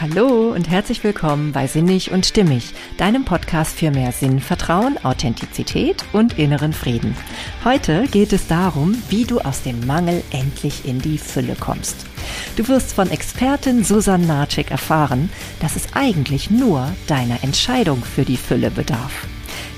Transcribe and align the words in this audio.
Hallo 0.00 0.52
und 0.54 0.70
herzlich 0.70 1.02
willkommen 1.02 1.50
bei 1.50 1.66
Sinnig 1.66 2.12
und 2.12 2.24
Stimmig, 2.24 2.72
deinem 2.98 3.24
Podcast 3.24 3.76
für 3.76 3.90
mehr 3.90 4.12
Sinn, 4.12 4.38
Vertrauen, 4.38 4.96
Authentizität 5.04 6.04
und 6.12 6.38
inneren 6.38 6.72
Frieden. 6.72 7.16
Heute 7.64 8.04
geht 8.06 8.32
es 8.32 8.46
darum, 8.46 8.94
wie 9.08 9.24
du 9.24 9.40
aus 9.40 9.62
dem 9.62 9.84
Mangel 9.88 10.22
endlich 10.30 10.86
in 10.86 11.00
die 11.00 11.18
Fülle 11.18 11.56
kommst. 11.58 12.06
Du 12.54 12.68
wirst 12.68 12.92
von 12.92 13.10
Expertin 13.10 13.82
Susan 13.82 14.24
Narczyk 14.24 14.70
erfahren, 14.70 15.30
dass 15.58 15.74
es 15.74 15.92
eigentlich 15.94 16.48
nur 16.48 16.92
deiner 17.08 17.42
Entscheidung 17.42 18.04
für 18.04 18.24
die 18.24 18.36
Fülle 18.36 18.70
bedarf. 18.70 19.26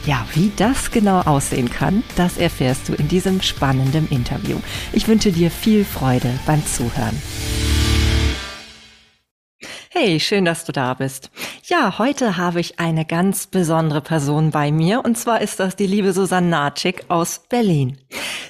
Ja, 0.05 0.27
wie 0.34 0.52
das 0.57 0.91
genau 0.91 1.21
aussehen 1.21 1.71
kann, 1.71 2.02
das 2.16 2.37
erfährst 2.37 2.91
du 2.91 2.93
in 2.93 3.09
diesem 3.09 3.41
spannenden 3.41 4.07
Interview. 4.11 4.59
Ich 4.93 5.09
wünsche 5.09 5.32
dir 5.32 5.50
viel 5.50 5.87
Freude 5.87 6.29
beim 6.45 6.62
Zuhören. 6.66 7.16
Hey, 9.93 10.21
schön, 10.21 10.45
dass 10.45 10.65
du 10.65 10.71
da 10.71 10.95
bist. 10.95 11.33
Ja, 11.65 11.98
heute 11.98 12.37
habe 12.37 12.61
ich 12.61 12.79
eine 12.79 13.05
ganz 13.05 13.48
besondere 13.48 14.01
Person 14.01 14.53
bei 14.53 14.71
mir 14.71 15.05
und 15.05 15.19
zwar 15.19 15.41
ist 15.41 15.59
das 15.59 15.75
die 15.75 15.89
liebe 15.89 16.12
Susanne 16.12 16.47
Natschik 16.47 17.07
aus 17.09 17.41
Berlin. 17.48 17.98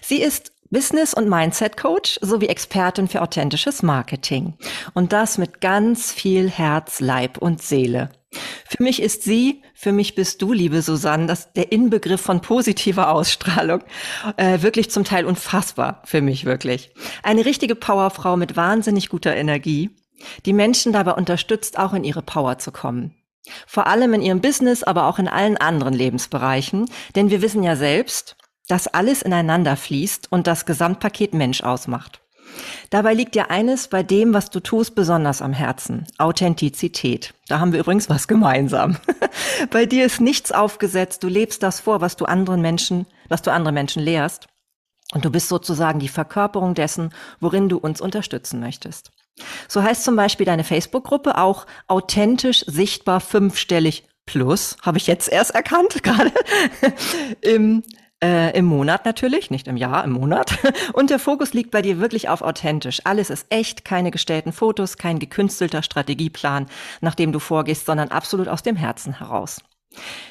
Sie 0.03 0.21
ist 0.21 0.53
Business- 0.69 1.15
und 1.15 1.31
Mindset-Coach 1.31 2.19
sowie 2.21 2.48
Expertin 2.48 3.09
für 3.09 3.23
authentisches 3.23 3.83
Marketing. 3.83 4.53
Und 4.93 5.15
das 5.15 5.39
mit 5.39 5.62
ganz 5.62 6.12
viel 6.12 6.51
Herz, 6.51 7.01
Leib 7.01 7.39
und 7.39 7.62
Seele. 7.62 8.11
Für 8.69 8.83
mich 8.83 9.01
ist 9.01 9.23
sie, 9.23 9.62
für 9.75 9.93
mich 9.93 10.15
bist 10.15 10.43
du, 10.43 10.53
liebe 10.53 10.83
Susanne, 10.83 11.25
das 11.25 11.55
der 11.55 11.73
Inbegriff 11.73 12.20
von 12.20 12.43
positiver 12.43 13.11
Ausstrahlung. 13.11 13.83
Äh, 14.37 14.61
wirklich 14.61 14.91
zum 14.91 15.05
Teil 15.05 15.25
unfassbar 15.25 16.03
für 16.05 16.20
mich 16.20 16.45
wirklich. 16.45 16.93
Eine 17.23 17.47
richtige 17.47 17.77
Powerfrau 17.77 18.37
mit 18.37 18.57
wahnsinnig 18.57 19.09
guter 19.09 19.34
Energie 19.34 19.89
die 20.47 20.52
Menschen 20.52 20.92
dabei 20.92 21.12
unterstützt, 21.12 21.79
auch 21.79 21.92
in 21.92 22.05
ihre 22.05 22.23
Power 22.23 22.59
zu 22.59 22.73
kommen. 22.73 23.15
Vor 23.66 23.87
allem 23.87 24.15
in 24.15 24.23
ihrem 24.23 24.41
Business, 24.41 24.83
aber 24.83 25.06
auch 25.06 25.19
in 25.19 25.28
allen 25.28 25.56
anderen 25.56 25.95
Lebensbereichen. 25.95 26.91
Denn 27.17 27.31
wir 27.31 27.42
wissen 27.42 27.62
ja 27.62 27.77
selbst, 27.77 28.36
dass 28.69 28.86
alles 28.86 29.22
ineinander 29.22 29.77
fließt 29.77 30.30
und 30.30 30.47
das 30.47 30.67
Gesamtpaket 30.67 31.34
Mensch 31.34 31.62
ausmacht. 31.62 32.20
Dabei 32.91 33.14
liegt 33.14 33.36
ja 33.36 33.47
eines 33.47 33.89
bei 33.89 34.03
dem, 34.03 34.34
was 34.34 34.50
du 34.50 34.61
tust, 34.61 34.95
besonders 34.95 35.41
am 35.42 35.53
Herzen. 35.53 36.06
Authentizität. 36.19 37.34
Da 37.47 37.61
haben 37.61 37.73
wir 37.73 37.80
übrigens 37.80 38.08
was 38.08 38.28
gemeinsam. 38.28 38.97
bei 39.70 39.86
dir 39.86 40.05
ist 40.05 40.20
nichts 40.20 40.52
aufgesetzt. 40.52 41.23
Du 41.23 41.28
lebst 41.28 41.62
das 41.62 41.80
vor, 41.80 42.00
was 42.00 42.17
du 42.17 42.25
anderen 42.25 42.61
Menschen, 42.61 43.06
was 43.28 43.42
du 43.42 43.52
andere 43.52 43.73
Menschen 43.73 44.02
lehrst. 44.02 44.48
Und 45.12 45.25
du 45.25 45.30
bist 45.30 45.48
sozusagen 45.48 45.98
die 45.98 46.08
Verkörperung 46.08 46.75
dessen, 46.75 47.12
worin 47.41 47.69
du 47.69 47.78
uns 47.78 48.00
unterstützen 48.00 48.61
möchtest. 48.61 49.11
So 49.69 49.83
heißt 49.83 50.05
zum 50.05 50.16
Beispiel 50.16 50.46
deine 50.46 50.64
Facebook-Gruppe 50.64 51.38
auch 51.38 51.66
authentisch 51.86 52.64
sichtbar 52.66 53.20
fünfstellig 53.20 54.05
plus, 54.27 54.77
habe 54.83 54.98
ich 54.98 55.06
jetzt 55.06 55.30
erst 55.30 55.52
erkannt, 55.55 56.02
gerade 56.02 56.33
im, 57.41 57.83
äh, 58.22 58.56
im 58.56 58.66
Monat 58.66 59.05
natürlich, 59.05 59.50
nicht 59.50 59.66
im 59.66 59.77
Jahr, 59.77 60.05
im 60.05 60.12
Monat. 60.12 60.58
Und 60.92 61.11
der 61.11 61.18
Fokus 61.18 61.52
liegt 61.52 61.70
bei 61.70 61.83
dir 61.83 61.98
wirklich 61.98 62.28
auf 62.28 62.42
authentisch. 62.42 63.00
Alles 63.05 63.30
ist 63.30 63.46
echt, 63.50 63.84
keine 63.84 64.11
gestellten 64.11 64.52
Fotos, 64.52 64.96
kein 64.96 65.18
gekünstelter 65.18 65.83
Strategieplan, 65.83 66.66
nach 67.00 67.14
dem 67.14 67.33
du 67.33 67.38
vorgehst, 67.38 67.86
sondern 67.86 68.08
absolut 68.08 68.48
aus 68.48 68.62
dem 68.62 68.77
Herzen 68.77 69.18
heraus. 69.18 69.61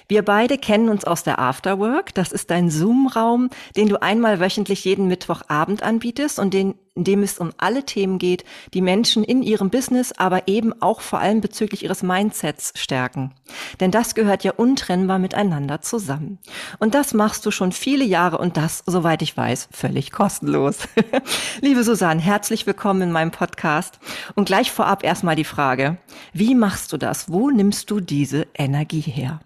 Wir 0.07 0.23
beide 0.23 0.57
kennen 0.57 0.89
uns 0.89 1.03
aus 1.03 1.23
der 1.23 1.39
Afterwork. 1.39 2.13
Das 2.13 2.31
ist 2.31 2.51
ein 2.51 2.69
Zoom-Raum, 2.69 3.49
den 3.75 3.89
du 3.89 4.01
einmal 4.01 4.39
wöchentlich 4.39 4.85
jeden 4.85 5.07
Mittwochabend 5.07 5.83
anbietest 5.83 6.39
und 6.39 6.53
den, 6.53 6.75
in 6.99 7.05
dem 7.05 7.23
es 7.23 7.39
um 7.39 7.53
alle 7.57 7.85
Themen 7.85 8.19
geht, 8.19 8.43
die 8.73 8.81
Menschen 8.81 9.23
in 9.23 9.41
ihrem 9.41 9.69
Business, 9.69 10.11
aber 10.11 10.49
eben 10.49 10.81
auch 10.81 10.99
vor 10.99 11.19
allem 11.19 11.39
bezüglich 11.39 11.85
ihres 11.85 12.03
Mindsets 12.03 12.73
stärken. 12.75 13.33
Denn 13.79 13.89
das 13.89 14.15
gehört 14.15 14.43
ja 14.43 14.51
untrennbar 14.51 15.17
miteinander 15.17 15.81
zusammen. 15.81 16.39
Und 16.77 16.95
das 16.95 17.13
machst 17.13 17.45
du 17.45 17.51
schon 17.51 17.71
viele 17.71 18.03
Jahre 18.03 18.37
und 18.37 18.57
das, 18.57 18.83
soweit 18.85 19.21
ich 19.21 19.37
weiß, 19.37 19.69
völlig 19.71 20.11
kostenlos. 20.11 20.79
Liebe 21.61 21.85
Susanne, 21.85 22.19
herzlich 22.19 22.67
willkommen 22.67 23.03
in 23.03 23.11
meinem 23.13 23.31
Podcast. 23.31 23.99
Und 24.35 24.43
gleich 24.43 24.69
vorab 24.69 25.05
erstmal 25.05 25.37
die 25.37 25.45
Frage, 25.45 25.99
wie 26.33 26.53
machst 26.53 26.91
du 26.91 26.97
das? 26.97 27.31
Wo 27.31 27.49
nimmst 27.49 27.89
du 27.91 28.01
diese 28.01 28.45
Energie 28.53 28.99
her? 28.99 29.39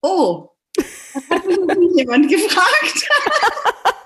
Oh, 0.00 0.48
das 0.74 0.86
hat 1.30 1.78
mich 1.78 1.96
jemand 1.96 2.30
gefragt. 2.30 3.10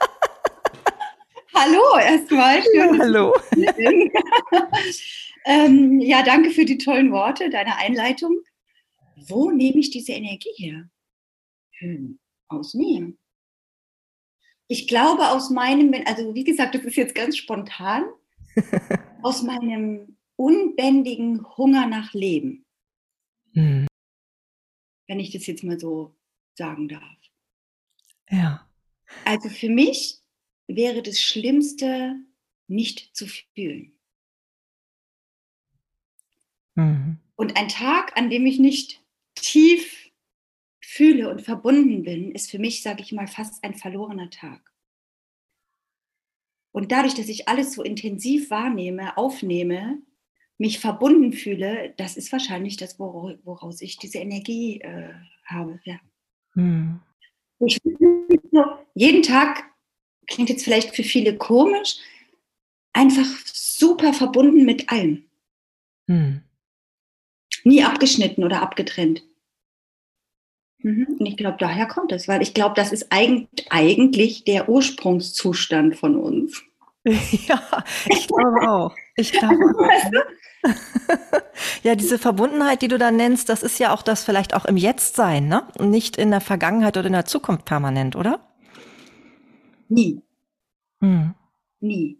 hallo 1.56 1.98
erstmal. 1.98 2.62
Ja, 2.74 2.98
hallo. 2.98 3.34
ähm, 5.46 6.00
ja, 6.00 6.22
danke 6.22 6.50
für 6.50 6.64
die 6.64 6.78
tollen 6.78 7.10
Worte, 7.10 7.50
deine 7.50 7.76
Einleitung. 7.76 8.40
Wo 9.16 9.50
nehme 9.50 9.78
ich 9.78 9.90
diese 9.90 10.12
Energie 10.12 10.52
her? 10.56 10.88
Hm, 11.78 12.18
aus 12.48 12.74
mir. 12.74 13.12
Ich 14.68 14.86
glaube 14.88 15.30
aus 15.30 15.50
meinem, 15.50 15.94
also 16.06 16.34
wie 16.34 16.44
gesagt, 16.44 16.74
das 16.74 16.82
ist 16.82 16.96
jetzt 16.96 17.14
ganz 17.14 17.36
spontan, 17.36 18.04
aus 19.22 19.42
meinem 19.42 20.16
unbändigen 20.36 21.44
Hunger 21.56 21.86
nach 21.86 22.12
Leben. 22.12 22.64
Hm 23.54 23.86
wenn 25.06 25.20
ich 25.20 25.32
das 25.32 25.46
jetzt 25.46 25.64
mal 25.64 25.78
so 25.78 26.16
sagen 26.54 26.88
darf. 26.88 27.18
Ja. 28.30 28.68
Also 29.24 29.48
für 29.48 29.68
mich 29.68 30.20
wäre 30.66 31.03
das 31.03 31.21
Schlimmste, 31.21 32.16
nicht 32.69 33.16
zu 33.16 33.27
fühlen. 33.27 33.93
Mhm. 36.75 37.19
Und 37.37 37.56
ein 37.56 37.69
Tag, 37.69 38.16
an 38.16 38.31
dem 38.31 38.47
ich 38.47 38.59
nicht 38.59 39.03
tief 39.34 40.10
fühle 40.81 41.31
und 41.31 41.43
verbunden 41.43 42.03
bin, 42.03 42.32
ist 42.32 42.50
für 42.50 42.59
mich, 42.59 42.82
sage 42.82 43.03
ich 43.03 43.12
mal, 43.12 43.27
fast 43.27 43.62
ein 43.62 43.75
verlorener 43.75 44.31
Tag. 44.31 44.72
Und 46.72 46.93
dadurch, 46.93 47.15
dass 47.15 47.28
ich 47.28 47.48
alles 47.48 47.72
so 47.72 47.83
intensiv 47.83 48.50
wahrnehme, 48.50 49.16
aufnehme, 49.16 50.03
mich 50.59 50.78
verbunden 50.78 51.33
fühle, 51.33 51.94
das 51.97 52.16
ist 52.16 52.33
wahrscheinlich 52.33 52.77
das, 52.77 52.98
woraus 52.98 53.81
ich 53.81 53.97
diese 53.97 54.19
Energie 54.19 54.81
äh, 54.81 55.15
habe. 55.44 55.81
Ja. 55.84 55.98
Hm. 56.53 57.00
Ich 57.60 57.81
jeden 58.94 59.22
Tag 59.22 59.65
klingt 60.26 60.48
jetzt 60.48 60.64
vielleicht 60.64 60.94
für 60.94 61.04
viele 61.04 61.37
komisch, 61.37 61.98
einfach 62.92 63.26
super 63.44 64.12
verbunden 64.12 64.64
mit 64.64 64.91
allem. 64.91 65.25
Hm. 66.09 66.42
Nie 67.64 67.84
abgeschnitten 67.84 68.44
oder 68.44 68.62
abgetrennt. 68.62 69.22
Mhm. 70.78 71.16
Und 71.19 71.26
ich 71.26 71.36
glaube, 71.36 71.56
daher 71.59 71.86
kommt 71.86 72.12
es, 72.12 72.28
weil 72.28 72.42
ich 72.42 72.54
glaube, 72.54 72.75
das 72.76 72.92
ist 72.92 73.09
eigentlich 73.10 74.44
der 74.44 74.69
Ursprungszustand 74.69 75.97
von 75.97 76.16
uns. 76.16 76.62
Ja, 77.47 77.84
ich 78.06 78.26
glaube 78.26 78.69
auch. 78.69 78.94
Ich 79.15 79.31
glaube 79.31 79.54
auch. 79.78 80.70
ja, 81.84 81.94
diese 81.94 82.19
Verbundenheit, 82.19 82.82
die 82.82 82.88
du 82.88 82.98
da 82.98 83.12
nennst, 83.12 83.48
das 83.48 83.62
ist 83.62 83.78
ja 83.78 83.94
auch 83.94 84.03
das 84.03 84.25
vielleicht 84.25 84.54
auch 84.54 84.65
im 84.65 84.76
Jetztsein, 84.76 85.47
ne? 85.47 85.62
Nicht 85.78 86.16
in 86.16 86.32
der 86.32 86.41
Vergangenheit 86.41 86.97
oder 86.97 87.06
in 87.06 87.12
der 87.12 87.25
Zukunft 87.25 87.65
permanent, 87.65 88.16
oder? 88.16 88.41
Nie. 89.88 90.22
Hm. 91.00 91.34
Nie. 91.80 92.19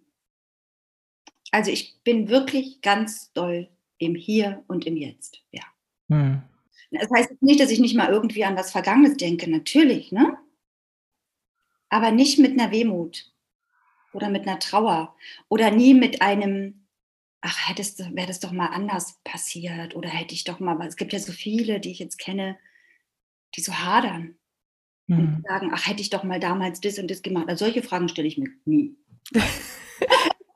Also 1.51 1.71
ich 1.71 2.01
bin 2.03 2.29
wirklich 2.29 2.81
ganz 2.83 3.33
doll 3.33 3.69
im 3.99 4.15
Hier 4.15 4.65
und 4.67 4.87
im 4.87 4.97
Jetzt, 4.97 5.43
ja. 5.51 5.63
Hm. 6.09 6.43
Das 6.91 7.09
heißt 7.15 7.43
nicht, 7.43 7.61
dass 7.61 7.71
ich 7.71 7.81
nicht 7.81 7.97
mal 7.97 8.11
irgendwie 8.11 8.45
an 8.45 8.57
was 8.57 8.71
Vergangenes 8.71 9.17
denke, 9.17 9.51
natürlich, 9.51 10.13
ne? 10.13 10.39
Aber 11.89 12.11
nicht 12.11 12.39
mit 12.39 12.53
einer 12.53 12.71
Wehmut 12.71 13.33
oder 14.13 14.29
mit 14.29 14.47
einer 14.47 14.59
Trauer 14.59 15.17
oder 15.49 15.71
nie 15.71 15.95
mit 15.95 16.23
einem, 16.23 16.87
ach, 17.41 17.69
hättest 17.69 17.99
wäre 18.15 18.27
das 18.27 18.41
doch 18.41 18.53
mal 18.53 18.69
anders 18.69 19.21
passiert 19.25 19.95
oder 19.95 20.09
hätte 20.09 20.35
ich 20.35 20.45
doch 20.45 20.61
mal, 20.61 20.81
es 20.87 20.97
gibt 20.97 21.13
ja 21.13 21.19
so 21.19 21.33
viele, 21.33 21.81
die 21.81 21.91
ich 21.91 21.99
jetzt 21.99 22.19
kenne, 22.19 22.59
die 23.55 23.61
so 23.61 23.73
hadern 23.73 24.37
mhm. 25.07 25.19
und 25.19 25.45
sagen, 25.47 25.71
ach, 25.73 25.87
hätte 25.87 26.01
ich 26.01 26.11
doch 26.11 26.25
mal 26.25 26.41
damals 26.41 26.81
das 26.81 26.99
und 26.99 27.11
das 27.11 27.23
gemacht. 27.23 27.49
Also 27.49 27.65
solche 27.65 27.83
Fragen 27.83 28.09
stelle 28.09 28.29
ich 28.29 28.39
mir 28.39 28.51
nie. 28.65 28.97
Ich 29.33 29.43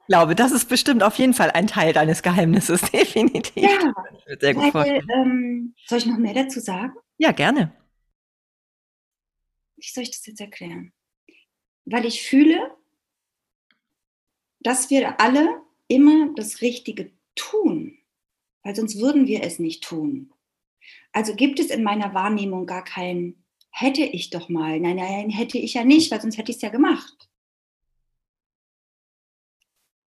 glaube, 0.07 0.35
das 0.35 0.51
ist 0.53 0.69
bestimmt 0.69 1.03
auf 1.03 1.17
jeden 1.17 1.35
Fall 1.35 1.51
ein 1.53 1.67
Teil 1.67 1.93
deines 1.93 2.23
Geheimnisses, 2.23 2.81
definitiv. 2.93 3.63
Ja, 3.63 3.95
sehr 4.41 4.55
gut 4.55 4.75
weil, 4.75 5.03
ähm, 5.09 5.75
soll 5.87 5.99
ich 5.99 6.07
noch 6.07 6.19
mehr 6.19 6.35
dazu 6.35 6.61
sagen? 6.61 6.95
Ja, 7.19 7.33
gerne. 7.33 7.73
Wie 9.77 9.89
soll 9.89 10.03
ich 10.03 10.11
das 10.11 10.27
jetzt 10.27 10.41
erklären? 10.41 10.93
Weil 11.85 12.05
ich 12.05 12.23
fühle, 12.23 12.77
dass 14.61 14.91
wir 14.91 15.21
alle 15.21 15.63
immer 15.89 16.35
das 16.35 16.61
Richtige 16.61 17.11
tun, 17.35 17.99
weil 18.63 18.77
sonst 18.77 19.01
würden 19.01 19.27
wir 19.27 19.43
es 19.43 19.59
nicht 19.59 19.83
tun. 19.83 20.33
Also 21.13 21.35
gibt 21.35 21.59
es 21.59 21.71
in 21.71 21.83
meiner 21.83 22.15
Wahrnehmung 22.15 22.67
gar 22.67 22.85
kein 22.85 23.40
hätte 23.71 24.03
ich 24.03 24.31
doch 24.31 24.49
mal. 24.49 24.79
Nein, 24.81 24.97
nein, 24.97 25.31
hätte 25.31 25.59
ich 25.59 25.75
ja 25.75 25.85
nicht, 25.85 26.11
weil 26.11 26.21
sonst 26.21 26.39
hätte 26.39 26.51
ich 26.51 26.57
es 26.57 26.63
ja 26.63 26.69
gemacht. 26.69 27.29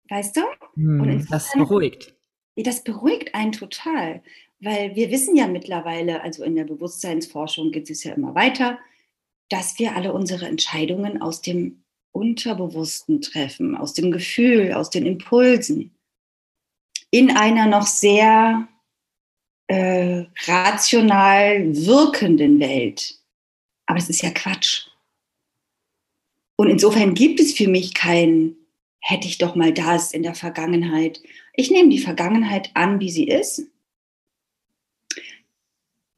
Weißt 0.10 0.38
du? 0.38 0.42
Hm, 0.76 1.26
das 1.30 1.52
beruhigt. 1.52 2.16
das 2.56 2.84
beruhigt 2.84 3.36
einen 3.36 3.52
total, 3.52 4.24
weil 4.60 4.96
wir 4.96 5.12
wissen 5.12 5.36
ja 5.36 5.48
mittlerweile, 5.48 6.22
also 6.22 6.44
in 6.44 6.56
der 6.56 6.64
Bewusstseinsforschung 6.64 7.72
geht 7.72 7.90
es 7.90 8.04
ja 8.04 8.14
immer 8.14 8.34
weiter, 8.34 8.80
dass 9.50 9.80
wir 9.80 9.96
alle 9.96 10.14
unsere 10.14 10.48
Entscheidungen 10.48 11.22
aus 11.22 11.42
dem 11.42 11.84
Unterbewussten 12.12 13.22
treffen, 13.22 13.76
aus 13.76 13.94
dem 13.94 14.12
Gefühl, 14.12 14.74
aus 14.74 14.90
den 14.90 15.06
Impulsen, 15.06 15.96
in 17.12 17.32
einer 17.32 17.68
noch 17.68 17.86
sehr 17.86 18.68
äh, 19.68 20.26
rational 20.46 21.76
wirkenden 21.76 22.60
Welt. 22.60 23.17
Aber 23.88 23.98
das 23.98 24.10
ist 24.10 24.22
ja 24.22 24.30
Quatsch. 24.30 24.88
Und 26.58 26.70
insofern 26.70 27.14
gibt 27.14 27.40
es 27.40 27.54
für 27.54 27.68
mich 27.68 27.94
kein, 27.94 28.56
hätte 29.00 29.28
ich 29.28 29.38
doch 29.38 29.56
mal 29.56 29.74
das 29.74 30.12
in 30.12 30.24
der 30.24 30.36
Vergangenheit. 30.36 31.22
Ich 31.54 31.72
nehme 31.72 31.90
die 31.90 32.00
Vergangenheit 32.00 32.72
an, 32.76 33.00
wie 33.00 33.10
sie 33.10 33.28
ist. 33.28 33.64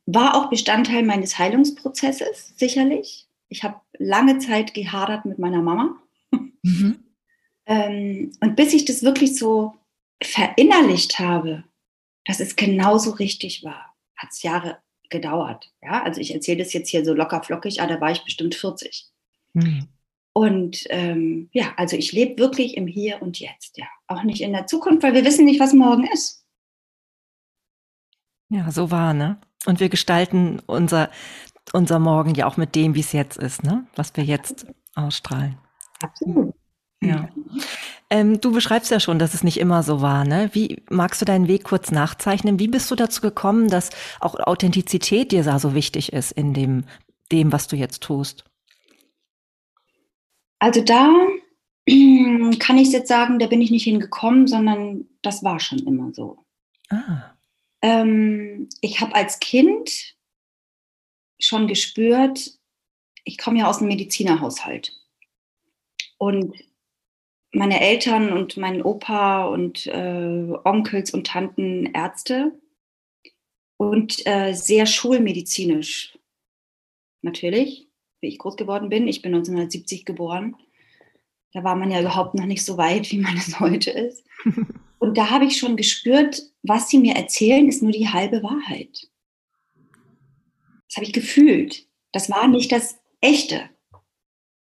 War 0.05 0.35
auch 0.35 0.49
Bestandteil 0.49 1.03
meines 1.03 1.37
Heilungsprozesses, 1.37 2.53
sicherlich. 2.57 3.27
Ich 3.47 3.63
habe 3.63 3.79
lange 3.97 4.39
Zeit 4.39 4.73
gehadert 4.73 5.25
mit 5.25 5.39
meiner 5.39 5.61
Mama. 5.61 5.95
Mhm. 6.63 7.03
ähm, 7.67 8.31
und 8.39 8.55
bis 8.55 8.73
ich 8.73 8.85
das 8.85 9.03
wirklich 9.03 9.37
so 9.37 9.75
verinnerlicht 10.21 11.19
habe, 11.19 11.63
dass 12.25 12.39
es 12.39 12.55
genauso 12.55 13.11
richtig 13.11 13.63
war, 13.63 13.95
hat 14.15 14.29
es 14.31 14.41
Jahre 14.41 14.79
gedauert. 15.09 15.71
Ja, 15.81 16.03
also 16.03 16.21
ich 16.21 16.33
erzähle 16.33 16.59
das 16.59 16.73
jetzt 16.73 16.89
hier 16.89 17.03
so 17.05 17.13
locker 17.13 17.41
flockig, 17.43 17.81
aber 17.81 17.95
da 17.95 18.01
war 18.01 18.11
ich 18.11 18.23
bestimmt 18.23 18.55
40. 18.55 19.07
Mhm. 19.53 19.87
Und 20.33 20.85
ähm, 20.89 21.49
ja, 21.51 21.73
also 21.75 21.97
ich 21.97 22.11
lebe 22.11 22.39
wirklich 22.39 22.77
im 22.77 22.87
Hier 22.87 23.21
und 23.21 23.39
Jetzt, 23.39 23.77
ja. 23.77 23.87
Auch 24.07 24.23
nicht 24.23 24.41
in 24.41 24.53
der 24.53 24.67
Zukunft, 24.67 25.03
weil 25.03 25.13
wir 25.13 25.25
wissen 25.25 25.45
nicht, 25.45 25.59
was 25.59 25.73
morgen 25.73 26.07
ist. 26.13 26.45
Ja, 28.49 28.71
so 28.71 28.89
war, 28.91 29.13
ne? 29.13 29.39
Und 29.65 29.79
wir 29.79 29.89
gestalten 29.89 30.61
unser, 30.65 31.09
unser 31.73 31.99
Morgen 31.99 32.33
ja 32.35 32.47
auch 32.47 32.57
mit 32.57 32.75
dem, 32.75 32.95
wie 32.95 33.01
es 33.01 33.11
jetzt 33.11 33.37
ist, 33.37 33.63
ne? 33.63 33.85
Was 33.95 34.15
wir 34.15 34.23
jetzt 34.23 34.65
ausstrahlen. 34.95 35.57
Absolut. 36.01 36.55
Ja. 37.01 37.29
Ähm, 38.09 38.41
du 38.41 38.51
beschreibst 38.51 38.89
ja 38.91 38.99
schon, 38.99 39.19
dass 39.19 39.33
es 39.33 39.43
nicht 39.43 39.59
immer 39.59 39.83
so 39.83 40.01
war. 40.01 40.25
Ne? 40.25 40.49
Wie 40.53 40.81
magst 40.89 41.21
du 41.21 41.25
deinen 41.25 41.47
Weg 41.47 41.63
kurz 41.63 41.91
nachzeichnen? 41.91 42.59
Wie 42.59 42.67
bist 42.67 42.89
du 42.89 42.95
dazu 42.95 43.21
gekommen, 43.21 43.69
dass 43.69 43.91
auch 44.19 44.39
Authentizität 44.39 45.31
dir 45.31 45.43
so 45.59 45.75
wichtig 45.75 46.11
ist 46.11 46.31
in 46.31 46.53
dem, 46.53 46.85
dem, 47.31 47.51
was 47.51 47.67
du 47.67 47.75
jetzt 47.75 48.01
tust? 48.01 48.45
Also 50.57 50.81
da 50.81 51.09
kann 52.59 52.77
ich 52.77 52.91
jetzt 52.91 53.07
sagen, 53.07 53.39
da 53.39 53.47
bin 53.47 53.61
ich 53.61 53.71
nicht 53.71 53.83
hingekommen, 53.83 54.47
sondern 54.47 55.05
das 55.21 55.43
war 55.43 55.59
schon 55.59 55.79
immer 55.79 56.11
so. 56.13 56.45
Ah. 56.89 57.35
Ähm, 57.81 58.67
ich 58.81 58.99
habe 58.99 59.15
als 59.15 59.39
Kind 59.39 60.15
schon 61.39 61.67
gespürt, 61.67 62.51
ich 63.23 63.37
komme 63.37 63.59
ja 63.59 63.69
aus 63.69 63.77
einem 63.77 63.87
Medizinerhaushalt. 63.87 64.93
Und 66.17 66.53
meine 67.51 67.81
Eltern 67.81 68.31
und 68.31 68.57
mein 68.57 68.81
Opa 68.81 69.45
und 69.45 69.87
äh, 69.87 70.53
Onkels 70.63 71.11
und 71.11 71.27
Tanten 71.27 71.87
Ärzte 71.93 72.59
und 73.77 74.25
äh, 74.27 74.53
sehr 74.53 74.85
schulmedizinisch 74.85 76.17
natürlich, 77.21 77.87
wie 78.21 78.27
ich 78.27 78.37
groß 78.37 78.55
geworden 78.55 78.89
bin. 78.89 79.07
Ich 79.07 79.21
bin 79.21 79.33
1970 79.33 80.05
geboren. 80.05 80.55
Da 81.53 81.63
war 81.63 81.75
man 81.75 81.89
ja 81.89 81.99
überhaupt 81.99 82.35
noch 82.35 82.45
nicht 82.45 82.63
so 82.63 82.77
weit, 82.77 83.11
wie 83.11 83.17
man 83.17 83.35
es 83.37 83.59
heute 83.59 83.91
ist. 83.91 84.23
Und 84.99 85.17
da 85.17 85.29
habe 85.29 85.45
ich 85.45 85.57
schon 85.57 85.77
gespürt, 85.77 86.43
was 86.61 86.89
sie 86.89 86.99
mir 86.99 87.15
erzählen, 87.15 87.67
ist 87.67 87.81
nur 87.81 87.93
die 87.93 88.09
halbe 88.09 88.43
Wahrheit. 88.43 89.07
Das 90.87 90.97
habe 90.97 91.05
ich 91.05 91.13
gefühlt. 91.13 91.87
Das 92.11 92.29
war 92.29 92.47
nicht 92.47 92.71
das 92.71 92.99
Echte. 93.21 93.69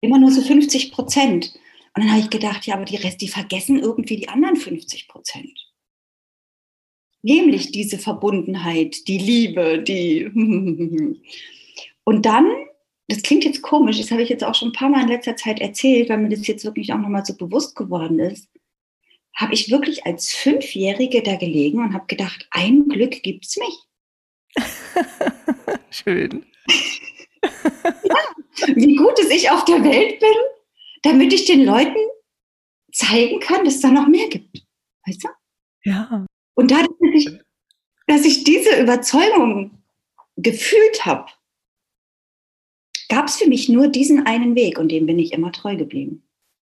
Immer 0.03 0.19
nur 0.19 0.31
so 0.31 0.43
50 0.43 0.93
Prozent. 0.93 1.55
Und 1.95 2.05
dann 2.05 2.13
habe 2.13 2.21
ich 2.21 2.31
gedacht, 2.31 2.67
ja, 2.67 2.75
aber 2.75 2.85
die 2.85 2.97
Rest, 2.97 3.21
die 3.21 3.29
vergessen 3.29 3.79
irgendwie 3.79 4.17
die 4.17 4.29
anderen 4.29 4.57
50 4.57 5.09
Prozent. 5.09 5.59
Nämlich 7.23 7.73
diese 7.73 7.99
Verbundenheit, 7.99 9.07
die 9.09 9.19
Liebe, 9.19 9.83
die. 9.83 10.25
Und 12.05 12.27
dann, 12.27 12.49
das 13.09 13.23
klingt 13.23 13.45
jetzt 13.45 13.63
komisch, 13.63 13.99
das 13.99 14.11
habe 14.11 14.23
ich 14.23 14.29
jetzt 14.29 14.45
auch 14.45 14.55
schon 14.55 14.69
ein 14.69 14.73
paar 14.73 14.89
Mal 14.89 15.03
in 15.03 15.09
letzter 15.09 15.37
Zeit 15.37 15.61
erzählt, 15.61 16.09
weil 16.09 16.19
mir 16.19 16.31
das 16.31 16.47
jetzt 16.47 16.65
wirklich 16.65 16.93
auch 16.93 16.99
nochmal 16.99 17.27
so 17.27 17.37
bewusst 17.37 17.77
geworden 17.77 18.21
ist, 18.21 18.49
habe 19.35 19.55
ich 19.55 19.71
wirklich 19.71 20.07
als 20.07 20.33
Fünfjährige 20.33 21.23
da 21.23 21.37
gelegen 21.37 21.81
und 21.81 21.93
habe 21.93 22.07
gedacht, 22.07 22.47
ein 22.51 22.89
Glück 22.89 23.23
gibt 23.23 23.47
es 23.47 23.57
mich. 23.57 24.65
Schön. 25.91 26.47
ja, 27.43 28.77
wie 28.77 28.97
gut, 28.97 29.19
dass 29.19 29.31
ich 29.31 29.51
auf 29.51 29.65
der 29.65 29.83
Welt 29.85 30.21
bin 30.21 30.29
damit 31.03 31.33
ich 31.33 31.47
den 31.47 31.65
Leuten 31.65 31.97
zeigen 32.93 33.41
kann, 33.41 33.65
dass 33.65 33.77
es 33.77 33.81
da 33.81 33.91
noch 33.91 34.09
mehr 34.09 34.29
gibt. 34.29 34.65
Weißt 35.07 35.25
du? 35.25 35.29
Ja. 35.85 36.27
Und 36.55 36.71
dadurch, 36.71 36.89
dass 37.01 37.15
ich, 37.15 37.41
dass 38.07 38.25
ich 38.25 38.45
diese 38.45 38.81
Überzeugung 38.81 39.83
gefühlt 40.37 41.05
habe, 41.05 41.27
gab 43.09 43.27
es 43.27 43.37
für 43.37 43.49
mich 43.49 43.69
nur 43.69 43.89
diesen 43.89 44.27
einen 44.27 44.55
Weg 44.55 44.79
und 44.79 44.91
dem 44.91 45.07
bin 45.07 45.19
ich 45.19 45.33
immer 45.33 45.53
treu 45.53 45.77
geblieben. 45.77 46.23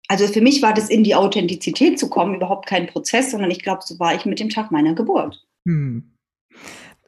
Also 0.07 0.27
für 0.27 0.41
mich 0.41 0.61
war 0.61 0.73
das 0.73 0.89
in 0.89 1.03
die 1.03 1.15
Authentizität 1.15 1.97
zu 1.97 2.09
kommen 2.09 2.35
überhaupt 2.35 2.67
kein 2.67 2.87
Prozess, 2.87 3.31
sondern 3.31 3.49
ich 3.49 3.63
glaube, 3.63 3.81
so 3.83 3.99
war 3.99 4.13
ich 4.13 4.25
mit 4.25 4.39
dem 4.39 4.49
Tag 4.49 4.71
meiner 4.71 4.93
Geburt. 4.93 5.43
Hm. 5.67 6.11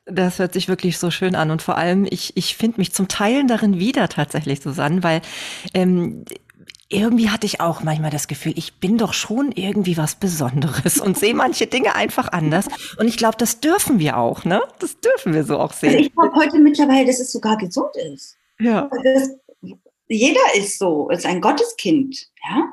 Das 0.05 0.39
hört 0.39 0.53
sich 0.53 0.67
wirklich 0.67 0.97
so 0.97 1.11
schön 1.11 1.35
an 1.35 1.51
und 1.51 1.61
vor 1.61 1.77
allem, 1.77 2.07
ich, 2.09 2.35
ich 2.35 2.55
finde 2.55 2.79
mich 2.79 2.93
zum 2.93 3.07
Teilen 3.07 3.47
darin 3.47 3.77
wieder 3.77 4.07
tatsächlich, 4.07 4.61
Susanne, 4.61 5.03
weil 5.03 5.21
ähm, 5.73 6.23
irgendwie 6.89 7.29
hatte 7.29 7.45
ich 7.45 7.59
auch 7.59 7.83
manchmal 7.83 8.11
das 8.11 8.27
Gefühl, 8.27 8.53
ich 8.55 8.79
bin 8.79 8.97
doch 8.97 9.13
schon 9.13 9.51
irgendwie 9.51 9.97
was 9.97 10.15
Besonderes 10.15 10.99
und 10.99 11.17
sehe 11.17 11.33
manche 11.33 11.67
Dinge 11.67 11.95
einfach 11.95 12.31
anders. 12.31 12.67
Und 12.97 13.07
ich 13.07 13.17
glaube, 13.17 13.35
das 13.37 13.59
dürfen 13.59 13.99
wir 13.99 14.17
auch, 14.17 14.45
ne? 14.45 14.61
Das 14.79 14.99
dürfen 14.99 15.33
wir 15.33 15.43
so 15.43 15.59
auch 15.59 15.73
sehen. 15.73 15.89
Also 15.89 15.99
ich 15.99 16.13
glaube 16.13 16.35
heute 16.35 16.59
mittlerweile, 16.59 17.05
dass 17.05 17.19
es 17.19 17.31
sogar 17.31 17.57
gesund 17.57 17.95
ist. 18.13 18.37
Ja. 18.59 18.89
Das, 19.03 19.31
jeder 20.07 20.55
ist 20.55 20.79
so, 20.79 21.09
ist 21.09 21.25
ein 21.25 21.41
Gotteskind, 21.41 22.29
ja. 22.49 22.71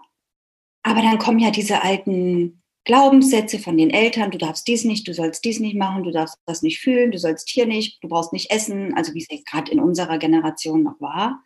Aber 0.85 1.01
dann 1.01 1.19
kommen 1.19 1.39
ja 1.41 1.51
diese 1.51 1.83
alten 1.83 2.63
Glaubenssätze 2.85 3.59
von 3.59 3.79
den 3.79 3.91
Eltern, 3.91 4.31
du 4.31 4.39
darfst 4.39 4.69
dies 4.69 4.85
nicht, 4.85 5.09
du 5.09 5.15
sollst 5.15 5.45
dies 5.45 5.59
nicht 5.59 5.77
machen, 5.77 6.05
du 6.05 6.11
darfst 6.11 6.37
das 6.45 6.63
nicht 6.63 6.81
fühlen, 6.81 7.11
du 7.11 7.19
sollst 7.19 7.49
hier 7.49 7.67
nicht, 7.67 8.05
du 8.05 8.09
brauchst 8.09 8.33
nicht 8.33 8.51
essen, 8.51 8.95
also 8.95 9.15
wie 9.15 9.27
es 9.29 9.45
gerade 9.45 9.73
in 9.73 9.81
unserer 9.81 10.19
Generation 10.19 10.83
noch 10.83 11.01
war. 11.01 11.43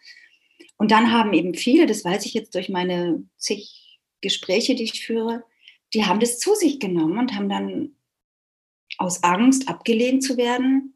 Und 0.79 0.91
dann 0.91 1.13
haben 1.13 1.33
eben 1.33 1.55
viele, 1.55 1.87
das 1.87 2.05
weiß 2.05 2.25
ich 2.25 2.35
jetzt 2.35 2.55
durch 2.55 2.69
meine 2.69 3.23
zig 3.37 3.99
Gespräche, 4.21 4.75
die 4.75 4.85
ich 4.85 5.05
führe, 5.05 5.45
die 5.93 6.05
haben 6.05 6.21
das 6.21 6.39
zu 6.39 6.55
sich 6.55 6.81
genommen 6.81 7.19
und 7.19 7.35
haben 7.35 7.49
dann 7.49 7.97
aus 8.97 9.23
Angst, 9.23 9.69
abgelehnt 9.69 10.23
zu 10.23 10.37
werden, 10.37 10.95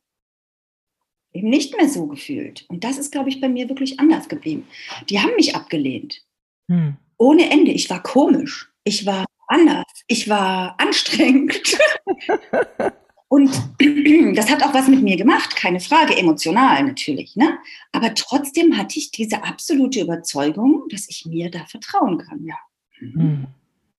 eben 1.32 1.48
nicht 1.48 1.76
mehr 1.76 1.88
so 1.88 2.06
gefühlt. 2.06 2.64
Und 2.68 2.84
das 2.84 2.98
ist, 2.98 3.12
glaube 3.12 3.28
ich, 3.28 3.40
bei 3.40 3.48
mir 3.48 3.68
wirklich 3.68 4.00
anders 4.00 4.28
geblieben. 4.28 4.66
Die 5.08 5.20
haben 5.20 5.34
mich 5.34 5.54
abgelehnt. 5.54 6.24
Hm. 6.68 6.96
Ohne 7.16 7.50
Ende. 7.50 7.72
Ich 7.72 7.88
war 7.90 8.02
komisch. 8.02 8.72
Ich 8.84 9.06
war 9.06 9.24
anders. 9.46 9.84
Ich 10.06 10.28
war 10.28 10.78
anstrengend. 10.78 11.78
Und 13.32 13.50
das 14.36 14.50
hat 14.50 14.62
auch 14.62 14.74
was 14.74 14.88
mit 14.88 15.02
mir 15.02 15.16
gemacht, 15.16 15.56
keine 15.56 15.80
Frage, 15.80 16.14
emotional 16.18 16.84
natürlich. 16.84 17.34
Ne? 17.34 17.56
Aber 17.90 18.12
trotzdem 18.14 18.76
hatte 18.76 18.98
ich 18.98 19.10
diese 19.10 19.42
absolute 19.42 20.02
Überzeugung, 20.02 20.82
dass 20.90 21.08
ich 21.08 21.24
mir 21.24 21.50
da 21.50 21.64
vertrauen 21.64 22.18
kann. 22.18 22.44
Ja. 22.44 22.56
Mhm. 23.00 23.46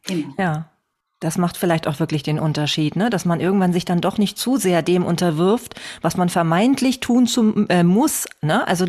Genau. 0.06 0.28
Ja. 0.38 0.70
Das 1.20 1.40
macht 1.40 1.58
vielleicht 1.58 1.88
auch 1.88 2.00
wirklich 2.00 2.22
den 2.22 2.38
Unterschied, 2.38 2.96
ne? 2.96 3.10
dass 3.10 3.26
man 3.26 3.40
irgendwann 3.40 3.74
sich 3.74 3.86
dann 3.86 4.02
doch 4.02 4.20
nicht 4.20 4.38
zu 4.38 4.58
sehr 4.58 4.84
dem 4.84 5.04
unterwirft, 5.04 5.82
was 6.02 6.16
man 6.16 6.30
vermeintlich 6.30 7.00
tun 7.00 7.26
zu, 7.26 7.66
äh, 7.70 7.82
muss. 7.82 8.28
Ne? 8.42 8.68
Also 8.68 8.86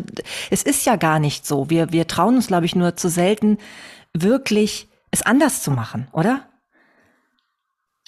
es 0.51 0.61
ist 0.61 0.85
ja 0.85 0.95
gar 0.95 1.17
nicht 1.17 1.47
so. 1.47 1.71
Wir, 1.71 1.91
wir 1.91 2.05
trauen 2.05 2.35
uns, 2.35 2.45
glaube 2.45 2.67
ich, 2.67 2.75
nur 2.75 2.95
zu 2.97 3.09
selten, 3.09 3.57
wirklich 4.13 4.89
es 5.09 5.23
anders 5.23 5.63
zu 5.63 5.71
machen, 5.71 6.07
oder? 6.11 6.47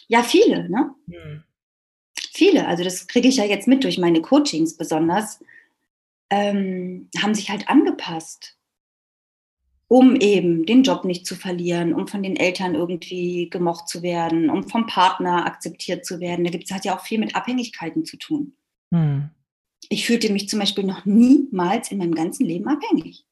Ja, 0.08 0.22
viele. 0.22 0.70
Ne? 0.70 0.92
Mhm 1.08 1.44
viele, 2.38 2.68
also 2.68 2.84
das 2.84 3.08
kriege 3.08 3.28
ich 3.28 3.38
ja 3.38 3.46
jetzt 3.46 3.68
mit 3.68 3.84
durch 3.84 3.98
meine 3.98 4.22
Coachings 4.22 4.78
besonders, 4.78 5.44
ähm, 6.30 7.10
haben 7.22 7.34
sich 7.34 7.50
halt 7.50 7.68
angepasst, 7.68 8.58
um 9.88 10.16
eben 10.18 10.66
den 10.66 10.84
Job 10.84 11.06
nicht 11.06 11.26
zu 11.26 11.36
verlieren, 11.36 11.94
um 11.94 12.08
von 12.08 12.22
den 12.22 12.36
Eltern 12.36 12.76
irgendwie 12.76 13.50
gemocht 13.50 13.88
zu 13.88 14.02
werden, 14.02 14.50
um 14.50 14.68
vom 14.68 14.86
Partner 14.86 15.46
akzeptiert 15.46 16.06
zu 16.06 16.20
werden. 16.20 16.46
Da 16.46 16.52
gibt 16.52 16.66
es 16.66 16.72
halt 16.72 16.86
ja 16.86 16.96
auch 16.96 17.04
viel 17.04 17.20
mit 17.20 17.36
Abhängigkeiten 17.36 18.06
zu 18.06 18.18
tun. 18.18 18.54
Hm. 18.94 19.30
Ich 19.90 20.06
fühlte 20.06 20.32
mich 20.32 20.50
zum 20.50 20.60
Beispiel 20.60 20.84
noch 20.84 21.06
niemals 21.06 21.92
in 21.92 21.98
meinem 21.98 22.16
ganzen 22.16 22.46
Leben 22.46 22.68
abhängig. 22.68 23.26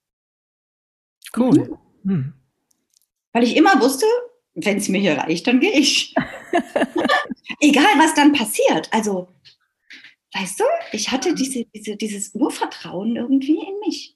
Cool. 1.35 1.77
Mhm. 2.03 2.33
Weil 3.33 3.43
ich 3.43 3.57
immer 3.57 3.81
wusste, 3.81 4.05
wenn 4.53 4.77
es 4.77 4.87
mir 4.87 5.01
hier 5.01 5.17
reicht, 5.17 5.47
dann 5.47 5.59
gehe 5.59 5.73
ich. 5.73 6.15
Egal, 7.59 7.97
was 7.97 8.13
dann 8.13 8.33
passiert. 8.33 8.89
Also, 8.91 9.27
weißt 10.33 10.59
du, 10.59 10.63
ich 10.91 11.11
hatte 11.11 11.33
diese, 11.33 11.65
diese, 11.73 11.95
dieses 11.95 12.33
Urvertrauen 12.33 13.15
irgendwie 13.15 13.57
in 13.57 13.79
mich. 13.85 14.15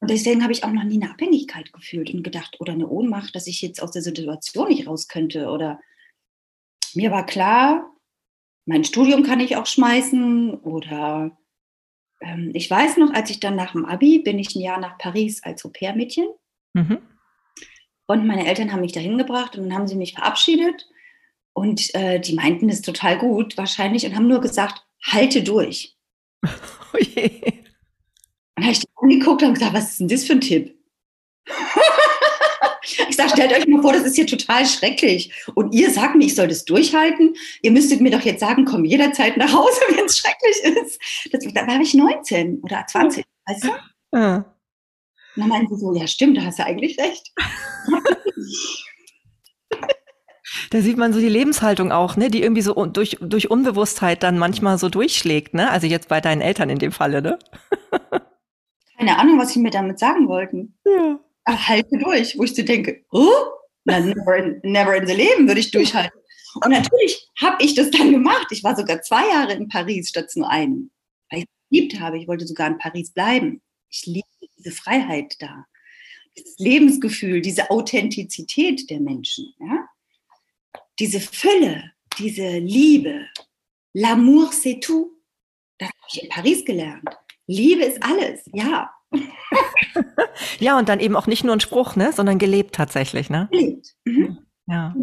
Und 0.00 0.10
deswegen 0.10 0.42
habe 0.42 0.52
ich 0.52 0.64
auch 0.64 0.72
noch 0.72 0.82
nie 0.82 1.00
eine 1.00 1.12
Abhängigkeit 1.12 1.72
gefühlt 1.72 2.12
und 2.12 2.24
gedacht, 2.24 2.56
oder 2.58 2.72
eine 2.72 2.88
Ohnmacht, 2.88 3.36
dass 3.36 3.46
ich 3.46 3.62
jetzt 3.62 3.80
aus 3.80 3.92
der 3.92 4.02
Situation 4.02 4.68
nicht 4.68 4.88
raus 4.88 5.06
könnte. 5.06 5.48
Oder 5.48 5.80
mir 6.94 7.12
war 7.12 7.24
klar, 7.24 7.88
mein 8.66 8.84
Studium 8.84 9.22
kann 9.22 9.38
ich 9.38 9.56
auch 9.56 9.66
schmeißen. 9.66 10.54
Oder 10.54 11.38
ähm, 12.20 12.50
ich 12.52 12.68
weiß 12.68 12.96
noch, 12.96 13.14
als 13.14 13.30
ich 13.30 13.38
dann 13.38 13.54
nach 13.54 13.72
dem 13.72 13.84
Abi 13.84 14.18
bin 14.18 14.40
ich 14.40 14.56
ein 14.56 14.60
Jahr 14.60 14.80
nach 14.80 14.98
Paris 14.98 15.42
als 15.44 15.64
Au-pair-Mädchen. 15.64 16.26
Mhm. 16.74 16.98
Und 18.06 18.26
meine 18.26 18.46
Eltern 18.46 18.72
haben 18.72 18.80
mich 18.80 18.92
dahin 18.92 19.18
gebracht 19.18 19.56
und 19.56 19.64
dann 19.64 19.74
haben 19.74 19.88
sie 19.88 19.94
mich 19.96 20.14
verabschiedet. 20.14 20.88
Und 21.54 21.94
äh, 21.94 22.18
die 22.18 22.34
meinten 22.34 22.68
es 22.68 22.82
total 22.82 23.18
gut 23.18 23.56
wahrscheinlich 23.58 24.06
und 24.06 24.16
haben 24.16 24.28
nur 24.28 24.40
gesagt, 24.40 24.84
halte 25.02 25.42
durch. 25.42 25.96
Oh 26.94 26.98
je. 26.98 27.40
Und 28.54 28.64
habe 28.64 28.72
ich 28.72 28.80
die 28.80 28.88
angeguckt 28.96 29.42
und 29.42 29.54
gesagt, 29.54 29.72
was 29.72 29.92
ist 29.92 30.00
denn 30.00 30.08
das 30.08 30.24
für 30.24 30.34
ein 30.34 30.42
Tipp? 30.42 30.76
ich 33.08 33.16
sage, 33.16 33.30
stellt 33.30 33.52
euch 33.52 33.66
mal 33.66 33.80
vor, 33.80 33.92
das 33.92 34.04
ist 34.04 34.16
hier 34.16 34.26
total 34.26 34.66
schrecklich. 34.66 35.32
Und 35.54 35.72
ihr 35.74 35.90
sagt 35.90 36.16
mir, 36.16 36.26
ich 36.26 36.34
soll 36.34 36.48
das 36.48 36.64
durchhalten. 36.64 37.34
Ihr 37.62 37.70
müsstet 37.70 38.00
mir 38.00 38.10
doch 38.10 38.20
jetzt 38.20 38.40
sagen, 38.40 38.64
komm 38.64 38.84
jederzeit 38.84 39.36
nach 39.36 39.52
Hause, 39.52 39.80
wenn 39.96 40.04
es 40.04 40.18
schrecklich 40.18 40.76
ist. 40.82 41.00
Das, 41.32 41.44
da 41.52 41.66
war 41.66 41.80
ich 41.80 41.94
19 41.94 42.60
oder 42.60 42.84
20, 42.86 43.24
weißt 43.46 43.64
du? 43.64 43.68
Ja. 44.14 44.36
Und 45.34 45.40
dann 45.40 45.48
meinten 45.48 45.74
sie 45.74 45.80
so, 45.80 45.94
ja 45.94 46.06
stimmt, 46.06 46.36
da 46.36 46.42
hast 46.42 46.58
du 46.58 46.66
eigentlich 46.66 46.98
recht. 46.98 47.32
Da 50.70 50.80
sieht 50.80 50.96
man 50.96 51.12
so 51.12 51.20
die 51.20 51.28
Lebenshaltung 51.28 51.92
auch, 51.92 52.16
ne, 52.16 52.30
die 52.30 52.42
irgendwie 52.42 52.62
so 52.62 52.74
durch, 52.86 53.18
durch 53.20 53.50
Unbewusstheit 53.50 54.22
dann 54.22 54.38
manchmal 54.38 54.78
so 54.78 54.88
durchschlägt, 54.88 55.54
ne? 55.54 55.70
Also 55.70 55.86
jetzt 55.86 56.08
bei 56.08 56.20
deinen 56.20 56.40
Eltern 56.40 56.70
in 56.70 56.78
dem 56.78 56.92
Falle, 56.92 57.22
ne? 57.22 57.38
Keine 58.98 59.18
Ahnung, 59.18 59.38
was 59.38 59.52
sie 59.52 59.60
mir 59.60 59.70
damit 59.70 59.98
sagen 59.98 60.28
wollten. 60.28 60.78
Ja. 60.84 61.18
Ach, 61.44 61.68
halte 61.68 61.98
durch, 61.98 62.38
wo 62.38 62.44
ich 62.44 62.54
so 62.54 62.62
denke, 62.62 63.04
oh, 63.10 63.28
na, 63.84 63.98
never, 63.98 64.36
in, 64.36 64.60
never 64.62 64.94
in 64.94 65.06
the 65.06 65.14
Leben 65.14 65.48
würde 65.48 65.60
ich 65.60 65.70
durchhalten. 65.70 66.20
Und 66.64 66.70
natürlich 66.70 67.28
habe 67.40 67.62
ich 67.64 67.74
das 67.74 67.90
dann 67.90 68.12
gemacht. 68.12 68.46
Ich 68.50 68.62
war 68.62 68.76
sogar 68.76 69.00
zwei 69.02 69.26
Jahre 69.28 69.54
in 69.54 69.68
Paris 69.68 70.10
statt 70.10 70.30
nur 70.34 70.48
einen. 70.48 70.90
Weil 71.30 71.40
ich 71.40 71.44
es 71.44 71.68
geliebt 71.70 72.00
habe. 72.00 72.18
Ich 72.18 72.28
wollte 72.28 72.46
sogar 72.46 72.68
in 72.68 72.78
Paris 72.78 73.12
bleiben. 73.12 73.62
Ich 73.88 74.04
liebe 74.06 74.26
diese 74.58 74.70
Freiheit 74.70 75.36
da. 75.40 75.64
Dieses 76.36 76.58
Lebensgefühl, 76.58 77.40
diese 77.40 77.70
Authentizität 77.70 78.88
der 78.90 79.00
Menschen. 79.00 79.52
Ja? 79.60 79.88
Diese 81.02 81.18
Fülle, 81.18 81.90
diese 82.16 82.58
Liebe, 82.58 83.26
l'amour 83.92 84.52
c'est 84.52 84.78
tout, 84.78 85.10
das 85.78 85.88
habe 85.88 86.06
ich 86.12 86.22
in 86.22 86.28
Paris 86.28 86.64
gelernt. 86.64 87.08
Liebe 87.48 87.82
ist 87.82 88.00
alles, 88.04 88.44
ja. 88.52 88.88
ja, 90.60 90.78
und 90.78 90.88
dann 90.88 91.00
eben 91.00 91.16
auch 91.16 91.26
nicht 91.26 91.42
nur 91.42 91.56
ein 91.56 91.60
Spruch, 91.60 91.96
ne, 91.96 92.12
sondern 92.12 92.38
gelebt 92.38 92.76
tatsächlich, 92.76 93.30
ne? 93.30 93.48
Gelebt. 93.50 93.96
Mhm. 94.04 94.46
Ja. 94.68 94.94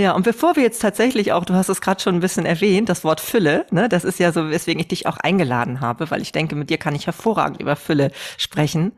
Ja, 0.00 0.12
und 0.12 0.22
bevor 0.22 0.56
wir 0.56 0.62
jetzt 0.62 0.80
tatsächlich 0.80 1.32
auch, 1.32 1.44
du 1.44 1.52
hast 1.52 1.68
es 1.68 1.82
gerade 1.82 2.00
schon 2.00 2.14
ein 2.14 2.20
bisschen 2.20 2.46
erwähnt, 2.46 2.88
das 2.88 3.04
Wort 3.04 3.20
Fülle, 3.20 3.66
ne, 3.70 3.86
das 3.86 4.04
ist 4.04 4.18
ja 4.18 4.32
so, 4.32 4.48
weswegen 4.48 4.80
ich 4.80 4.88
dich 4.88 5.06
auch 5.06 5.18
eingeladen 5.18 5.82
habe, 5.82 6.10
weil 6.10 6.22
ich 6.22 6.32
denke, 6.32 6.56
mit 6.56 6.70
dir 6.70 6.78
kann 6.78 6.94
ich 6.94 7.04
hervorragend 7.04 7.60
über 7.60 7.76
Fülle 7.76 8.10
sprechen. 8.38 8.92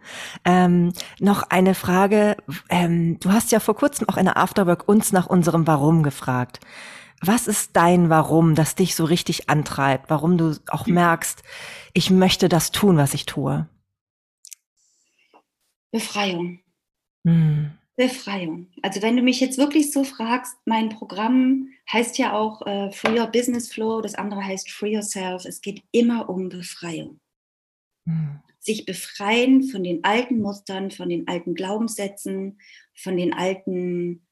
Ähm, 0.45 0.93
noch 1.19 1.43
eine 1.43 1.75
Frage, 1.75 2.37
ähm, 2.69 3.19
du 3.19 3.33
hast 3.33 3.51
ja 3.51 3.59
vor 3.59 3.75
kurzem 3.75 4.09
auch 4.09 4.17
in 4.17 4.27
der 4.27 4.37
Afterwork 4.37 4.89
uns 4.89 5.11
nach 5.11 5.27
unserem 5.27 5.67
Warum 5.67 6.05
gefragt. 6.05 6.61
Was 7.21 7.49
ist 7.49 7.71
dein 7.75 8.09
Warum, 8.09 8.55
das 8.55 8.77
dich 8.77 8.95
so 8.95 9.05
richtig 9.05 9.51
antreibt? 9.51 10.09
Warum 10.09 10.39
du 10.39 10.55
auch 10.69 10.87
merkst, 10.87 11.43
ich 11.95 12.11
möchte 12.11 12.49
das 12.49 12.71
tun, 12.71 12.97
was 12.97 13.13
ich 13.13 13.27
tue? 13.27 13.69
Befreiung. 15.91 16.61
Hm. 17.27 17.73
Befreiung. 17.97 18.69
Also 18.81 19.03
wenn 19.03 19.17
du 19.17 19.23
mich 19.23 19.41
jetzt 19.41 19.59
wirklich 19.59 19.93
so 19.93 20.03
fragst, 20.03 20.55
mein 20.65 20.89
Programm 20.89 21.69
heißt 21.93 22.17
ja 22.19 22.33
auch 22.33 22.67
äh, 22.67 22.91
Free 22.91 23.19
Your 23.19 23.27
Business 23.27 23.71
Flow, 23.71 24.01
das 24.01 24.15
andere 24.15 24.45
heißt 24.45 24.71
Free 24.71 24.95
Yourself. 24.95 25.45
Es 25.45 25.61
geht 25.61 25.83
immer 25.93 26.29
um 26.29 26.49
Befreiung. 26.49 27.21
Mhm. 28.07 28.41
Sich 28.61 28.87
befreien 28.87 29.65
von 29.65 29.85
den 29.85 30.05
alten 30.05 30.39
Mustern, 30.41 30.91
von 30.91 31.09
den 31.09 31.29
alten 31.29 31.55
Glaubenssätzen, 31.55 32.61
von 32.95 33.17
den 33.17 33.35
alten 33.35 34.27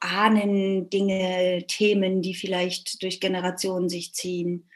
Ahnen, 0.00 0.90
Dinge, 0.90 1.64
Themen, 1.66 2.22
die 2.22 2.34
vielleicht 2.34 3.02
durch 3.02 3.20
Generationen 3.20 3.88
sich 3.88 4.14
ziehen. 4.14 4.68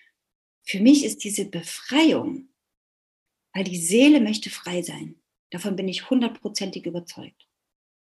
Für 0.65 0.81
mich 0.81 1.05
ist 1.05 1.25
diese 1.25 1.47
Befreiung, 1.47 2.49
weil 3.55 3.65
die 3.65 3.79
Seele 3.79 4.21
möchte 4.21 4.51
frei 4.51 4.83
sein. 4.83 5.21
Davon 5.51 5.77
bin 5.77 5.89
ich 5.89 6.11
hundertprozentig 6.11 6.87
überzeugt. 6.87 7.48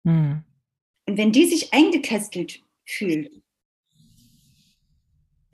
Mhm. 0.06 0.44
Und 1.08 1.16
wenn 1.18 1.32
die 1.32 1.46
sich 1.46 1.72
eingekästelt 1.74 2.62
fühlt, 2.84 3.42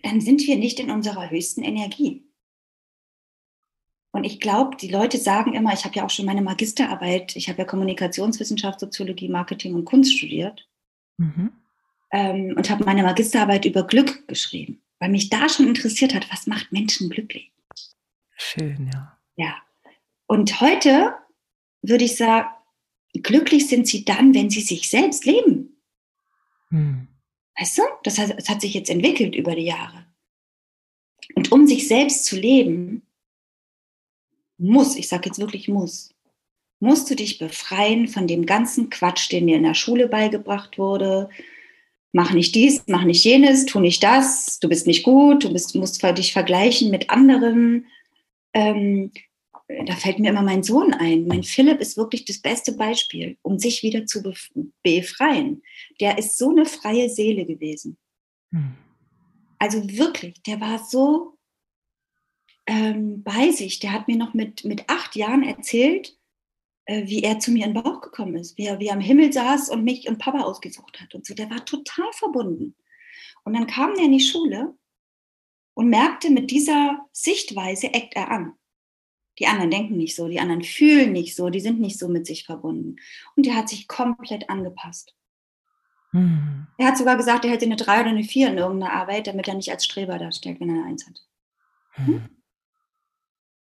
dann 0.02 0.20
sind 0.20 0.42
wir 0.46 0.56
nicht 0.56 0.78
in 0.78 0.90
unserer 0.90 1.30
höchsten 1.30 1.62
Energie. 1.62 2.24
Und 4.12 4.24
ich 4.24 4.40
glaube, 4.40 4.76
die 4.76 4.88
Leute 4.88 5.16
sagen 5.16 5.54
immer, 5.54 5.72
ich 5.72 5.84
habe 5.84 5.94
ja 5.94 6.04
auch 6.04 6.10
schon 6.10 6.26
meine 6.26 6.42
Magisterarbeit, 6.42 7.34
ich 7.34 7.48
habe 7.48 7.60
ja 7.60 7.64
Kommunikationswissenschaft, 7.64 8.80
Soziologie, 8.80 9.28
Marketing 9.28 9.74
und 9.74 9.86
Kunst 9.86 10.14
studiert 10.14 10.68
mhm. 11.16 11.52
ähm, 12.10 12.54
und 12.56 12.68
habe 12.68 12.84
meine 12.84 13.04
Magisterarbeit 13.04 13.64
über 13.64 13.86
Glück 13.86 14.28
geschrieben, 14.28 14.82
weil 14.98 15.08
mich 15.08 15.30
da 15.30 15.48
schon 15.48 15.66
interessiert 15.66 16.14
hat, 16.14 16.30
was 16.30 16.46
macht 16.46 16.72
Menschen 16.72 17.08
glücklich. 17.08 17.52
Schön, 18.36 18.90
ja. 18.92 19.18
Ja. 19.36 19.56
Und 20.26 20.60
heute 20.60 21.14
würde 21.80 22.04
ich 22.04 22.16
sagen, 22.16 22.48
glücklich 23.12 23.68
sind 23.68 23.86
sie 23.86 24.04
dann, 24.04 24.34
wenn 24.34 24.50
sie 24.50 24.60
sich 24.60 24.88
selbst 24.88 25.24
leben. 25.24 25.82
Hm. 26.70 27.08
Weißt 27.58 27.78
du, 27.78 27.82
das 28.04 28.18
hat, 28.18 28.38
das 28.38 28.48
hat 28.48 28.60
sich 28.60 28.74
jetzt 28.74 28.90
entwickelt 28.90 29.34
über 29.34 29.54
die 29.54 29.66
Jahre. 29.66 30.06
Und 31.34 31.52
um 31.52 31.66
sich 31.66 31.86
selbst 31.86 32.24
zu 32.24 32.36
leben, 32.36 33.02
muss, 34.58 34.96
ich 34.96 35.08
sage 35.08 35.26
jetzt 35.26 35.38
wirklich 35.38 35.68
muss, 35.68 36.14
musst 36.80 37.10
du 37.10 37.14
dich 37.14 37.38
befreien 37.38 38.08
von 38.08 38.26
dem 38.26 38.46
ganzen 38.46 38.90
Quatsch, 38.90 39.30
den 39.30 39.44
mir 39.44 39.56
in 39.56 39.62
der 39.62 39.74
Schule 39.74 40.08
beigebracht 40.08 40.78
wurde. 40.78 41.28
Mach 42.12 42.32
nicht 42.32 42.54
dies, 42.54 42.82
mach 42.86 43.04
nicht 43.04 43.24
jenes, 43.24 43.66
tu 43.66 43.80
nicht 43.80 44.02
das, 44.02 44.58
du 44.58 44.68
bist 44.68 44.86
nicht 44.86 45.02
gut, 45.02 45.44
du 45.44 45.52
bist, 45.52 45.74
musst 45.74 46.02
dich 46.02 46.32
vergleichen 46.32 46.90
mit 46.90 47.10
anderen. 47.10 47.86
Ähm, 48.52 49.12
da 49.86 49.94
fällt 49.96 50.18
mir 50.18 50.30
immer 50.30 50.42
mein 50.42 50.62
Sohn 50.62 50.92
ein. 50.94 51.26
Mein 51.26 51.42
Philipp 51.42 51.80
ist 51.80 51.96
wirklich 51.96 52.24
das 52.24 52.38
beste 52.38 52.72
Beispiel, 52.72 53.38
um 53.42 53.58
sich 53.58 53.82
wieder 53.82 54.06
zu 54.06 54.22
befreien. 54.82 55.62
Der 56.00 56.18
ist 56.18 56.38
so 56.38 56.50
eine 56.50 56.66
freie 56.66 57.08
Seele 57.08 57.44
gewesen. 57.44 57.96
Hm. 58.50 58.74
Also 59.58 59.88
wirklich, 59.88 60.42
der 60.42 60.60
war 60.60 60.84
so 60.84 61.38
ähm, 62.66 63.22
bei 63.22 63.50
sich. 63.52 63.78
Der 63.78 63.92
hat 63.92 64.08
mir 64.08 64.16
noch 64.16 64.34
mit, 64.34 64.64
mit 64.64 64.88
acht 64.88 65.16
Jahren 65.16 65.42
erzählt, 65.42 66.18
äh, 66.86 67.06
wie 67.06 67.22
er 67.22 67.38
zu 67.38 67.50
mir 67.52 67.66
in 67.66 67.74
den 67.74 67.82
Bauch 67.82 68.00
gekommen 68.00 68.34
ist, 68.36 68.58
wie 68.58 68.66
er, 68.66 68.80
wie 68.80 68.88
er 68.88 68.94
am 68.94 69.00
Himmel 69.00 69.32
saß 69.32 69.70
und 69.70 69.84
mich 69.84 70.08
und 70.08 70.18
Papa 70.18 70.40
ausgesucht 70.40 71.00
hat 71.00 71.14
und 71.14 71.26
so. 71.26 71.34
Der 71.34 71.50
war 71.50 71.64
total 71.64 72.12
verbunden. 72.12 72.74
Und 73.44 73.54
dann 73.54 73.66
kam 73.66 73.94
er 73.94 74.04
in 74.04 74.12
die 74.12 74.20
Schule 74.20 74.76
und 75.74 75.88
merkte, 75.88 76.30
mit 76.30 76.50
dieser 76.50 77.06
Sichtweise 77.12 77.92
eckt 77.92 78.14
er 78.14 78.30
an. 78.30 78.54
Die 79.38 79.46
anderen 79.46 79.70
denken 79.70 79.96
nicht 79.96 80.14
so, 80.14 80.28
die 80.28 80.40
anderen 80.40 80.62
fühlen 80.62 81.12
nicht 81.12 81.34
so, 81.34 81.48
die 81.48 81.60
sind 81.60 81.80
nicht 81.80 81.98
so 81.98 82.08
mit 82.08 82.26
sich 82.26 82.44
verbunden. 82.44 82.96
Und 83.34 83.46
der 83.46 83.56
hat 83.56 83.68
sich 83.68 83.88
komplett 83.88 84.50
angepasst. 84.50 85.14
Hm. 86.10 86.66
Er 86.76 86.86
hat 86.86 86.98
sogar 86.98 87.16
gesagt, 87.16 87.44
er 87.44 87.50
hätte 87.50 87.64
eine 87.64 87.76
3 87.76 88.00
oder 88.02 88.10
eine 88.10 88.24
4 88.24 88.48
in 88.48 88.58
irgendeiner 88.58 88.92
Arbeit, 88.92 89.26
damit 89.26 89.48
er 89.48 89.54
nicht 89.54 89.70
als 89.70 89.84
Streber 89.84 90.18
darstellt, 90.18 90.60
wenn 90.60 90.68
er 90.68 90.76
eine 90.76 90.84
1 90.84 91.06
hat. 91.06 91.22
Hm. 91.92 92.06
hm? 92.06 92.28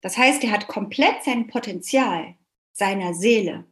Das 0.03 0.17
heißt, 0.17 0.45
er 0.45 0.53
hat 0.53 0.69
komplett 0.69 1.25
sein 1.25 1.49
Potenzial 1.49 2.37
seiner 2.73 3.15
Seele 3.15 3.65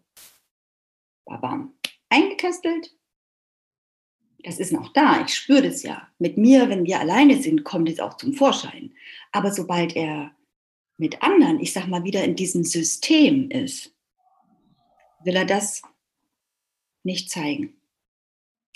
babam, 1.25 1.75
eingekästelt. 2.09 2.97
Das 4.43 4.59
ist 4.59 4.73
noch 4.73 4.93
da, 4.93 5.23
ich 5.25 5.35
spüre 5.35 5.63
das 5.63 5.83
ja. 5.83 6.09
Mit 6.19 6.37
mir, 6.37 6.69
wenn 6.69 6.85
wir 6.85 7.01
alleine 7.01 7.41
sind, 7.41 7.65
kommt 7.65 7.89
es 7.89 8.01
auch 8.01 8.17
zum 8.17 8.35
Vorschein. 8.35 8.95
Aber 9.33 9.53
sobald 9.53 9.97
er 9.97 10.35
mit 10.97 11.23
anderen, 11.23 11.61
ich 11.61 11.73
sag 11.73 11.89
mal, 11.89 12.05
wieder 12.05 12.25
in 12.25 12.37
diesem 12.37 12.65
System 12.65 13.51
ist, 13.51 13.95
will 15.25 15.37
er 15.37 15.47
das 15.47 15.83
nicht 17.03 17.31
zeigen. 17.31 17.77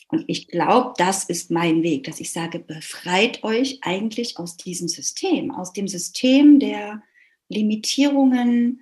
Und 0.08 0.24
ich 0.26 0.48
glaube, 0.48 0.94
das 0.96 1.24
ist 1.24 1.50
mein 1.50 1.82
Weg, 1.82 2.04
dass 2.04 2.18
ich 2.18 2.32
sage, 2.32 2.58
befreit 2.58 3.44
euch 3.44 3.80
eigentlich 3.82 4.38
aus 4.38 4.56
diesem 4.56 4.88
System, 4.88 5.50
aus 5.50 5.72
dem 5.72 5.86
System 5.86 6.58
der 6.58 7.02
Limitierungen, 7.48 8.80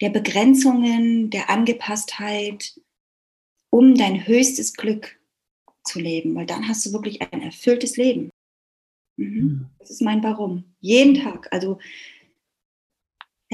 der 0.00 0.10
Begrenzungen, 0.10 1.30
der 1.30 1.50
Angepasstheit, 1.50 2.80
um 3.70 3.94
dein 3.94 4.26
höchstes 4.26 4.74
Glück 4.74 5.20
zu 5.84 6.00
leben, 6.00 6.34
weil 6.34 6.46
dann 6.46 6.66
hast 6.66 6.86
du 6.86 6.92
wirklich 6.92 7.20
ein 7.20 7.42
erfülltes 7.42 7.96
Leben. 7.96 8.30
Mhm. 9.16 9.26
mhm. 9.26 9.66
Das 9.78 9.90
ist 9.90 10.00
mein 10.00 10.22
Warum. 10.22 10.64
Jeden 10.80 11.22
Tag. 11.22 11.48
Also, 11.52 11.78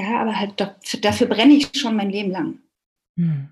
ja, 0.00 0.20
aber 0.20 0.38
halt 0.38 0.54
dafür, 1.02 1.26
brenne 1.26 1.54
ich 1.54 1.70
schon 1.74 1.96
mein 1.96 2.10
Leben 2.10 2.30
lang. 2.30 2.58
Mhm. 3.16 3.48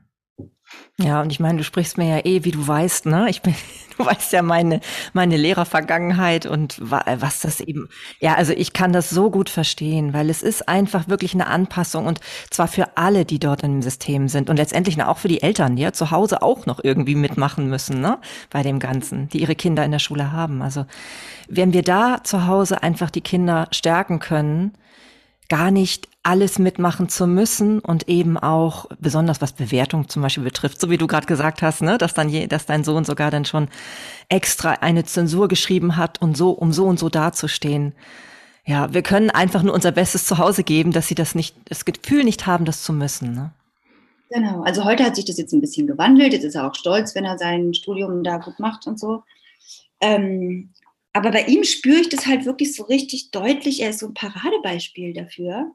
Ja, 1.00 1.22
und 1.22 1.30
ich 1.30 1.40
meine, 1.40 1.58
du 1.58 1.64
sprichst 1.64 1.96
mir 1.96 2.08
ja 2.08 2.24
eh, 2.24 2.44
wie 2.44 2.50
du 2.50 2.66
weißt, 2.66 3.06
ne? 3.06 3.30
Ich 3.30 3.40
bin, 3.40 3.54
du 3.96 4.04
weißt 4.04 4.32
ja 4.32 4.42
meine, 4.42 4.80
meine 5.12 5.36
Lehrervergangenheit 5.36 6.44
und 6.44 6.78
was 6.80 7.40
das 7.40 7.60
eben, 7.60 7.88
ja, 8.20 8.34
also 8.34 8.52
ich 8.52 8.72
kann 8.72 8.92
das 8.92 9.08
so 9.08 9.30
gut 9.30 9.48
verstehen, 9.48 10.12
weil 10.12 10.28
es 10.28 10.42
ist 10.42 10.68
einfach 10.68 11.08
wirklich 11.08 11.34
eine 11.34 11.46
Anpassung 11.46 12.06
und 12.06 12.20
zwar 12.50 12.68
für 12.68 12.96
alle, 12.96 13.24
die 13.24 13.38
dort 13.38 13.62
im 13.62 13.80
System 13.80 14.28
sind 14.28 14.50
und 14.50 14.56
letztendlich 14.56 15.00
auch 15.02 15.18
für 15.18 15.28
die 15.28 15.42
Eltern, 15.42 15.76
die 15.76 15.82
ja 15.82 15.92
zu 15.92 16.10
Hause 16.10 16.42
auch 16.42 16.66
noch 16.66 16.80
irgendwie 16.82 17.14
mitmachen 17.14 17.68
müssen, 17.68 18.00
ne? 18.00 18.18
Bei 18.50 18.62
dem 18.62 18.80
Ganzen, 18.80 19.28
die 19.28 19.40
ihre 19.40 19.54
Kinder 19.54 19.84
in 19.84 19.92
der 19.92 20.00
Schule 20.00 20.32
haben. 20.32 20.62
Also, 20.62 20.84
wenn 21.48 21.72
wir 21.72 21.82
da 21.82 22.22
zu 22.24 22.46
Hause 22.46 22.82
einfach 22.82 23.10
die 23.10 23.20
Kinder 23.22 23.68
stärken 23.70 24.18
können, 24.18 24.72
gar 25.48 25.70
nicht 25.70 26.08
alles 26.22 26.58
mitmachen 26.58 27.08
zu 27.08 27.26
müssen 27.26 27.78
und 27.78 28.08
eben 28.08 28.36
auch 28.36 28.86
besonders 29.00 29.40
was 29.40 29.52
Bewertung 29.52 30.08
zum 30.08 30.20
Beispiel 30.22 30.44
betrifft, 30.44 30.80
so 30.80 30.90
wie 30.90 30.98
du 30.98 31.06
gerade 31.06 31.26
gesagt 31.26 31.62
hast, 31.62 31.80
ne, 31.80 31.96
dass 31.96 32.12
dann 32.12 32.28
je, 32.28 32.46
dass 32.46 32.66
dein 32.66 32.84
Sohn 32.84 33.04
sogar 33.04 33.30
dann 33.30 33.46
schon 33.46 33.68
extra 34.28 34.72
eine 34.72 35.04
Zensur 35.04 35.48
geschrieben 35.48 35.96
hat 35.96 36.20
und 36.20 36.36
so 36.36 36.50
um 36.50 36.72
so 36.72 36.84
und 36.84 36.98
so 36.98 37.08
dazustehen. 37.08 37.94
Ja, 38.66 38.92
wir 38.92 39.02
können 39.02 39.30
einfach 39.30 39.62
nur 39.62 39.72
unser 39.72 39.92
Bestes 39.92 40.26
zu 40.26 40.36
Hause 40.36 40.62
geben, 40.64 40.92
dass 40.92 41.08
sie 41.08 41.14
das 41.14 41.34
nicht, 41.34 41.56
das 41.64 41.86
Gefühl 41.86 42.24
nicht 42.24 42.46
haben, 42.46 42.66
das 42.66 42.82
zu 42.82 42.92
müssen. 42.92 43.32
Ne? 43.32 43.50
Genau. 44.28 44.62
Also 44.62 44.84
heute 44.84 45.04
hat 45.04 45.16
sich 45.16 45.24
das 45.24 45.38
jetzt 45.38 45.54
ein 45.54 45.62
bisschen 45.62 45.86
gewandelt. 45.86 46.34
Jetzt 46.34 46.44
ist 46.44 46.54
er 46.54 46.66
auch 46.66 46.74
stolz, 46.74 47.14
wenn 47.14 47.24
er 47.24 47.38
sein 47.38 47.72
Studium 47.72 48.22
da 48.22 48.36
gut 48.36 48.58
macht 48.58 48.86
und 48.86 49.00
so. 49.00 49.22
Ähm, 50.02 50.68
aber 51.12 51.30
bei 51.30 51.46
ihm 51.46 51.64
spüre 51.64 52.00
ich 52.00 52.08
das 52.08 52.26
halt 52.26 52.44
wirklich 52.44 52.74
so 52.74 52.84
richtig 52.84 53.30
deutlich. 53.30 53.80
Er 53.80 53.90
ist 53.90 54.00
so 54.00 54.06
ein 54.06 54.14
Paradebeispiel 54.14 55.12
dafür, 55.12 55.74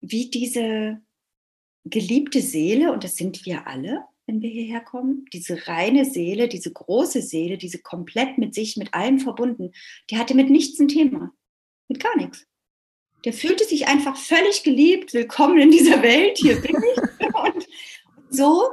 wie 0.00 0.30
diese 0.30 1.00
geliebte 1.84 2.40
Seele, 2.40 2.92
und 2.92 3.04
das 3.04 3.16
sind 3.16 3.44
wir 3.44 3.66
alle, 3.66 4.04
wenn 4.26 4.40
wir 4.40 4.50
hierher 4.50 4.80
kommen, 4.80 5.26
diese 5.32 5.66
reine 5.68 6.04
Seele, 6.04 6.48
diese 6.48 6.72
große 6.72 7.20
Seele, 7.20 7.58
diese 7.58 7.80
komplett 7.80 8.38
mit 8.38 8.54
sich, 8.54 8.76
mit 8.76 8.94
allem 8.94 9.18
verbunden, 9.18 9.72
die 10.10 10.16
hatte 10.16 10.34
mit 10.34 10.48
nichts 10.48 10.78
ein 10.78 10.88
Thema. 10.88 11.32
Mit 11.88 12.02
gar 12.02 12.16
nichts. 12.16 12.46
Der 13.24 13.32
fühlte 13.32 13.64
sich 13.64 13.86
einfach 13.86 14.16
völlig 14.16 14.62
geliebt, 14.62 15.12
willkommen 15.12 15.58
in 15.58 15.70
dieser 15.70 16.02
Welt, 16.02 16.38
hier 16.38 16.60
bin 16.60 16.76
ich. 16.76 17.34
Und 17.34 17.66
so 18.30 18.68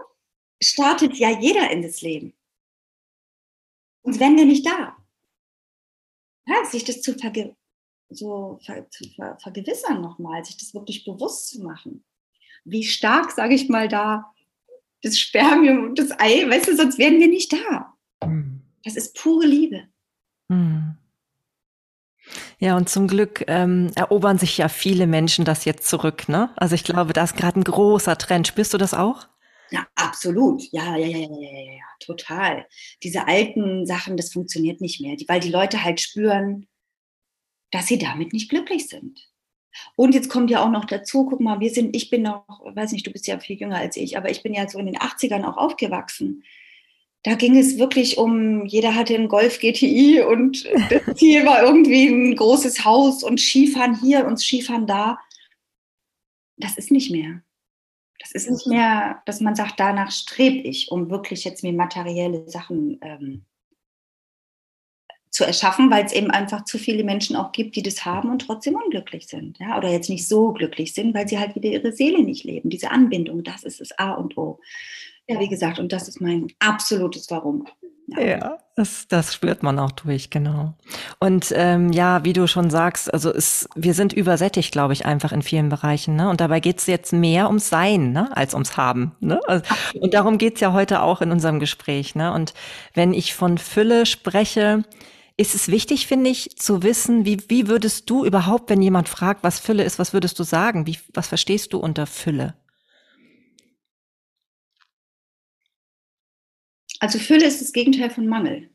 startet 0.62 1.16
ja 1.16 1.38
jeder 1.40 1.70
in 1.72 1.82
das 1.82 2.02
Leben. 2.02 2.34
Und 4.04 4.20
wenn 4.20 4.38
wir 4.38 4.46
nicht 4.46 4.66
da 4.66 5.01
ja, 6.52 6.66
sich 6.66 6.84
das 6.84 7.02
zu, 7.02 7.14
verge 7.14 7.56
so 8.10 8.60
ver 8.66 8.90
zu 8.90 9.06
ver 9.16 9.38
vergewissern 9.40 10.02
nochmal, 10.02 10.44
sich 10.44 10.58
das 10.58 10.74
wirklich 10.74 11.06
bewusst 11.06 11.50
zu 11.50 11.64
machen. 11.64 12.04
Wie 12.66 12.84
stark, 12.84 13.32
sage 13.32 13.56
ich 13.56 13.70
mal, 13.70 13.88
da 13.88 14.32
das 15.02 15.18
Spermium 15.18 15.84
und 15.86 16.00
das 16.00 16.12
Ei, 16.20 16.48
weißt 16.48 16.68
du, 16.68 16.76
sonst 16.76 17.00
wären 17.00 17.20
wir 17.20 17.28
nicht 17.28 17.54
da. 17.54 17.94
Mhm. 18.26 18.62
Das 18.84 18.96
ist 18.96 19.16
pure 19.16 19.46
Liebe. 19.46 19.88
Mhm. 20.50 20.98
Ja, 22.60 22.78
und 22.78 22.88
zum 22.90 23.08
Glück 23.08 23.44
ähm, 23.48 23.92
erobern 23.96 24.38
sich 24.38 24.58
ja 24.58 24.70
viele 24.70 25.08
Menschen 25.08 25.46
das 25.46 25.66
jetzt 25.66 25.88
zurück, 25.88 26.30
ne? 26.30 26.52
Also 26.56 26.76
ich 26.76 26.84
glaube, 26.84 27.14
da 27.14 27.24
ist 27.24 27.36
gerade 27.36 27.60
ein 27.60 27.64
großer 27.64 28.18
Trend. 28.18 28.48
Spürst 28.48 28.74
du 28.74 28.78
das 28.78 28.94
auch? 28.94 29.28
Ja, 29.72 29.88
absolut. 29.96 30.64
Ja, 30.72 30.98
ja, 30.98 31.08
ja, 31.08 31.18
ja, 31.18 31.28
ja, 31.28 31.74
ja, 31.74 31.84
total. 32.00 32.68
Diese 33.04 33.28
alten 33.28 33.86
Sachen, 33.86 34.18
das 34.18 34.34
funktioniert 34.34 34.82
nicht 34.82 35.00
mehr, 35.00 35.16
weil 35.28 35.40
die 35.40 35.50
Leute 35.50 35.84
halt 35.84 36.02
spüren, 36.02 36.68
dass 37.72 37.88
sie 37.88 37.98
damit 37.98 38.34
nicht 38.34 38.50
glücklich 38.50 38.90
sind. 38.90 39.32
Und 39.96 40.14
jetzt 40.14 40.30
kommt 40.30 40.50
ja 40.50 40.64
auch 40.64 40.70
noch 40.70 40.84
dazu, 40.84 41.26
guck 41.26 41.40
mal, 41.40 41.62
wir 41.62 41.70
sind, 41.70 41.96
ich 41.96 42.10
bin 42.10 42.24
noch, 42.24 42.46
weiß 42.76 42.92
nicht, 42.92 43.08
du 43.08 43.12
bist 43.12 43.28
ja 43.28 43.40
viel 43.40 43.58
jünger 43.58 43.78
als 43.78 43.96
ich, 43.96 44.18
aber 44.18 44.30
ich 44.30 44.44
bin 44.44 44.54
ja 44.54 44.68
so 44.68 44.78
in 44.78 44.88
den 44.88 44.98
80ern 44.98 45.46
auch 45.46 45.56
aufgewachsen. 45.56 46.44
Da 47.24 47.36
ging 47.36 47.58
es 47.58 47.78
wirklich 47.78 48.18
um, 48.18 48.66
jeder 48.66 48.96
hatte 48.96 49.16
einen 49.16 49.30
Golf 49.30 49.60
GTI 49.60 50.22
und 50.24 50.68
das 50.90 51.16
Ziel 51.18 51.46
war 51.46 51.64
irgendwie 51.64 52.08
ein 52.08 52.36
großes 52.36 52.84
Haus 52.84 53.24
und 53.24 53.40
Skifahren 53.40 53.98
hier 54.02 54.26
und 54.26 54.38
Skifahren 54.38 54.88
da. 54.88 55.20
Das 56.58 56.78
ist 56.78 56.92
nicht 56.92 57.12
mehr. 57.12 57.42
Das 58.22 58.32
ist 58.32 58.50
nicht 58.50 58.68
mehr, 58.68 59.22
dass 59.26 59.42
man 59.42 59.56
sagt, 59.56 59.80
danach 59.80 60.12
strebe 60.12 60.68
ich, 60.68 60.92
um 60.92 61.10
wirklich 61.10 61.44
jetzt 61.44 61.64
mir 61.64 61.74
materielle 61.74 62.48
Sachen 62.50 63.00
ähm, 63.02 63.46
zu 65.32 65.46
erschaffen, 65.46 65.90
weil 65.90 66.06
es 66.06 66.12
eben 66.12 66.30
einfach 66.30 66.66
zu 66.66 66.78
viele 66.78 67.04
Menschen 67.04 67.36
auch 67.36 67.52
gibt, 67.54 67.76
die 67.76 67.84
das 67.84 68.06
haben 68.06 68.30
und 68.30 68.40
trotzdem 68.40 68.76
unglücklich 68.76 69.28
sind. 69.28 69.58
Ja? 69.60 69.78
Oder 69.78 69.90
jetzt 69.90 70.10
nicht 70.10 70.28
so 70.28 70.52
glücklich 70.52 70.94
sind, 70.94 71.14
weil 71.14 71.28
sie 71.28 71.40
halt 71.40 71.56
wieder 71.56 71.70
ihre 71.70 71.94
Seele 71.94 72.22
nicht 72.22 72.44
leben. 72.44 72.70
Diese 72.70 72.92
Anbindung, 72.92 73.44
das 73.44 73.64
ist 73.64 73.80
das 73.80 73.98
A 73.98 74.12
und 74.12 74.38
O. 74.38 74.60
Ja, 75.28 75.40
wie 75.40 75.48
gesagt, 75.48 75.80
und 75.80 75.94
das 75.94 76.10
ist 76.10 76.20
mein 76.20 76.48
absolutes 76.60 77.30
Warum. 77.30 77.66
Ja, 78.18 78.58
das, 78.76 79.08
das 79.08 79.34
spürt 79.34 79.64
man 79.64 79.80
auch 79.80 79.92
durch, 79.92 80.30
genau. 80.30 80.74
Und 81.20 81.54
ähm, 81.56 81.92
ja, 81.92 82.24
wie 82.26 82.34
du 82.34 82.48
schon 82.48 82.70
sagst, 82.70 83.14
also 83.14 83.32
es, 83.34 83.70
wir 83.76 83.94
sind 83.94 84.12
übersättigt, 84.12 84.72
glaube 84.72 84.94
ich, 84.94 85.06
einfach 85.06 85.32
in 85.32 85.42
vielen 85.42 85.70
Bereichen. 85.70 86.16
Ne? 86.16 86.30
Und 86.30 86.42
dabei 86.42 86.60
geht 86.60 86.80
es 86.80 86.88
jetzt 86.88 87.14
mehr 87.14 87.48
ums 87.48 87.70
Sein 87.70 88.12
ne? 88.12 88.36
als 88.36 88.54
ums 88.54 88.78
Haben. 88.78 89.14
Ne? 89.20 89.40
Also, 89.48 89.64
und 90.00 90.14
darum 90.14 90.38
geht 90.38 90.56
es 90.56 90.62
ja 90.62 90.74
heute 90.74 91.02
auch 91.02 91.22
in 91.22 91.32
unserem 91.32 91.60
Gespräch. 91.60 92.16
Ne? 92.16 92.34
Und 92.34 92.54
wenn 92.94 93.14
ich 93.14 93.34
von 93.34 93.58
Fülle 93.58 94.06
spreche, 94.06 94.84
ist 95.38 95.56
es 95.56 95.70
wichtig, 95.70 96.08
finde 96.08 96.30
ich, 96.30 96.58
zu 96.58 96.84
wissen, 96.84 97.26
wie, 97.26 97.42
wie 97.48 97.68
würdest 97.68 98.10
du 98.10 98.26
überhaupt, 98.26 98.70
wenn 98.70 98.82
jemand 98.82 99.10
fragt, 99.10 99.44
was 99.44 99.60
Fülle 99.60 99.84
ist, 99.84 100.00
was 100.00 100.14
würdest 100.14 100.38
du 100.38 100.44
sagen? 100.44 100.86
Wie, 100.86 100.98
was 101.14 101.28
verstehst 101.28 101.74
du 101.74 101.80
unter 101.80 102.06
Fülle? 102.06 102.56
Also 107.02 107.18
Fülle 107.18 107.46
ist 107.46 107.60
das 107.62 107.74
Gegenteil 107.74 108.12
von 108.12 108.28
Mangel. 108.28 108.70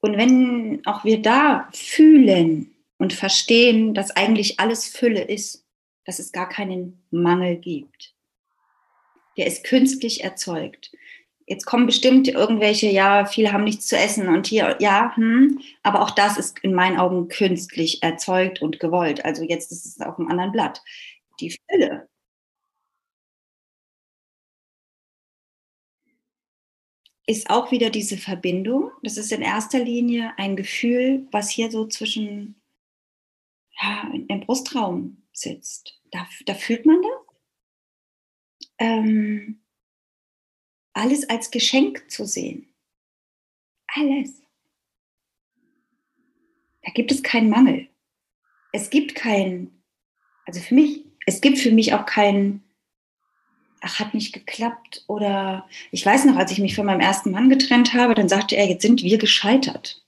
Und 0.00 0.16
wenn 0.16 0.80
auch 0.86 1.04
wir 1.04 1.20
da 1.20 1.68
fühlen 1.74 2.74
und 2.96 3.12
verstehen, 3.12 3.92
dass 3.92 4.10
eigentlich 4.10 4.58
alles 4.58 4.88
Fülle 4.88 5.22
ist, 5.22 5.66
dass 6.06 6.18
es 6.18 6.32
gar 6.32 6.48
keinen 6.48 7.04
Mangel 7.10 7.56
gibt, 7.56 8.14
der 9.36 9.46
ist 9.46 9.64
künstlich 9.64 10.24
erzeugt. 10.24 10.90
Jetzt 11.46 11.66
kommen 11.66 11.84
bestimmt 11.84 12.28
irgendwelche, 12.28 12.88
ja, 12.88 13.26
viele 13.26 13.52
haben 13.52 13.64
nichts 13.64 13.86
zu 13.86 13.98
essen 13.98 14.28
und 14.28 14.46
hier, 14.46 14.78
ja, 14.80 15.14
hm, 15.14 15.60
aber 15.82 16.00
auch 16.00 16.12
das 16.12 16.38
ist 16.38 16.60
in 16.60 16.72
meinen 16.72 16.96
Augen 16.96 17.28
künstlich 17.28 18.02
erzeugt 18.02 18.62
und 18.62 18.80
gewollt. 18.80 19.22
Also 19.26 19.42
jetzt 19.42 19.70
ist 19.70 19.84
es 19.84 20.00
auf 20.00 20.18
einem 20.18 20.28
anderen 20.28 20.52
Blatt. 20.52 20.82
Die 21.40 21.54
Fülle 21.70 22.08
ist 27.26 27.48
auch 27.50 27.70
wieder 27.70 27.90
diese 27.90 28.18
Verbindung. 28.18 28.90
Das 29.02 29.16
ist 29.16 29.32
in 29.32 29.42
erster 29.42 29.78
Linie 29.78 30.32
ein 30.36 30.56
Gefühl, 30.56 31.26
was 31.30 31.50
hier 31.50 31.70
so 31.70 31.86
zwischen 31.86 32.60
ja, 33.80 34.12
im 34.28 34.40
Brustraum 34.40 35.22
sitzt. 35.32 36.00
Da, 36.10 36.28
da 36.46 36.54
fühlt 36.54 36.86
man 36.86 37.02
das. 37.02 37.36
Ähm, 38.78 39.60
alles 40.92 41.28
als 41.28 41.50
Geschenk 41.50 42.10
zu 42.10 42.24
sehen. 42.24 42.72
Alles. 43.88 44.42
Da 46.82 46.90
gibt 46.92 47.10
es 47.10 47.22
keinen 47.22 47.48
Mangel. 47.48 47.88
Es 48.72 48.90
gibt 48.90 49.14
keinen, 49.14 49.82
also 50.44 50.60
für 50.60 50.74
mich, 50.74 51.04
es 51.26 51.40
gibt 51.40 51.58
für 51.58 51.72
mich 51.72 51.94
auch 51.94 52.06
keinen 52.06 52.63
ach, 53.84 54.00
hat 54.00 54.14
nicht 54.14 54.32
geklappt. 54.32 55.04
Oder 55.06 55.68
ich 55.90 56.04
weiß 56.04 56.24
noch, 56.24 56.36
als 56.36 56.50
ich 56.50 56.58
mich 56.58 56.74
von 56.74 56.86
meinem 56.86 57.00
ersten 57.00 57.30
Mann 57.30 57.50
getrennt 57.50 57.94
habe, 57.94 58.14
dann 58.14 58.28
sagte 58.28 58.56
er, 58.56 58.66
jetzt 58.66 58.82
sind 58.82 59.02
wir 59.02 59.18
gescheitert. 59.18 60.02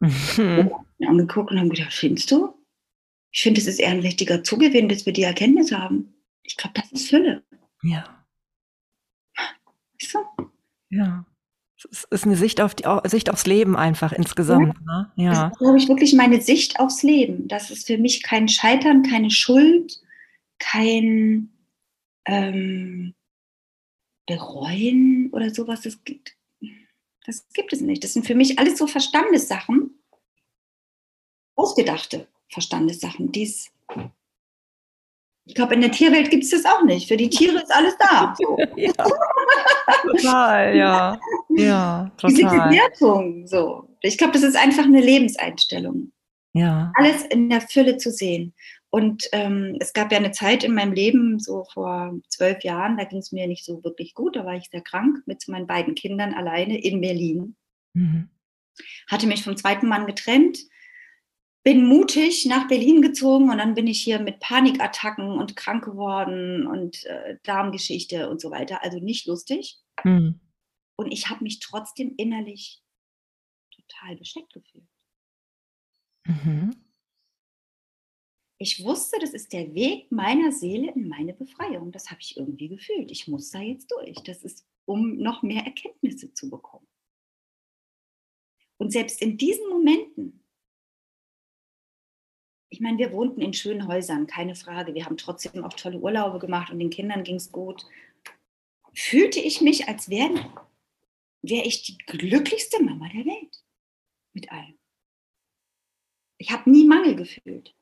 Mhm. 0.00 0.70
Und 0.98 1.06
angeguckt 1.06 1.50
und 1.50 1.58
haben 1.58 1.70
gedacht, 1.70 1.92
findest 1.92 2.30
du? 2.30 2.54
Ich 3.32 3.42
finde, 3.42 3.60
es 3.60 3.66
ist 3.66 3.80
eher 3.80 3.90
ein 3.90 4.00
richtiger 4.00 4.44
Zugewinn, 4.44 4.88
dass 4.88 5.06
wir 5.06 5.12
die 5.12 5.22
Erkenntnis 5.22 5.72
haben. 5.72 6.14
Ich 6.42 6.56
glaube, 6.56 6.74
das 6.78 6.92
ist 6.92 7.08
Fülle. 7.08 7.42
Ja. 7.82 8.04
Weißt 10.00 10.14
du? 10.14 10.50
Ja. 10.90 11.24
Es 11.90 12.04
ist 12.10 12.24
eine 12.24 12.36
Sicht 12.36 12.60
auf 12.60 12.74
die 12.76 12.84
Sicht 13.06 13.30
aufs 13.30 13.46
Leben 13.46 13.76
einfach 13.76 14.12
insgesamt. 14.12 14.76
Ja. 14.86 14.92
Ne? 14.92 15.12
ja. 15.16 15.32
Das 15.32 15.52
ist, 15.52 15.58
glaube 15.58 15.78
ich, 15.78 15.88
wirklich 15.88 16.12
meine 16.14 16.40
Sicht 16.40 16.78
aufs 16.78 17.02
Leben. 17.02 17.48
Das 17.48 17.70
ist 17.70 17.86
für 17.86 17.98
mich 17.98 18.22
kein 18.22 18.48
Scheitern, 18.48 19.02
keine 19.02 19.30
Schuld, 19.30 20.00
kein 20.58 21.50
ähm, 22.26 23.14
bereuen 24.26 25.30
oder 25.32 25.52
sowas, 25.52 25.82
das 25.82 26.02
gibt, 26.04 26.36
das 27.26 27.46
gibt 27.52 27.72
es 27.72 27.80
nicht. 27.80 28.04
Das 28.04 28.12
sind 28.12 28.26
für 28.26 28.34
mich 28.34 28.58
alles 28.58 28.78
so 28.78 28.86
Verstandessachen, 28.86 30.02
ausgedachte 31.56 32.28
Verstandessachen, 32.48 33.32
die 33.32 33.44
es 33.44 33.70
Ich 35.44 35.54
glaube, 35.54 35.74
in 35.74 35.80
der 35.80 35.90
Tierwelt 35.90 36.30
gibt 36.30 36.44
es 36.44 36.50
das 36.50 36.64
auch 36.64 36.84
nicht. 36.84 37.08
Für 37.08 37.16
die 37.16 37.30
Tiere 37.30 37.62
ist 37.62 37.72
alles 37.72 37.96
da. 37.98 38.34
So. 38.38 38.56
ja. 38.76 38.92
Total, 40.02 40.76
ja. 40.76 41.20
Ja, 41.54 42.10
total. 42.16 42.34
Diese 42.34 42.48
Bewertung, 42.48 43.46
so. 43.46 43.88
Ich 44.00 44.16
glaube, 44.16 44.32
das 44.32 44.42
ist 44.42 44.56
einfach 44.56 44.84
eine 44.84 45.02
Lebenseinstellung. 45.02 46.12
Ja. 46.54 46.92
Alles 46.96 47.24
in 47.26 47.50
der 47.50 47.60
Fülle 47.60 47.98
zu 47.98 48.10
sehen. 48.10 48.54
Und 48.94 49.24
ähm, 49.32 49.78
es 49.80 49.94
gab 49.94 50.12
ja 50.12 50.18
eine 50.18 50.32
Zeit 50.32 50.64
in 50.64 50.74
meinem 50.74 50.92
Leben, 50.92 51.38
so 51.38 51.64
vor 51.72 52.14
zwölf 52.28 52.62
Jahren, 52.62 52.98
da 52.98 53.04
ging 53.04 53.20
es 53.20 53.32
mir 53.32 53.46
nicht 53.46 53.64
so 53.64 53.82
wirklich 53.82 54.14
gut. 54.14 54.36
Da 54.36 54.44
war 54.44 54.54
ich 54.54 54.68
sehr 54.68 54.82
krank 54.82 55.22
mit 55.24 55.48
meinen 55.48 55.66
beiden 55.66 55.94
Kindern 55.94 56.34
alleine 56.34 56.78
in 56.78 57.00
Berlin. 57.00 57.56
Mhm. 57.94 58.28
Hatte 59.10 59.26
mich 59.26 59.44
vom 59.44 59.56
zweiten 59.56 59.88
Mann 59.88 60.06
getrennt, 60.06 60.58
bin 61.62 61.86
mutig 61.86 62.44
nach 62.44 62.68
Berlin 62.68 63.00
gezogen 63.00 63.48
und 63.50 63.56
dann 63.56 63.74
bin 63.74 63.86
ich 63.86 64.02
hier 64.02 64.20
mit 64.20 64.40
Panikattacken 64.40 65.38
und 65.38 65.56
krank 65.56 65.84
geworden 65.86 66.66
und 66.66 67.06
äh, 67.06 67.38
Darmgeschichte 67.44 68.28
und 68.28 68.42
so 68.42 68.50
weiter. 68.50 68.84
Also 68.84 68.98
nicht 68.98 69.26
lustig. 69.26 69.78
Mhm. 70.04 70.38
Und 70.96 71.12
ich 71.12 71.30
habe 71.30 71.42
mich 71.42 71.60
trotzdem 71.60 72.12
innerlich 72.18 72.82
total 73.74 74.16
besteckt 74.16 74.52
gefühlt. 74.52 74.84
Mhm. 76.26 76.91
Ich 78.62 78.84
wusste, 78.84 79.18
das 79.18 79.30
ist 79.30 79.52
der 79.52 79.74
Weg 79.74 80.12
meiner 80.12 80.52
Seele 80.52 80.92
in 80.92 81.08
meine 81.08 81.34
Befreiung. 81.34 81.90
Das 81.90 82.12
habe 82.12 82.20
ich 82.20 82.36
irgendwie 82.36 82.68
gefühlt. 82.68 83.10
Ich 83.10 83.26
muss 83.26 83.50
da 83.50 83.58
jetzt 83.58 83.90
durch. 83.90 84.14
Das 84.22 84.44
ist, 84.44 84.64
um 84.84 85.16
noch 85.16 85.42
mehr 85.42 85.64
Erkenntnisse 85.64 86.32
zu 86.32 86.48
bekommen. 86.48 86.86
Und 88.76 88.92
selbst 88.92 89.20
in 89.20 89.36
diesen 89.36 89.68
Momenten, 89.68 90.44
ich 92.68 92.78
meine, 92.78 92.98
wir 92.98 93.10
wohnten 93.10 93.40
in 93.40 93.52
schönen 93.52 93.88
Häusern, 93.88 94.28
keine 94.28 94.54
Frage. 94.54 94.94
Wir 94.94 95.06
haben 95.06 95.16
trotzdem 95.16 95.64
auch 95.64 95.74
tolle 95.74 95.98
Urlaube 95.98 96.38
gemacht 96.38 96.72
und 96.72 96.78
den 96.78 96.90
Kindern 96.90 97.24
ging 97.24 97.36
es 97.36 97.50
gut. 97.50 97.84
Fühlte 98.94 99.40
ich 99.40 99.60
mich, 99.60 99.88
als 99.88 100.08
wäre 100.08 100.52
wär 101.42 101.66
ich 101.66 101.82
die 101.82 101.98
glücklichste 101.98 102.80
Mama 102.80 103.08
der 103.08 103.26
Welt. 103.26 103.64
Mit 104.34 104.52
allem. 104.52 104.78
Ich 106.38 106.52
habe 106.52 106.70
nie 106.70 106.84
Mangel 106.84 107.16
gefühlt. 107.16 107.74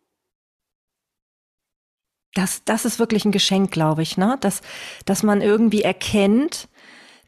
Das, 2.35 2.65
das 2.65 2.85
ist 2.85 2.99
wirklich 2.99 3.25
ein 3.25 3.33
Geschenk, 3.33 3.73
glaube 3.73 4.03
ich, 4.03 4.17
ne? 4.17 4.39
Dass, 4.41 4.63
dass 5.05 5.23
man 5.23 5.41
irgendwie 5.41 5.83
erkennt, 5.83 6.69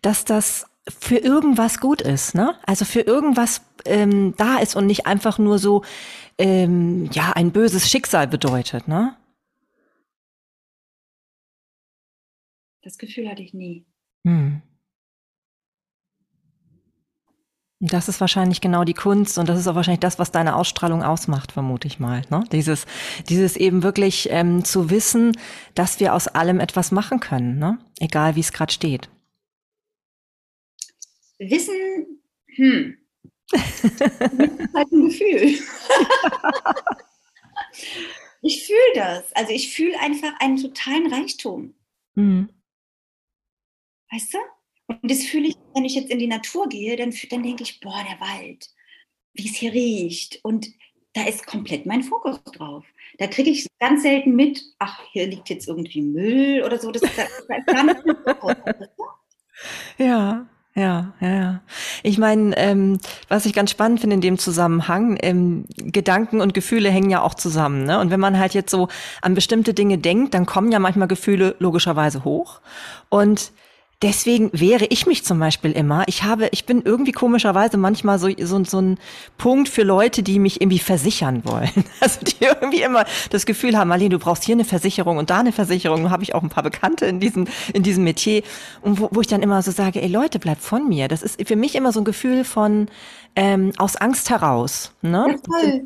dass 0.00 0.24
das 0.24 0.66
für 0.88 1.18
irgendwas 1.18 1.78
gut 1.80 2.02
ist, 2.02 2.34
ne? 2.34 2.56
Also 2.66 2.84
für 2.84 3.00
irgendwas 3.00 3.62
ähm, 3.84 4.34
da 4.36 4.58
ist 4.58 4.76
und 4.76 4.86
nicht 4.86 5.06
einfach 5.06 5.38
nur 5.38 5.58
so 5.58 5.82
ähm, 6.38 7.08
ja 7.12 7.32
ein 7.32 7.52
böses 7.52 7.90
Schicksal 7.90 8.26
bedeutet, 8.26 8.88
ne? 8.88 9.16
Das 12.82 12.98
Gefühl 12.98 13.28
hatte 13.28 13.42
ich 13.42 13.54
nie. 13.54 13.86
Hm. 14.26 14.62
Das 17.84 18.08
ist 18.08 18.20
wahrscheinlich 18.20 18.60
genau 18.60 18.84
die 18.84 18.94
Kunst 18.94 19.38
und 19.38 19.48
das 19.48 19.58
ist 19.58 19.66
auch 19.66 19.74
wahrscheinlich 19.74 19.98
das, 19.98 20.20
was 20.20 20.30
deine 20.30 20.54
Ausstrahlung 20.54 21.02
ausmacht, 21.02 21.50
vermute 21.50 21.88
ich 21.88 21.98
mal. 21.98 22.22
Ne? 22.30 22.44
Dieses, 22.52 22.86
dieses 23.28 23.56
eben 23.56 23.82
wirklich 23.82 24.28
ähm, 24.30 24.64
zu 24.64 24.88
wissen, 24.88 25.36
dass 25.74 25.98
wir 25.98 26.14
aus 26.14 26.28
allem 26.28 26.60
etwas 26.60 26.92
machen 26.92 27.18
können, 27.18 27.58
ne? 27.58 27.80
egal 27.98 28.36
wie 28.36 28.40
es 28.40 28.52
gerade 28.52 28.72
steht. 28.72 29.10
Wissen, 31.40 32.20
hm. 32.54 32.98
das 33.50 33.84
ist 33.84 34.00
halt 34.74 34.92
ein 34.92 35.08
Gefühl. 35.08 35.58
ich 38.42 38.64
fühle 38.64 38.92
das. 38.94 39.32
Also 39.32 39.50
ich 39.52 39.74
fühle 39.74 39.98
einfach 39.98 40.38
einen 40.38 40.56
totalen 40.56 41.12
Reichtum. 41.12 41.74
Mhm. 42.14 42.48
Weißt 44.12 44.34
du? 44.34 44.38
Und 45.00 45.10
das 45.10 45.22
fühle 45.22 45.48
ich, 45.48 45.56
wenn 45.74 45.84
ich 45.84 45.94
jetzt 45.94 46.10
in 46.10 46.18
die 46.18 46.26
Natur 46.26 46.68
gehe, 46.68 46.96
dann, 46.96 47.14
dann 47.30 47.42
denke 47.42 47.62
ich, 47.62 47.80
boah, 47.80 48.04
der 48.08 48.20
Wald, 48.20 48.68
wie 49.34 49.48
es 49.48 49.56
hier 49.56 49.72
riecht. 49.72 50.40
Und 50.42 50.68
da 51.14 51.24
ist 51.26 51.46
komplett 51.46 51.86
mein 51.86 52.02
Fokus 52.02 52.42
drauf. 52.44 52.84
Da 53.18 53.26
kriege 53.26 53.50
ich 53.50 53.66
ganz 53.78 54.02
selten 54.02 54.34
mit, 54.34 54.62
ach, 54.78 55.02
hier 55.12 55.26
liegt 55.26 55.50
jetzt 55.50 55.68
irgendwie 55.68 56.02
Müll 56.02 56.62
oder 56.64 56.78
so. 56.78 56.90
Das, 56.90 57.02
das, 57.02 57.12
das 57.48 57.84
nicht 57.84 57.98
ja, 59.98 60.46
ja, 60.74 61.12
ja, 61.20 61.28
ja. 61.28 61.60
Ich 62.02 62.16
meine, 62.16 62.56
ähm, 62.56 62.98
was 63.28 63.44
ich 63.44 63.52
ganz 63.52 63.70
spannend 63.70 64.00
finde 64.00 64.14
in 64.14 64.20
dem 64.22 64.38
Zusammenhang, 64.38 65.18
ähm, 65.22 65.66
Gedanken 65.76 66.40
und 66.40 66.54
Gefühle 66.54 66.88
hängen 66.88 67.10
ja 67.10 67.20
auch 67.20 67.34
zusammen. 67.34 67.84
Ne? 67.84 68.00
Und 68.00 68.10
wenn 68.10 68.20
man 68.20 68.38
halt 68.38 68.54
jetzt 68.54 68.70
so 68.70 68.88
an 69.20 69.34
bestimmte 69.34 69.74
Dinge 69.74 69.98
denkt, 69.98 70.32
dann 70.32 70.46
kommen 70.46 70.72
ja 70.72 70.78
manchmal 70.78 71.08
Gefühle 71.08 71.56
logischerweise 71.58 72.24
hoch. 72.24 72.62
Und 73.10 73.52
deswegen 74.02 74.50
wehre 74.52 74.86
ich 74.86 75.06
mich 75.06 75.24
zum 75.24 75.38
Beispiel 75.38 75.72
immer. 75.72 76.04
Ich 76.06 76.24
habe, 76.24 76.48
ich 76.52 76.66
bin 76.66 76.82
irgendwie 76.84 77.12
komischerweise 77.12 77.76
manchmal 77.76 78.18
so, 78.18 78.28
so, 78.40 78.64
so 78.64 78.80
ein 78.80 78.98
Punkt 79.38 79.68
für 79.68 79.82
Leute, 79.82 80.22
die 80.22 80.38
mich 80.38 80.60
irgendwie 80.60 80.78
versichern 80.78 81.44
wollen. 81.44 81.70
Also 82.00 82.20
die 82.20 82.44
irgendwie 82.44 82.82
immer 82.82 83.04
das 83.30 83.46
Gefühl 83.46 83.76
haben, 83.78 83.88
Marlene, 83.88 84.10
du 84.10 84.18
brauchst 84.18 84.42
hier 84.42 84.56
eine 84.56 84.64
Versicherung 84.64 85.18
und 85.18 85.30
da 85.30 85.38
eine 85.38 85.52
Versicherung. 85.52 86.10
Habe 86.10 86.24
ich 86.24 86.34
auch 86.34 86.42
ein 86.42 86.48
paar 86.48 86.64
Bekannte 86.64 87.06
in 87.06 87.20
diesem, 87.20 87.46
in 87.72 87.84
diesem 87.84 88.02
Metier. 88.02 88.42
Und 88.80 88.98
wo, 88.98 89.08
wo 89.12 89.20
ich 89.20 89.28
dann 89.28 89.40
immer 89.40 89.62
so 89.62 89.70
sage, 89.70 90.02
ey 90.02 90.08
Leute, 90.08 90.40
bleibt 90.40 90.62
von 90.62 90.88
mir. 90.88 91.06
Das 91.06 91.22
ist 91.22 91.46
für 91.46 91.54
mich 91.54 91.76
immer 91.76 91.92
so 91.92 92.00
ein 92.00 92.04
Gefühl 92.04 92.44
von 92.44 92.88
ähm, 93.36 93.72
aus 93.78 93.94
Angst 93.94 94.30
heraus. 94.30 94.92
Ne? 95.00 95.36
Ja. 95.48 95.80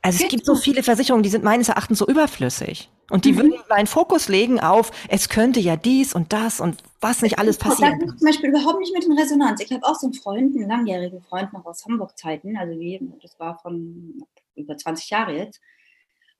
Also 0.00 0.24
es 0.24 0.30
gibt 0.30 0.46
so 0.46 0.54
viele 0.54 0.82
Versicherungen, 0.82 1.22
die 1.22 1.28
sind 1.28 1.44
meines 1.44 1.68
Erachtens 1.68 1.98
so 1.98 2.06
überflüssig. 2.06 2.88
Und 3.10 3.24
die 3.24 3.32
mhm. 3.32 3.36
würden 3.36 3.54
meinen 3.68 3.86
Fokus 3.86 4.28
legen 4.28 4.60
auf, 4.60 4.90
es 5.08 5.28
könnte 5.28 5.60
ja 5.60 5.76
dies 5.76 6.14
und 6.14 6.32
das 6.32 6.60
und 6.60 6.76
was 7.00 7.22
nicht 7.22 7.38
alles 7.38 7.58
passieren. 7.58 7.98
Das 8.00 8.10
ist 8.10 8.18
zum 8.18 8.26
Beispiel 8.26 8.50
überhaupt 8.50 8.80
nicht 8.80 8.92
mit 8.92 9.04
in 9.04 9.18
Resonanz. 9.18 9.60
Ich 9.60 9.72
habe 9.72 9.84
auch 9.84 9.94
so 9.94 10.06
einen 10.06 10.14
Freund, 10.14 10.56
einen 10.56 10.68
langjährigen 10.68 11.22
Freund 11.22 11.52
noch 11.52 11.64
aus 11.64 11.84
Hamburg-Zeiten, 11.84 12.56
also 12.56 12.78
wie, 12.78 13.00
das 13.22 13.38
war 13.38 13.58
von 13.58 14.24
über 14.54 14.76
20 14.76 15.10
Jahre 15.10 15.36
jetzt. 15.36 15.60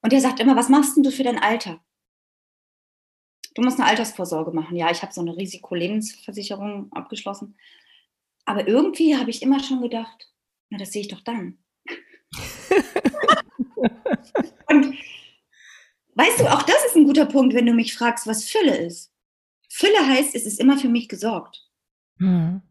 Und 0.03 0.13
der 0.13 0.21
sagt 0.21 0.41
immer, 0.41 0.57
was 0.57 0.69
machst 0.69 0.97
denn 0.97 1.03
du 1.03 1.11
für 1.11 1.25
dein 1.25 1.39
Alter? 1.39 1.81
Du 3.55 3.63
musst 3.63 3.81
eine 3.81 3.89
Altersvorsorge 3.89 4.53
machen. 4.53 4.77
Ja, 4.77 4.91
ich 4.91 5.03
habe 5.03 5.13
so 5.13 5.21
eine 5.21 5.37
Risikolebensversicherung 5.37 6.93
abgeschlossen. 6.93 7.57
Aber 8.45 8.69
irgendwie 8.69 9.17
habe 9.17 9.31
ich 9.31 9.43
immer 9.43 9.63
schon 9.63 9.83
gedacht, 9.83 10.33
na, 10.71 10.79
das 10.79 10.93
sehe 10.93 11.03
ich 11.03 11.09
doch 11.09 11.21
dann. 11.21 11.59
und 14.67 14.95
weißt 16.15 16.41
du, 16.41 16.53
auch 16.53 16.63
das 16.63 16.85
ist 16.87 16.97
ein 16.97 17.05
guter 17.05 17.27
Punkt, 17.27 17.55
wenn 17.55 17.67
du 17.67 17.73
mich 17.73 17.95
fragst, 17.97 18.27
was 18.27 18.45
Fülle 18.45 18.77
ist. 18.77 19.13
Fülle 19.79 20.09
heißt, 20.09 20.35
es 20.35 20.45
ist 20.45 20.59
immer 20.59 20.77
für 20.77 20.89
mich 20.89 21.09
gesorgt. 21.09 21.65
Mhm. 22.17 22.63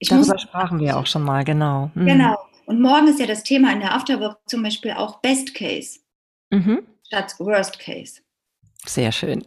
Darüber 0.00 0.32
muss, 0.32 0.40
sprachen 0.40 0.80
wir 0.80 0.96
auch 0.96 1.06
schon 1.06 1.22
mal, 1.24 1.44
genau. 1.44 1.90
Mhm. 1.94 2.06
Genau. 2.06 2.38
Und 2.64 2.80
morgen 2.80 3.08
ist 3.08 3.20
ja 3.20 3.26
das 3.26 3.42
Thema 3.42 3.70
in 3.74 3.80
der 3.80 3.94
Afterwork 3.94 4.38
zum 4.46 4.62
Beispiel 4.62 4.92
auch 4.92 5.20
Best 5.20 5.54
Case 5.54 6.00
mhm. 6.48 6.86
statt 7.06 7.34
Worst 7.38 7.78
Case. 7.78 8.22
Sehr 8.86 9.12
schön. 9.12 9.44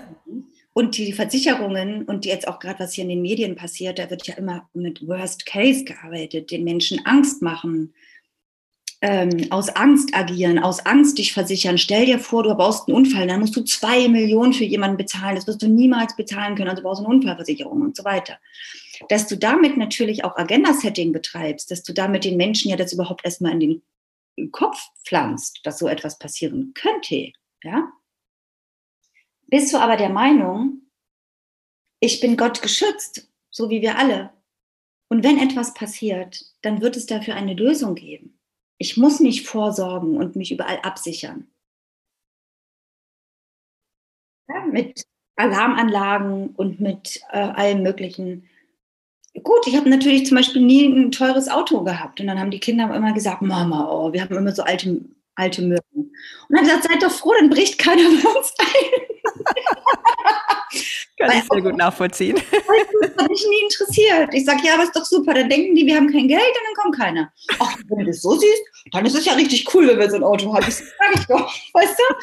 und 0.72 0.96
die 0.96 1.12
Versicherungen 1.12 2.06
und 2.06 2.24
jetzt 2.24 2.48
auch 2.48 2.60
gerade, 2.60 2.78
was 2.78 2.94
hier 2.94 3.04
in 3.04 3.10
den 3.10 3.20
Medien 3.20 3.56
passiert, 3.56 3.98
da 3.98 4.08
wird 4.08 4.26
ja 4.26 4.36
immer 4.36 4.70
mit 4.72 5.06
Worst 5.06 5.44
Case 5.44 5.84
gearbeitet, 5.84 6.50
den 6.50 6.64
Menschen 6.64 7.04
Angst 7.04 7.42
machen, 7.42 7.92
ähm, 9.02 9.46
aus 9.50 9.70
Angst 9.70 10.14
agieren, 10.14 10.58
aus 10.58 10.84
Angst 10.84 11.18
dich 11.18 11.32
versichern. 11.32 11.78
Stell 11.78 12.06
dir 12.06 12.18
vor, 12.18 12.42
du 12.42 12.54
baust 12.54 12.88
einen 12.88 12.96
Unfall, 12.96 13.26
dann 13.26 13.40
musst 13.40 13.56
du 13.56 13.62
zwei 13.62 14.08
Millionen 14.08 14.52
für 14.52 14.64
jemanden 14.64 14.98
bezahlen. 14.98 15.36
Das 15.36 15.46
wirst 15.46 15.62
du 15.62 15.68
niemals 15.68 16.16
bezahlen 16.16 16.54
können, 16.54 16.68
also 16.68 16.82
baust 16.82 17.00
du 17.00 17.06
eine 17.06 17.14
Unfallversicherung 17.14 17.80
und 17.80 17.96
so 17.96 18.04
weiter. 18.04 18.38
Dass 19.08 19.26
du 19.26 19.36
damit 19.36 19.78
natürlich 19.78 20.24
auch 20.24 20.36
Agenda-Setting 20.36 21.12
betreibst, 21.12 21.70
dass 21.70 21.82
du 21.82 21.94
damit 21.94 22.24
den 22.24 22.36
Menschen 22.36 22.70
ja 22.70 22.76
das 22.76 22.92
überhaupt 22.92 23.24
erstmal 23.24 23.52
in 23.52 23.82
den 24.36 24.52
Kopf 24.52 24.78
pflanzt, 25.04 25.60
dass 25.64 25.78
so 25.78 25.88
etwas 25.88 26.18
passieren 26.18 26.72
könnte, 26.74 27.32
ja? 27.62 27.90
Bist 29.46 29.72
du 29.72 29.78
aber 29.78 29.96
der 29.96 30.10
Meinung, 30.10 30.82
ich 31.98 32.20
bin 32.20 32.36
Gott 32.36 32.62
geschützt, 32.62 33.28
so 33.50 33.68
wie 33.68 33.82
wir 33.82 33.98
alle. 33.98 34.32
Und 35.08 35.24
wenn 35.24 35.38
etwas 35.38 35.74
passiert, 35.74 36.44
dann 36.62 36.80
wird 36.80 36.96
es 36.96 37.06
dafür 37.06 37.34
eine 37.34 37.54
Lösung 37.54 37.96
geben. 37.96 38.39
Ich 38.82 38.96
muss 38.96 39.20
mich 39.20 39.42
vorsorgen 39.42 40.16
und 40.16 40.36
mich 40.36 40.52
überall 40.52 40.78
absichern. 40.80 41.46
Ja, 44.48 44.64
mit 44.64 45.04
Alarmanlagen 45.36 46.48
und 46.56 46.80
mit 46.80 47.20
äh, 47.30 47.38
allem 47.38 47.82
Möglichen. 47.82 48.48
Gut, 49.42 49.66
ich 49.66 49.76
habe 49.76 49.90
natürlich 49.90 50.24
zum 50.26 50.38
Beispiel 50.38 50.62
nie 50.62 50.86
ein 50.86 51.12
teures 51.12 51.50
Auto 51.50 51.84
gehabt. 51.84 52.20
Und 52.20 52.26
dann 52.26 52.40
haben 52.40 52.50
die 52.50 52.58
Kinder 52.58 52.92
immer 52.94 53.12
gesagt, 53.12 53.42
Mama, 53.42 53.86
oh, 53.90 54.14
wir 54.14 54.22
haben 54.22 54.34
immer 54.34 54.52
so 54.52 54.62
alte, 54.62 55.04
alte 55.40 55.62
Möwen. 55.62 55.80
Und 55.94 56.12
dann 56.50 56.64
gesagt, 56.64 56.84
seid 56.84 57.02
doch 57.02 57.10
froh, 57.10 57.32
dann 57.38 57.50
bricht 57.50 57.78
keiner 57.78 58.02
bei 58.02 58.28
uns 58.28 58.52
ein. 58.58 58.66
Kann 61.18 61.36
ich 61.36 61.44
sehr 61.50 61.62
gut 61.62 61.76
nachvollziehen. 61.76 62.36
Das 62.36 63.10
hat 63.18 63.28
mich 63.30 63.46
nie 63.48 63.62
interessiert. 63.62 64.32
Ich 64.32 64.44
sage, 64.44 64.60
ja, 64.64 64.74
aber 64.74 64.84
ist 64.84 64.96
doch 64.96 65.04
super. 65.04 65.34
Dann 65.34 65.48
denken 65.48 65.74
die, 65.74 65.84
wir 65.84 65.96
haben 65.96 66.10
kein 66.10 66.28
Geld 66.28 66.40
und 66.40 66.64
dann 66.66 66.74
kommt 66.82 66.96
keiner. 66.96 67.32
Ach, 67.58 67.76
wenn 67.88 67.98
du 67.98 68.06
das 68.06 68.22
so 68.22 68.36
siehst, 68.36 68.62
dann 68.92 69.04
ist 69.04 69.16
es 69.16 69.26
ja 69.26 69.34
richtig 69.34 69.74
cool, 69.74 69.88
wenn 69.88 69.98
wir 69.98 70.10
so 70.10 70.16
ein 70.16 70.24
Auto 70.24 70.52
haben. 70.52 70.64
Das 70.64 70.78
sage 70.78 71.14
ich 71.14 71.26
doch, 71.26 71.52
weißt 71.74 71.98
du? 71.98 72.14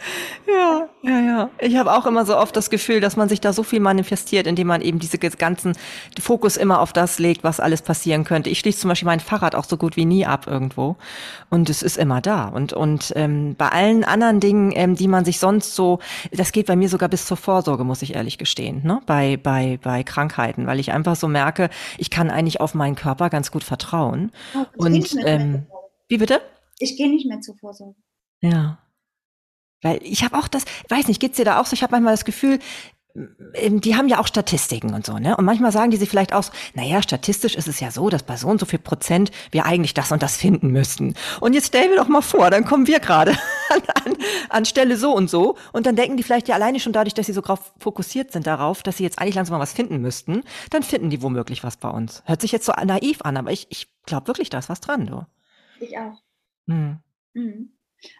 Ja, 0.48 0.88
ja, 1.02 1.20
ja. 1.20 1.50
Ich 1.58 1.76
habe 1.76 1.92
auch 1.92 2.06
immer 2.06 2.24
so 2.24 2.36
oft 2.36 2.56
das 2.56 2.70
Gefühl, 2.70 3.00
dass 3.00 3.16
man 3.16 3.28
sich 3.28 3.40
da 3.40 3.52
so 3.52 3.62
viel 3.62 3.80
manifestiert, 3.80 4.46
indem 4.46 4.68
man 4.68 4.80
eben 4.80 4.98
diese 4.98 5.18
ganzen 5.18 5.74
Fokus 6.18 6.56
immer 6.56 6.80
auf 6.80 6.94
das 6.94 7.18
legt, 7.18 7.44
was 7.44 7.60
alles 7.60 7.82
passieren 7.82 8.24
könnte. 8.24 8.48
Ich 8.48 8.60
schließe 8.60 8.80
zum 8.80 8.88
Beispiel 8.88 9.06
mein 9.06 9.20
Fahrrad 9.20 9.54
auch 9.54 9.64
so 9.64 9.76
gut 9.76 9.96
wie 9.96 10.06
nie 10.06 10.24
ab 10.24 10.46
irgendwo. 10.46 10.96
Und 11.50 11.68
es 11.68 11.82
ist 11.82 11.98
immer 11.98 12.22
da. 12.22 12.48
Und, 12.48 12.72
und 12.72 13.12
ähm, 13.14 13.56
bei 13.58 13.68
allen 13.68 14.04
anderen 14.04 14.40
Dingen, 14.40 14.72
ähm, 14.74 14.94
die 14.94 15.08
man 15.08 15.24
sich 15.24 15.38
sonst 15.38 15.74
so, 15.74 15.98
das 16.32 16.52
geht 16.52 16.66
bei 16.66 16.76
mir 16.76 16.88
sogar 16.88 17.10
bis 17.10 17.26
zur 17.26 17.36
Vorsorge, 17.36 17.84
muss 17.84 18.02
ich 18.02 18.14
ehrlich 18.14 18.38
gestehen, 18.38 18.82
ne? 18.84 19.00
bei, 19.06 19.36
bei, 19.36 19.78
bei 19.82 20.02
Krankheiten, 20.02 20.66
weil 20.66 20.80
ich 20.80 20.92
einfach 20.92 21.16
so 21.16 21.28
merke, 21.28 21.68
ich 21.98 22.10
kann 22.10 22.30
eigentlich 22.30 22.60
auf 22.60 22.74
meinen 22.74 22.96
Körper 22.96 23.28
ganz 23.28 23.50
gut 23.50 23.64
vertrauen. 23.64 24.32
Oh, 24.54 24.64
und 24.76 25.16
ähm, 25.24 25.66
wie 26.08 26.18
bitte? 26.18 26.40
Ich 26.78 26.96
gehe 26.96 27.10
nicht 27.10 27.26
mehr 27.26 27.40
zur 27.40 27.56
Vorsorge. 27.56 27.96
Ja. 28.40 28.78
Weil 29.82 30.00
ich 30.02 30.24
habe 30.24 30.36
auch 30.36 30.48
das, 30.48 30.64
weiß 30.88 31.08
nicht, 31.08 31.20
geht's 31.20 31.36
dir 31.36 31.44
da 31.44 31.60
auch 31.60 31.66
so? 31.66 31.74
Ich 31.74 31.82
habe 31.82 31.92
manchmal 31.92 32.14
das 32.14 32.24
Gefühl, 32.24 32.58
ähm, 33.54 33.80
die 33.80 33.96
haben 33.96 34.08
ja 34.08 34.20
auch 34.20 34.26
Statistiken 34.26 34.94
und 34.94 35.04
so, 35.04 35.18
ne? 35.18 35.36
Und 35.36 35.44
manchmal 35.44 35.72
sagen 35.72 35.90
die 35.90 35.96
sich 35.96 36.08
vielleicht 36.08 36.32
auch, 36.32 36.42
so, 36.42 36.52
naja, 36.74 37.02
statistisch 37.02 37.54
ist 37.54 37.68
es 37.68 37.80
ja 37.80 37.90
so, 37.90 38.08
dass 38.10 38.22
bei 38.22 38.36
so 38.36 38.48
und 38.48 38.60
so 38.60 38.66
viel 38.66 38.78
Prozent 38.78 39.30
wir 39.50 39.66
eigentlich 39.66 39.94
das 39.94 40.12
und 40.12 40.22
das 40.22 40.36
finden 40.36 40.70
müssten. 40.70 41.14
Und 41.40 41.54
jetzt 41.54 41.68
stellen 41.68 41.90
wir 41.90 41.96
doch 41.96 42.08
mal 42.08 42.22
vor, 42.22 42.50
dann 42.50 42.64
kommen 42.64 42.86
wir 42.86 43.00
gerade 43.00 43.32
an, 43.70 43.82
an, 44.04 44.16
an 44.50 44.64
Stelle 44.64 44.96
so 44.96 45.14
und 45.14 45.30
so. 45.30 45.56
Und 45.72 45.86
dann 45.86 45.96
denken 45.96 46.16
die 46.16 46.22
vielleicht 46.22 46.48
ja 46.48 46.54
alleine 46.54 46.80
schon 46.80 46.92
dadurch, 46.92 47.14
dass 47.14 47.26
sie 47.26 47.32
so 47.32 47.40
drauf 47.40 47.72
fokussiert 47.78 48.32
sind 48.32 48.46
darauf, 48.46 48.82
dass 48.82 48.98
sie 48.98 49.04
jetzt 49.04 49.18
eigentlich 49.18 49.34
langsam 49.34 49.56
mal 49.56 49.62
was 49.62 49.72
finden 49.72 50.00
müssten, 50.00 50.42
dann 50.70 50.82
finden 50.82 51.10
die 51.10 51.22
womöglich 51.22 51.64
was 51.64 51.76
bei 51.76 51.88
uns. 51.88 52.22
Hört 52.26 52.40
sich 52.40 52.52
jetzt 52.52 52.66
so 52.66 52.72
naiv 52.72 53.22
an, 53.22 53.36
aber 53.36 53.50
ich, 53.50 53.66
ich 53.70 53.88
glaube 54.06 54.28
wirklich, 54.28 54.50
da 54.50 54.58
ist 54.58 54.68
was 54.68 54.80
dran, 54.80 55.06
du. 55.06 55.26
Ich 55.80 55.96
auch. 55.96 56.20
Hm. 56.66 56.98
Mhm. 57.34 57.70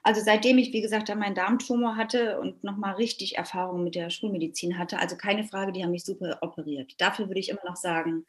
Also 0.03 0.21
seitdem 0.21 0.59
ich, 0.59 0.73
wie 0.73 0.81
gesagt, 0.81 1.15
meinen 1.15 1.35
Darmtumor 1.35 1.97
hatte 1.97 2.41
und 2.41 2.65
nochmal 2.65 2.95
richtig 2.95 3.37
Erfahrung 3.37 3.85
mit 3.85 3.95
der 3.95 4.11
Schulmedizin 4.11 4.79
hatte, 4.79 4.99
also 4.99 5.17
keine 5.17 5.45
Frage, 5.45 5.73
die 5.73 5.83
haben 5.83 5.93
mich 5.93 6.05
super 6.05 6.39
operiert. 6.43 6.95
Dafür 7.01 7.29
würde 7.29 7.41
ich 7.41 7.49
immer 7.49 7.65
noch 7.65 7.77
sagen, 7.77 8.27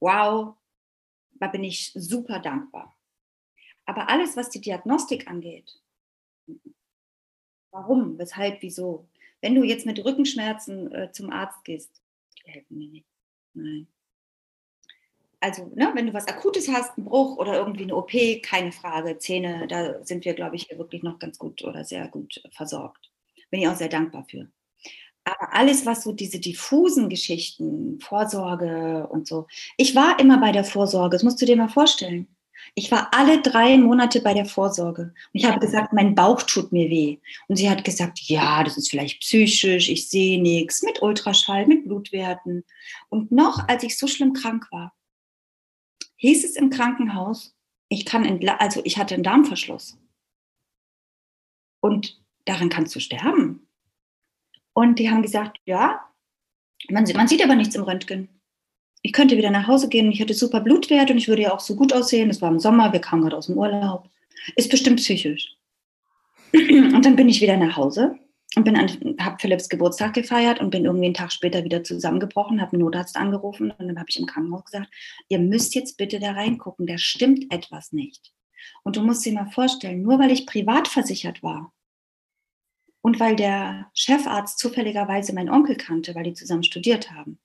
wow, 0.00 0.54
da 1.34 1.48
bin 1.48 1.64
ich 1.64 1.92
super 1.94 2.40
dankbar. 2.40 2.96
Aber 3.86 4.08
alles, 4.08 4.36
was 4.36 4.50
die 4.50 4.60
Diagnostik 4.60 5.28
angeht, 5.28 5.80
warum, 7.70 8.18
weshalb, 8.18 8.62
wieso, 8.62 9.08
wenn 9.40 9.54
du 9.54 9.62
jetzt 9.62 9.86
mit 9.86 10.04
Rückenschmerzen 10.04 10.92
äh, 10.92 11.12
zum 11.12 11.30
Arzt 11.30 11.64
gehst, 11.64 12.02
die 12.38 12.50
helfen 12.50 12.78
mir 12.78 12.88
nicht. 12.88 13.06
Nein 13.54 13.88
also 15.40 15.70
ne, 15.74 15.90
wenn 15.94 16.06
du 16.06 16.14
was 16.14 16.28
Akutes 16.28 16.68
hast, 16.68 16.96
einen 16.96 17.06
Bruch 17.06 17.36
oder 17.38 17.58
irgendwie 17.58 17.84
eine 17.84 17.96
OP, 17.96 18.12
keine 18.42 18.72
Frage. 18.72 19.18
Zähne, 19.18 19.66
da 19.68 20.04
sind 20.04 20.24
wir, 20.24 20.34
glaube 20.34 20.56
ich, 20.56 20.68
wirklich 20.76 21.02
noch 21.02 21.18
ganz 21.18 21.38
gut 21.38 21.62
oder 21.64 21.84
sehr 21.84 22.08
gut 22.08 22.40
versorgt. 22.52 23.10
Bin 23.50 23.60
ich 23.60 23.68
auch 23.68 23.76
sehr 23.76 23.88
dankbar 23.88 24.24
für. 24.28 24.48
Aber 25.24 25.54
alles, 25.54 25.84
was 25.86 26.04
so 26.04 26.12
diese 26.12 26.38
diffusen 26.38 27.08
Geschichten, 27.08 27.98
Vorsorge 28.00 29.08
und 29.08 29.26
so. 29.26 29.46
Ich 29.76 29.94
war 29.94 30.20
immer 30.20 30.38
bei 30.38 30.52
der 30.52 30.64
Vorsorge, 30.64 31.16
das 31.16 31.24
musst 31.24 31.42
du 31.42 31.46
dir 31.46 31.56
mal 31.56 31.68
vorstellen. 31.68 32.28
Ich 32.74 32.90
war 32.90 33.08
alle 33.12 33.42
drei 33.42 33.76
Monate 33.76 34.20
bei 34.20 34.34
der 34.34 34.44
Vorsorge. 34.44 35.02
Und 35.02 35.14
ich 35.32 35.44
habe 35.44 35.60
gesagt, 35.60 35.92
mein 35.92 36.14
Bauch 36.14 36.42
tut 36.42 36.72
mir 36.72 36.88
weh. 36.90 37.18
Und 37.48 37.56
sie 37.56 37.68
hat 37.68 37.84
gesagt, 37.84 38.20
ja, 38.22 38.62
das 38.64 38.76
ist 38.76 38.90
vielleicht 38.90 39.20
psychisch, 39.20 39.88
ich 39.88 40.08
sehe 40.08 40.40
nichts, 40.40 40.82
mit 40.82 41.02
Ultraschall, 41.02 41.66
mit 41.66 41.84
Blutwerten. 41.84 42.64
Und 43.08 43.32
noch, 43.32 43.68
als 43.68 43.82
ich 43.82 43.98
so 43.98 44.06
schlimm 44.06 44.32
krank 44.32 44.66
war, 44.70 44.95
hieß 46.26 46.44
es 46.44 46.56
im 46.56 46.70
Krankenhaus, 46.70 47.54
ich 47.88 48.04
kann, 48.04 48.26
also 48.58 48.80
ich 48.84 48.98
hatte 48.98 49.14
einen 49.14 49.22
Darmverschluss. 49.22 49.98
Und 51.80 52.20
daran 52.44 52.68
kannst 52.68 52.94
du 52.94 53.00
sterben. 53.00 53.68
Und 54.72 54.98
die 54.98 55.10
haben 55.10 55.22
gesagt, 55.22 55.60
ja, 55.64 56.00
man, 56.90 57.04
man 57.14 57.28
sieht 57.28 57.42
aber 57.44 57.54
nichts 57.54 57.74
im 57.74 57.84
Röntgen. 57.84 58.28
Ich 59.02 59.12
könnte 59.12 59.36
wieder 59.36 59.50
nach 59.50 59.68
Hause 59.68 59.88
gehen, 59.88 60.10
ich 60.10 60.20
hatte 60.20 60.34
super 60.34 60.60
Blutwert 60.60 61.10
und 61.10 61.18
ich 61.18 61.28
würde 61.28 61.42
ja 61.42 61.54
auch 61.54 61.60
so 61.60 61.76
gut 61.76 61.92
aussehen. 61.92 62.28
Es 62.28 62.42
war 62.42 62.50
im 62.50 62.58
Sommer, 62.58 62.92
wir 62.92 63.00
kamen 63.00 63.22
gerade 63.22 63.36
aus 63.36 63.46
dem 63.46 63.56
Urlaub. 63.56 64.10
Ist 64.56 64.70
bestimmt 64.70 64.98
psychisch. 64.98 65.56
Und 66.52 67.04
dann 67.04 67.16
bin 67.16 67.28
ich 67.28 67.40
wieder 67.40 67.56
nach 67.56 67.76
Hause 67.76 68.18
und 68.56 68.64
bin 68.64 68.76
habe 69.20 69.36
Philipps 69.38 69.68
Geburtstag 69.68 70.14
gefeiert 70.14 70.60
und 70.60 70.70
bin 70.70 70.86
irgendwie 70.86 71.04
einen 71.04 71.14
Tag 71.14 71.30
später 71.30 71.62
wieder 71.62 71.84
zusammengebrochen, 71.84 72.60
habe 72.60 72.72
einen 72.72 72.82
Notarzt 72.82 73.16
angerufen 73.16 73.70
und 73.70 73.86
dann 73.86 73.98
habe 73.98 74.08
ich 74.08 74.18
im 74.18 74.26
Krankenhaus 74.26 74.64
gesagt, 74.64 74.88
ihr 75.28 75.38
müsst 75.38 75.74
jetzt 75.74 75.98
bitte 75.98 76.18
da 76.18 76.32
reingucken, 76.32 76.86
da 76.86 76.96
stimmt 76.96 77.52
etwas 77.52 77.92
nicht. 77.92 78.32
Und 78.82 78.96
du 78.96 79.02
musst 79.02 79.24
dir 79.26 79.34
mal 79.34 79.50
vorstellen, 79.50 80.02
nur 80.02 80.18
weil 80.18 80.30
ich 80.30 80.46
privat 80.46 80.88
versichert 80.88 81.42
war 81.42 81.74
und 83.02 83.20
weil 83.20 83.36
der 83.36 83.90
Chefarzt 83.92 84.58
zufälligerweise 84.58 85.34
meinen 85.34 85.50
Onkel 85.50 85.76
kannte, 85.76 86.14
weil 86.14 86.24
die 86.24 86.34
zusammen 86.34 86.64
studiert 86.64 87.10
haben, 87.10 87.38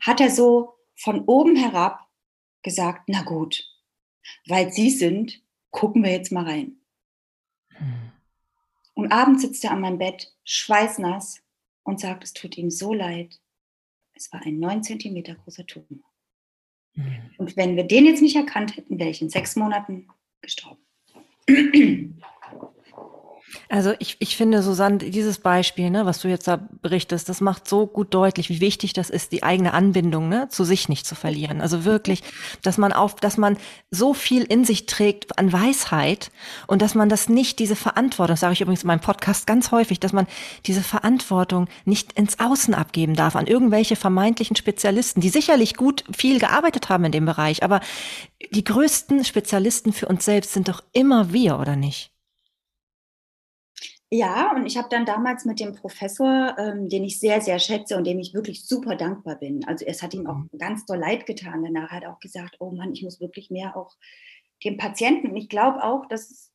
hat 0.00 0.20
er 0.20 0.30
so 0.30 0.74
von 0.96 1.24
oben 1.26 1.56
herab 1.56 2.00
gesagt, 2.62 3.02
na 3.08 3.22
gut, 3.22 3.68
weil 4.48 4.72
Sie 4.72 4.88
sind, 4.88 5.42
gucken 5.70 6.02
wir 6.02 6.10
jetzt 6.10 6.32
mal 6.32 6.44
rein. 6.44 6.80
Und 8.94 9.12
abends 9.12 9.42
sitzt 9.42 9.64
er 9.64 9.72
an 9.72 9.80
meinem 9.80 9.98
Bett, 9.98 10.32
schweißnass, 10.44 11.42
und 11.82 12.00
sagt, 12.00 12.24
es 12.24 12.32
tut 12.32 12.56
ihm 12.56 12.70
so 12.70 12.94
leid. 12.94 13.40
Es 14.14 14.32
war 14.32 14.42
ein 14.42 14.58
9 14.58 14.82
Zentimeter 14.82 15.34
großer 15.34 15.66
Tumor. 15.66 16.10
Mhm. 16.94 17.30
Und 17.36 17.56
wenn 17.56 17.76
wir 17.76 17.84
den 17.84 18.06
jetzt 18.06 18.22
nicht 18.22 18.36
erkannt 18.36 18.76
hätten, 18.76 18.98
wäre 18.98 19.10
ich 19.10 19.20
in 19.20 19.28
sechs 19.28 19.56
Monaten 19.56 20.08
gestorben. 20.40 20.82
Also 23.68 23.94
ich, 23.98 24.16
ich 24.18 24.36
finde, 24.36 24.62
Susanne, 24.62 24.98
dieses 24.98 25.38
Beispiel, 25.38 25.90
ne, 25.90 26.06
was 26.06 26.20
du 26.20 26.28
jetzt 26.28 26.46
da 26.48 26.68
berichtest, 26.82 27.28
das 27.28 27.40
macht 27.40 27.68
so 27.68 27.86
gut 27.86 28.12
deutlich, 28.12 28.48
wie 28.50 28.60
wichtig 28.60 28.92
das 28.92 29.10
ist, 29.10 29.32
die 29.32 29.42
eigene 29.42 29.72
Anbindung 29.72 30.28
ne, 30.28 30.48
zu 30.48 30.64
sich 30.64 30.88
nicht 30.88 31.06
zu 31.06 31.14
verlieren. 31.14 31.60
Also 31.60 31.84
wirklich, 31.84 32.22
dass 32.62 32.78
man 32.78 32.92
auf, 32.92 33.16
dass 33.16 33.36
man 33.36 33.56
so 33.90 34.14
viel 34.14 34.42
in 34.42 34.64
sich 34.64 34.86
trägt 34.86 35.38
an 35.38 35.52
Weisheit 35.52 36.30
und 36.66 36.82
dass 36.82 36.94
man 36.94 37.08
das 37.08 37.28
nicht, 37.28 37.58
diese 37.58 37.76
Verantwortung, 37.76 38.34
das 38.34 38.40
sage 38.40 38.54
ich 38.54 38.60
übrigens 38.60 38.82
in 38.82 38.88
meinem 38.88 39.00
Podcast 39.00 39.46
ganz 39.46 39.70
häufig, 39.70 40.00
dass 40.00 40.12
man 40.12 40.26
diese 40.66 40.82
Verantwortung 40.82 41.68
nicht 41.84 42.12
ins 42.12 42.40
Außen 42.40 42.74
abgeben 42.74 43.14
darf 43.14 43.36
an 43.36 43.46
irgendwelche 43.46 43.96
vermeintlichen 43.96 44.56
Spezialisten, 44.56 45.20
die 45.20 45.30
sicherlich 45.30 45.76
gut 45.76 46.04
viel 46.16 46.38
gearbeitet 46.38 46.88
haben 46.88 47.04
in 47.04 47.12
dem 47.12 47.26
Bereich, 47.26 47.62
aber 47.62 47.80
die 48.52 48.64
größten 48.64 49.24
Spezialisten 49.24 49.92
für 49.92 50.06
uns 50.06 50.24
selbst 50.24 50.52
sind 50.52 50.68
doch 50.68 50.82
immer 50.92 51.32
wir, 51.32 51.58
oder 51.58 51.76
nicht? 51.76 52.13
Ja, 54.16 54.52
und 54.54 54.64
ich 54.64 54.76
habe 54.76 54.86
dann 54.88 55.04
damals 55.04 55.44
mit 55.44 55.58
dem 55.58 55.74
Professor, 55.74 56.54
ähm, 56.56 56.88
den 56.88 57.02
ich 57.02 57.18
sehr, 57.18 57.40
sehr 57.40 57.58
schätze 57.58 57.96
und 57.96 58.06
dem 58.06 58.20
ich 58.20 58.32
wirklich 58.32 58.64
super 58.64 58.94
dankbar 58.94 59.34
bin. 59.34 59.64
Also 59.66 59.84
es 59.84 60.04
hat 60.04 60.14
ihm 60.14 60.28
auch 60.28 60.36
mhm. 60.36 60.50
ganz 60.56 60.86
doll 60.86 60.98
leid 60.98 61.26
getan. 61.26 61.64
Danach 61.64 61.90
hat 61.90 62.04
er 62.04 62.12
auch 62.12 62.20
gesagt, 62.20 62.54
oh 62.60 62.70
Mann, 62.70 62.92
ich 62.92 63.02
muss 63.02 63.20
wirklich 63.20 63.50
mehr 63.50 63.76
auch 63.76 63.96
dem 64.62 64.76
Patienten. 64.76 65.32
Und 65.32 65.36
ich 65.36 65.48
glaube 65.48 65.82
auch, 65.82 66.06
dass 66.06 66.52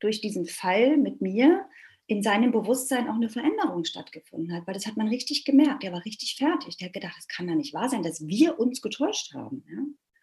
durch 0.00 0.20
diesen 0.20 0.46
Fall 0.46 0.96
mit 0.96 1.20
mir 1.20 1.68
in 2.08 2.24
seinem 2.24 2.50
Bewusstsein 2.50 3.08
auch 3.08 3.14
eine 3.14 3.28
Veränderung 3.28 3.84
stattgefunden 3.84 4.52
hat, 4.52 4.66
weil 4.66 4.74
das 4.74 4.88
hat 4.88 4.96
man 4.96 5.06
richtig 5.06 5.44
gemerkt. 5.44 5.84
Er 5.84 5.92
war 5.92 6.04
richtig 6.04 6.34
fertig. 6.34 6.76
Der 6.76 6.86
hat 6.88 6.92
gedacht, 6.92 7.14
das 7.16 7.28
kann 7.28 7.46
doch 7.46 7.54
nicht 7.54 7.72
wahr 7.72 7.88
sein, 7.88 8.02
dass 8.02 8.26
wir 8.26 8.58
uns 8.58 8.82
getäuscht 8.82 9.32
haben. 9.32 9.64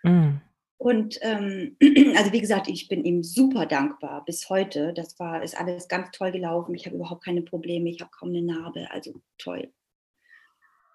Ja? 0.04 0.12
Mhm. 0.12 0.42
Und 0.84 1.18
ähm, 1.22 1.78
also 2.18 2.34
wie 2.34 2.42
gesagt, 2.42 2.68
ich 2.68 2.90
bin 2.90 3.06
ihm 3.06 3.24
super 3.24 3.66
dankbar 3.66 4.26
bis 4.26 4.50
heute. 4.50 4.92
Das 4.92 5.18
war, 5.18 5.42
ist 5.42 5.58
alles 5.58 5.88
ganz 5.88 6.12
toll 6.12 6.34
gelaufen. 6.34 6.76
Ich 6.76 6.86
habe 6.86 6.98
überhaupt 6.98 7.24
keine 7.24 7.42
Probleme, 7.42 7.90
ich 7.90 8.02
habe 8.02 8.12
kaum 8.12 8.30
eine 8.30 8.42
Narbe, 8.42 8.92
also 8.92 9.22
toll. 9.38 9.72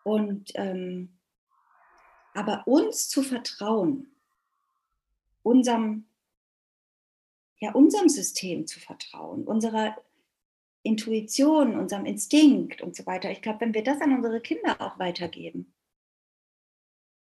Und 0.05 0.53
ähm, 0.57 1.19
aber 2.35 2.65
uns 2.67 3.09
zu 3.09 3.23
vertrauen, 3.23 4.15
unserem, 5.43 6.05
ja, 7.59 7.73
unserem 7.73 8.11
System 8.11 8.67
zu 8.67 8.81
vertrauen, 8.81 9.45
unserer 9.45 9.97
Intuition, 10.83 11.79
unserem 11.79 12.05
Instinkt 12.05 12.83
und 12.83 12.95
so 12.95 13.07
weiter. 13.07 13.31
Ich 13.31 13.41
glaube, 13.41 13.63
wenn 13.63 13.73
wir 13.73 13.85
das 13.85 14.03
an 14.03 14.15
unsere 14.15 14.43
Kinder 14.43 14.83
auch 14.83 14.99
weitergeben, 14.99 15.73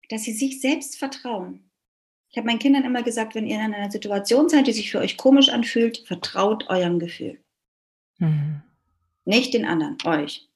dass 0.09 0.23
sie 0.23 0.33
sich 0.33 0.59
selbst 0.59 0.97
vertrauen, 0.97 1.66
ich 2.37 2.39
habe 2.39 2.49
meinen 2.49 2.59
Kindern 2.59 2.83
immer 2.83 3.01
gesagt, 3.01 3.33
wenn 3.33 3.47
ihr 3.47 3.55
in 3.55 3.73
einer 3.73 3.89
Situation 3.89 4.47
seid, 4.47 4.67
die 4.67 4.71
sich 4.71 4.91
für 4.91 4.99
euch 4.99 5.17
komisch 5.17 5.49
anfühlt, 5.49 6.03
vertraut 6.05 6.69
eurem 6.69 6.99
Gefühl. 6.99 7.39
Mhm. 8.19 8.61
Nicht 9.25 9.55
den 9.55 9.65
anderen, 9.65 9.97
euch. 10.05 10.47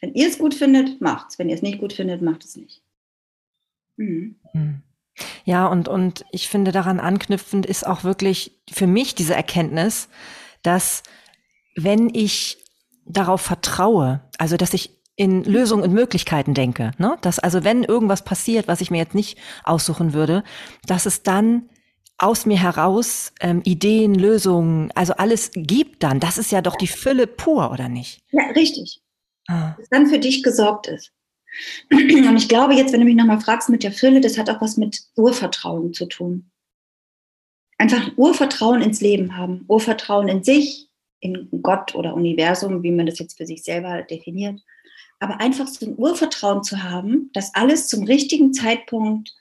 Wenn 0.00 0.14
ihr 0.14 0.28
es 0.28 0.38
gut 0.38 0.54
findet, 0.54 1.00
macht's. 1.00 1.40
Wenn 1.40 1.48
ihr 1.48 1.56
es 1.56 1.62
nicht 1.62 1.80
gut 1.80 1.92
findet, 1.92 2.22
macht 2.22 2.44
es 2.44 2.54
nicht. 2.54 2.84
Mhm. 3.96 4.36
Mhm. 4.52 4.82
Ja, 5.44 5.66
und, 5.66 5.88
und 5.88 6.24
ich 6.30 6.48
finde 6.48 6.70
daran 6.70 7.00
anknüpfend 7.00 7.66
ist 7.66 7.84
auch 7.84 8.04
wirklich 8.04 8.56
für 8.70 8.86
mich 8.86 9.16
diese 9.16 9.34
Erkenntnis, 9.34 10.08
dass 10.62 11.02
wenn 11.74 12.14
ich 12.14 12.64
darauf 13.06 13.40
vertraue, 13.40 14.20
also 14.38 14.56
dass 14.56 14.72
ich 14.72 14.99
in 15.20 15.44
Lösungen 15.44 15.82
und 15.82 15.92
Möglichkeiten 15.92 16.54
denke, 16.54 16.92
ne? 16.96 17.18
dass 17.20 17.38
also 17.38 17.62
wenn 17.62 17.84
irgendwas 17.84 18.24
passiert, 18.24 18.68
was 18.68 18.80
ich 18.80 18.90
mir 18.90 18.96
jetzt 18.96 19.14
nicht 19.14 19.36
aussuchen 19.64 20.14
würde, 20.14 20.42
dass 20.86 21.04
es 21.04 21.22
dann 21.22 21.68
aus 22.16 22.46
mir 22.46 22.58
heraus 22.58 23.34
ähm, 23.40 23.60
Ideen, 23.64 24.14
Lösungen, 24.14 24.90
also 24.94 25.12
alles 25.12 25.50
gibt 25.52 26.04
dann. 26.04 26.20
Das 26.20 26.38
ist 26.38 26.50
ja 26.50 26.62
doch 26.62 26.74
die 26.74 26.86
Fülle 26.86 27.26
pur, 27.26 27.70
oder 27.70 27.90
nicht? 27.90 28.22
Ja, 28.30 28.44
richtig. 28.56 29.02
Ah. 29.46 29.74
Dass 29.76 29.90
dann 29.90 30.06
für 30.06 30.18
dich 30.18 30.42
gesorgt 30.42 30.86
ist. 30.86 31.12
Und 31.90 32.36
ich 32.38 32.48
glaube 32.48 32.72
jetzt, 32.72 32.94
wenn 32.94 33.00
du 33.00 33.06
mich 33.06 33.16
nochmal 33.16 33.42
fragst 33.42 33.68
mit 33.68 33.82
der 33.82 33.92
Fülle, 33.92 34.22
das 34.22 34.38
hat 34.38 34.48
auch 34.48 34.62
was 34.62 34.78
mit 34.78 35.02
Urvertrauen 35.16 35.92
zu 35.92 36.06
tun. 36.06 36.50
Einfach 37.76 38.10
Urvertrauen 38.16 38.80
ins 38.80 39.02
Leben 39.02 39.36
haben, 39.36 39.66
Urvertrauen 39.68 40.28
in 40.28 40.42
sich, 40.42 40.88
in 41.20 41.50
Gott 41.60 41.94
oder 41.94 42.14
Universum, 42.14 42.82
wie 42.82 42.90
man 42.90 43.04
das 43.04 43.18
jetzt 43.18 43.36
für 43.36 43.44
sich 43.44 43.62
selber 43.62 44.00
definiert. 44.00 44.62
Aber 45.20 45.40
einfach 45.40 45.68
so 45.68 45.86
ein 45.86 45.96
Urvertrauen 45.96 46.64
zu 46.64 46.82
haben, 46.82 47.30
dass 47.34 47.54
alles 47.54 47.86
zum 47.88 48.04
richtigen 48.04 48.52
Zeitpunkt 48.52 49.32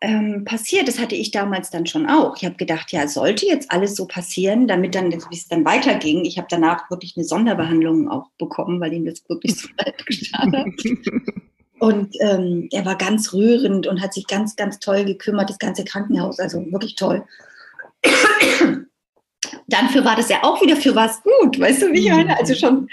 ähm, 0.00 0.44
passiert. 0.44 0.86
Das 0.86 0.98
hatte 0.98 1.16
ich 1.16 1.30
damals 1.30 1.70
dann 1.70 1.86
schon 1.86 2.08
auch. 2.08 2.36
Ich 2.36 2.44
habe 2.44 2.54
gedacht, 2.54 2.92
ja, 2.92 3.08
sollte 3.08 3.46
jetzt 3.46 3.70
alles 3.70 3.96
so 3.96 4.06
passieren, 4.06 4.68
damit 4.68 4.94
dann, 4.94 5.12
wie 5.12 5.36
es 5.36 5.48
dann 5.48 5.64
weiterging. 5.64 6.24
Ich 6.24 6.38
habe 6.38 6.46
danach 6.48 6.88
wirklich 6.90 7.16
eine 7.16 7.24
Sonderbehandlung 7.24 8.08
auch 8.08 8.30
bekommen, 8.38 8.80
weil 8.80 8.92
ihm 8.92 9.04
das 9.04 9.28
wirklich 9.28 9.56
so 9.60 9.68
leid 9.78 10.06
getan 10.06 10.56
hat. 10.56 10.68
Und 11.80 12.16
ähm, 12.20 12.68
er 12.72 12.84
war 12.84 12.96
ganz 12.96 13.32
rührend 13.32 13.86
und 13.86 14.00
hat 14.00 14.12
sich 14.12 14.26
ganz, 14.26 14.56
ganz 14.56 14.78
toll 14.80 15.04
gekümmert, 15.04 15.50
das 15.50 15.58
ganze 15.58 15.84
Krankenhaus, 15.84 16.40
also 16.40 16.64
wirklich 16.72 16.96
toll. 16.96 17.24
Dafür 19.68 20.04
war 20.04 20.16
das 20.16 20.28
ja 20.28 20.42
auch 20.42 20.60
wieder 20.60 20.76
für 20.76 20.96
was 20.96 21.22
gut, 21.22 21.58
weißt 21.58 21.82
du, 21.82 21.92
wie 21.92 22.00
ich 22.00 22.10
meine? 22.10 22.36
Also 22.36 22.54
schon 22.54 22.88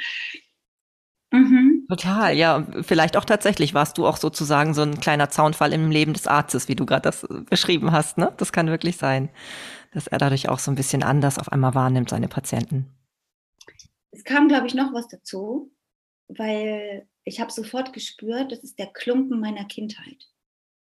Mhm. 1.36 1.86
Total, 1.90 2.36
ja. 2.36 2.66
Vielleicht 2.82 3.18
auch 3.18 3.26
tatsächlich 3.26 3.74
warst 3.74 3.98
du 3.98 4.08
auch 4.08 4.18
sozusagen 4.18 4.74
so 4.74 4.82
ein 4.82 5.00
kleiner 5.00 5.30
Zaunfall 5.30 5.74
im 5.74 5.92
Leben 5.92 6.14
des 6.14 6.28
Arztes, 6.28 6.70
wie 6.70 6.76
du 6.76 6.86
gerade 6.86 7.02
das 7.02 7.28
beschrieben 7.50 7.92
hast. 7.92 8.18
Ne? 8.18 8.34
Das 8.38 8.54
kann 8.54 8.68
wirklich 8.68 8.98
sein, 8.98 9.30
dass 9.94 10.08
er 10.08 10.18
dadurch 10.18 10.48
auch 10.48 10.60
so 10.60 10.72
ein 10.72 10.76
bisschen 10.76 11.04
anders 11.04 11.38
auf 11.38 11.52
einmal 11.52 11.76
wahrnimmt, 11.76 12.10
seine 12.10 12.30
Patienten. 12.30 12.86
Es 14.12 14.24
kam, 14.24 14.48
glaube 14.48 14.68
ich, 14.68 14.76
noch 14.76 14.94
was 14.94 15.10
dazu, 15.10 15.72
weil 16.30 17.06
ich 17.26 17.42
habe 17.42 17.52
sofort 17.52 17.92
gespürt, 17.92 18.52
das 18.52 18.60
ist 18.60 18.80
der 18.80 18.88
Klumpen 18.88 19.42
meiner 19.42 19.66
Kindheit. 19.66 20.30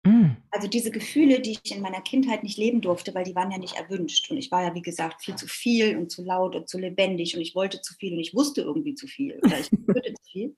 Mm. 0.08 0.38
Also 0.52 0.70
diese 0.70 0.89
Gefühle, 0.89 1.41
die 1.41 1.58
ich 1.62 1.76
in 1.76 1.82
meiner 1.82 2.00
Kindheit 2.02 2.41
nicht 2.43 2.58
leben 2.58 2.80
durfte, 2.80 3.13
weil 3.13 3.26
die 3.26 3.36
waren 3.36 3.52
ja 3.52 3.58
nicht 3.58 3.76
erwünscht. 3.76 4.32
Und 4.32 4.38
ich 4.38 4.52
war 4.52 4.63
ja, 4.63 4.74
wie 4.74 4.82
gesagt, 4.82 5.24
viel 5.24 5.36
zu 5.36 5.48
viel 5.48 5.98
und 5.98 6.10
zu 6.10 6.24
laut 6.24 6.56
und 6.56 6.70
zu 6.70 6.78
lebendig 6.78 7.36
und 7.36 7.41
ich 7.41 7.56
wollte 7.56 7.82
zu 7.82 7.93
viel 7.96 8.13
und 8.13 8.20
ich 8.20 8.34
wusste 8.34 8.62
irgendwie 8.62 8.96
zu 8.96 9.08
viel 9.08 9.38
oder 9.43 9.60
ich 9.60 9.65
spürte 9.67 10.13
zu 10.13 10.32
viel. 10.32 10.56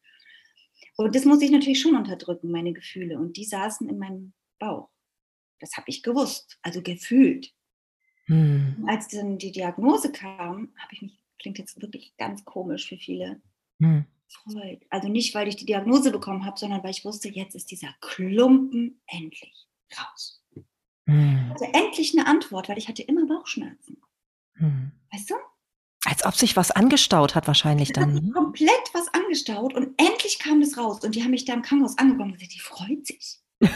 Und 0.98 1.16
das 1.16 1.26
muss 1.26 1.42
ich 1.42 1.50
natürlich 1.50 1.82
schon 1.82 1.96
unterdrücken, 1.96 2.52
meine 2.52 2.74
Gefühle. 2.74 3.18
Und 3.18 3.38
die 3.38 3.46
saßen 3.46 3.90
in 3.90 3.98
meinem 3.98 4.34
Bauch. 4.60 4.90
Das 5.60 5.76
habe 5.78 5.86
ich 5.88 6.04
gewusst, 6.04 6.60
also 6.62 6.82
gefühlt. 6.84 7.52
Mm. 8.28 8.86
Als 8.88 9.08
dann 9.08 9.40
die 9.40 9.52
Diagnose 9.52 10.12
kam, 10.12 10.74
habe 10.78 10.94
ich 10.94 11.02
mich, 11.02 11.20
klingt 11.40 11.58
jetzt 11.58 11.82
wirklich 11.82 12.16
ganz 12.18 12.46
komisch 12.46 12.88
für 12.88 12.98
viele, 12.98 13.42
mm 13.80 14.02
gefreut. 14.30 14.86
Also 14.90 15.08
nicht, 15.08 15.34
weil 15.36 15.48
ich 15.48 15.56
die 15.56 15.66
Diagnose 15.66 16.12
bekommen 16.12 16.46
habe, 16.46 16.60
sondern 16.60 16.84
weil 16.84 16.92
ich 16.92 17.06
wusste, 17.06 17.30
jetzt 17.30 17.56
ist 17.56 17.72
dieser 17.72 17.96
Klumpen 18.02 19.02
endlich 19.08 19.68
raus. 19.98 20.44
Hm. 21.08 21.50
Also 21.52 21.66
endlich 21.74 22.14
eine 22.18 22.28
Antwort, 22.28 22.70
weil 22.70 22.78
ich 22.78 22.88
hatte 22.88 23.02
immer 23.04 23.26
Bauchschmerzen. 23.26 24.02
Hm. 24.56 24.92
Weißt 25.12 25.32
du? 25.32 25.36
Als 26.06 26.26
ob 26.26 26.36
sich 26.36 26.56
was 26.56 26.72
angestaut 26.72 27.36
hat 27.36 27.46
wahrscheinlich 27.48 27.92
dann. 27.92 28.14
Ne? 28.14 28.32
komplett 28.32 28.94
was 28.94 29.14
angestaut 29.14 29.74
und 29.74 30.00
endlich 30.00 30.40
kam 30.40 30.62
das 30.62 30.78
raus. 30.78 31.04
Und 31.04 31.16
die 31.16 31.24
haben 31.24 31.32
mich 31.32 31.44
da 31.46 31.54
im 31.54 31.62
Krankenhaus 31.62 31.98
angekommen 31.98 32.32
und 32.32 32.38
gesagt, 32.38 32.54
die 32.54 32.60
freut 32.60 33.06
sich. 33.06 33.40
und 33.60 33.70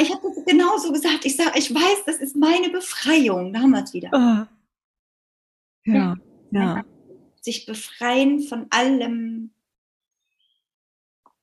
ich 0.00 0.12
habe 0.12 0.20
das 0.22 0.44
genauso 0.44 0.92
gesagt. 0.92 1.24
Ich 1.24 1.36
sage, 1.36 1.58
ich 1.58 1.74
weiß, 1.74 2.04
das 2.04 2.16
ist 2.16 2.36
meine 2.36 2.68
Befreiung. 2.68 3.54
Damals 3.54 3.94
wieder. 3.94 4.08
Uh. 4.08 4.44
Ja, 5.86 6.16
ja. 6.50 6.52
ja 6.52 6.84
sich 7.44 7.66
befreien 7.66 8.40
von 8.40 8.66
allem 8.70 9.50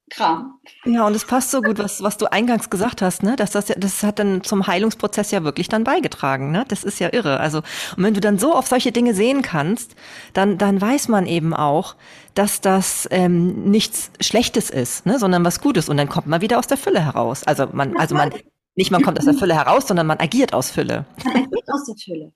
Kram. 0.09 0.59
Ja, 0.83 1.07
und 1.07 1.15
es 1.15 1.23
passt 1.23 1.51
so 1.51 1.61
gut, 1.61 1.79
was, 1.79 2.03
was 2.03 2.17
du 2.17 2.29
eingangs 2.29 2.69
gesagt 2.69 3.01
hast, 3.01 3.23
ne? 3.23 3.37
Dass 3.37 3.51
das 3.51 3.69
ja, 3.69 3.75
das 3.77 4.03
hat 4.03 4.19
dann 4.19 4.43
zum 4.43 4.67
Heilungsprozess 4.67 5.31
ja 5.31 5.45
wirklich 5.45 5.69
dann 5.69 5.85
beigetragen, 5.85 6.51
ne? 6.51 6.65
Das 6.67 6.83
ist 6.83 6.99
ja 6.99 7.13
irre. 7.13 7.39
Also, 7.39 7.59
und 7.95 8.03
wenn 8.03 8.13
du 8.13 8.19
dann 8.19 8.37
so 8.37 8.53
auf 8.53 8.67
solche 8.67 8.91
Dinge 8.91 9.13
sehen 9.13 9.41
kannst, 9.41 9.95
dann, 10.33 10.57
dann 10.57 10.81
weiß 10.81 11.07
man 11.07 11.27
eben 11.27 11.53
auch, 11.53 11.95
dass 12.33 12.59
das 12.59 13.07
ähm, 13.09 13.63
nichts 13.71 14.11
Schlechtes 14.19 14.69
ist, 14.69 15.05
ne? 15.05 15.17
sondern 15.17 15.45
was 15.45 15.61
Gutes. 15.61 15.87
Und 15.87 15.95
dann 15.95 16.09
kommt 16.09 16.27
man 16.27 16.41
wieder 16.41 16.59
aus 16.59 16.67
der 16.67 16.77
Fülle 16.77 17.03
heraus. 17.03 17.43
Also 17.45 17.67
man, 17.71 17.95
also 17.95 18.13
man, 18.13 18.33
nicht 18.75 18.91
man 18.91 19.01
kommt 19.01 19.17
aus 19.17 19.25
der 19.25 19.33
Fülle 19.33 19.55
heraus, 19.55 19.87
sondern 19.87 20.07
man 20.07 20.19
agiert 20.19 20.53
aus 20.53 20.71
Fülle. 20.71 21.05
Man 21.23 21.35
agiert 21.35 21.69
aus 21.69 21.85
der 21.85 21.95
Fülle. 21.95 22.33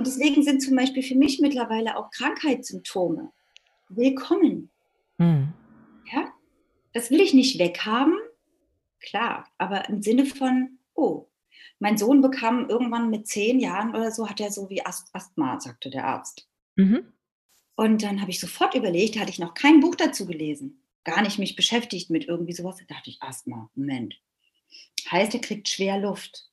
Und 0.00 0.06
deswegen 0.06 0.42
sind 0.42 0.62
zum 0.62 0.76
Beispiel 0.76 1.02
für 1.02 1.14
mich 1.14 1.40
mittlerweile 1.40 1.98
auch 1.98 2.10
Krankheitssymptome 2.10 3.32
willkommen. 3.90 4.70
Mhm. 5.18 5.52
Ja? 6.10 6.32
Das 6.94 7.10
will 7.10 7.20
ich 7.20 7.34
nicht 7.34 7.58
weghaben, 7.58 8.18
klar, 8.98 9.46
aber 9.58 9.90
im 9.90 10.00
Sinne 10.00 10.24
von, 10.24 10.78
oh, 10.94 11.26
mein 11.80 11.98
Sohn 11.98 12.22
bekam 12.22 12.70
irgendwann 12.70 13.10
mit 13.10 13.26
zehn 13.26 13.60
Jahren 13.60 13.90
oder 13.90 14.10
so, 14.10 14.26
hat 14.26 14.40
er 14.40 14.50
so 14.50 14.70
wie 14.70 14.80
Asthma, 14.82 15.60
sagte 15.60 15.90
der 15.90 16.06
Arzt. 16.06 16.48
Mhm. 16.76 17.12
Und 17.76 18.02
dann 18.02 18.22
habe 18.22 18.30
ich 18.30 18.40
sofort 18.40 18.74
überlegt, 18.74 19.18
hatte 19.18 19.28
ich 19.28 19.38
noch 19.38 19.52
kein 19.52 19.80
Buch 19.80 19.96
dazu 19.96 20.24
gelesen, 20.24 20.82
gar 21.04 21.20
nicht 21.20 21.38
mich 21.38 21.56
beschäftigt 21.56 22.08
mit 22.08 22.24
irgendwie 22.24 22.54
sowas. 22.54 22.78
Da 22.78 22.94
dachte 22.94 23.10
ich, 23.10 23.20
Asthma, 23.20 23.70
Moment. 23.74 24.18
Heißt, 25.10 25.34
er 25.34 25.42
kriegt 25.42 25.68
schwer 25.68 25.98
Luft 25.98 26.49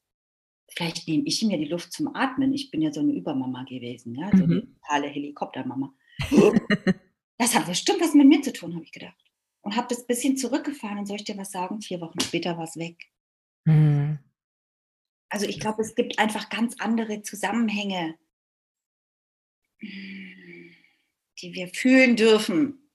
vielleicht 0.70 1.08
nehme 1.08 1.24
ich 1.26 1.42
mir 1.44 1.58
die 1.58 1.66
Luft 1.66 1.94
zum 1.94 2.16
Atmen. 2.16 2.54
Ich 2.54 2.72
bin 2.72 2.82
ja 2.82 2.92
so 2.92 3.00
eine 3.00 3.14
Übermama 3.14 3.64
gewesen, 3.64 4.16
ja, 4.16 4.30
so 4.32 4.46
mhm. 4.46 4.52
eine 4.52 4.74
totale 4.74 5.08
Helikoptermama. 5.08 5.94
das 7.38 7.56
hat 7.56 7.68
bestimmt 7.68 8.02
was 8.02 8.14
mit 8.14 8.28
mir 8.28 8.42
zu 8.42 8.54
tun, 8.54 8.74
habe 8.76 8.84
ich 8.84 8.92
gedacht. 8.92 9.16
Und 9.62 9.76
habe 9.76 9.88
das 9.90 10.08
bisschen 10.08 10.38
zurückgefahren 10.38 11.00
und 11.00 11.06
soll 11.08 11.18
ich 11.18 11.26
dir 11.26 11.38
was 11.38 11.52
sagen? 11.52 11.82
Vier 11.82 12.00
Wochen 12.02 12.20
später 12.20 12.58
war 12.58 12.64
es 12.64 12.78
weg. 12.78 12.98
Mhm. 13.66 14.20
Also 15.30 15.46
ich 15.46 15.60
glaube, 15.60 15.82
es 15.82 15.96
gibt 15.96 16.20
einfach 16.20 16.50
ganz 16.50 16.76
andere 16.80 17.22
Zusammenhänge, 17.22 18.18
die 19.82 21.54
wir 21.54 21.68
fühlen 21.68 22.16
dürfen. 22.16 22.87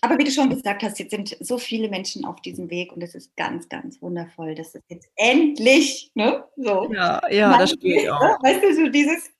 Aber 0.00 0.18
wie 0.18 0.24
du 0.24 0.30
schon 0.30 0.50
gesagt 0.50 0.82
hast, 0.82 0.98
jetzt 0.98 1.10
sind 1.10 1.36
so 1.40 1.58
viele 1.58 1.88
Menschen 1.88 2.24
auf 2.24 2.40
diesem 2.40 2.70
Weg 2.70 2.92
und 2.92 3.02
es 3.02 3.14
ist 3.14 3.36
ganz, 3.36 3.68
ganz 3.68 4.00
wundervoll, 4.00 4.54
dass 4.54 4.74
es 4.74 4.82
jetzt 4.88 5.08
endlich, 5.16 6.10
ne, 6.14 6.44
so. 6.56 6.92
Ja, 6.92 7.20
ja, 7.30 7.58
das 7.58 7.70
spüre 7.70 8.00
ich 8.00 8.10
auch. 8.10 8.42
Weißt 8.42 8.62
du, 8.62 8.74
so 8.74 8.88
dieses 8.88 9.30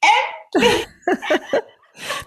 endlich. 0.54 0.86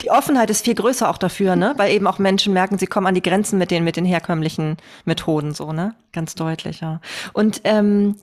Die 0.01 0.11
Offenheit 0.11 0.49
ist 0.49 0.65
viel 0.65 0.75
größer 0.75 1.09
auch 1.09 1.17
dafür, 1.17 1.55
ne? 1.55 1.73
Weil 1.77 1.93
eben 1.93 2.07
auch 2.07 2.19
Menschen 2.19 2.53
merken, 2.53 2.77
sie 2.77 2.87
kommen 2.87 3.07
an 3.07 3.15
die 3.15 3.21
Grenzen 3.21 3.57
mit 3.57 3.71
den, 3.71 3.85
mit 3.85 3.95
den 3.95 4.05
herkömmlichen 4.05 4.77
Methoden, 5.05 5.53
so, 5.53 5.71
ne? 5.71 5.95
Ganz 6.11 6.35
deutlich, 6.35 6.81
ja. 6.81 6.99
Und 7.33 7.61
ähm, 7.63 8.17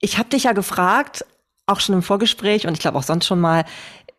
ich 0.00 0.18
habe 0.18 0.30
dich 0.30 0.44
ja 0.44 0.52
gefragt, 0.52 1.26
auch 1.66 1.80
schon 1.80 1.94
im 1.94 2.02
Vorgespräch 2.02 2.66
und 2.66 2.72
ich 2.72 2.80
glaube 2.80 2.98
auch 2.98 3.02
sonst 3.02 3.26
schon 3.26 3.40
mal, 3.40 3.64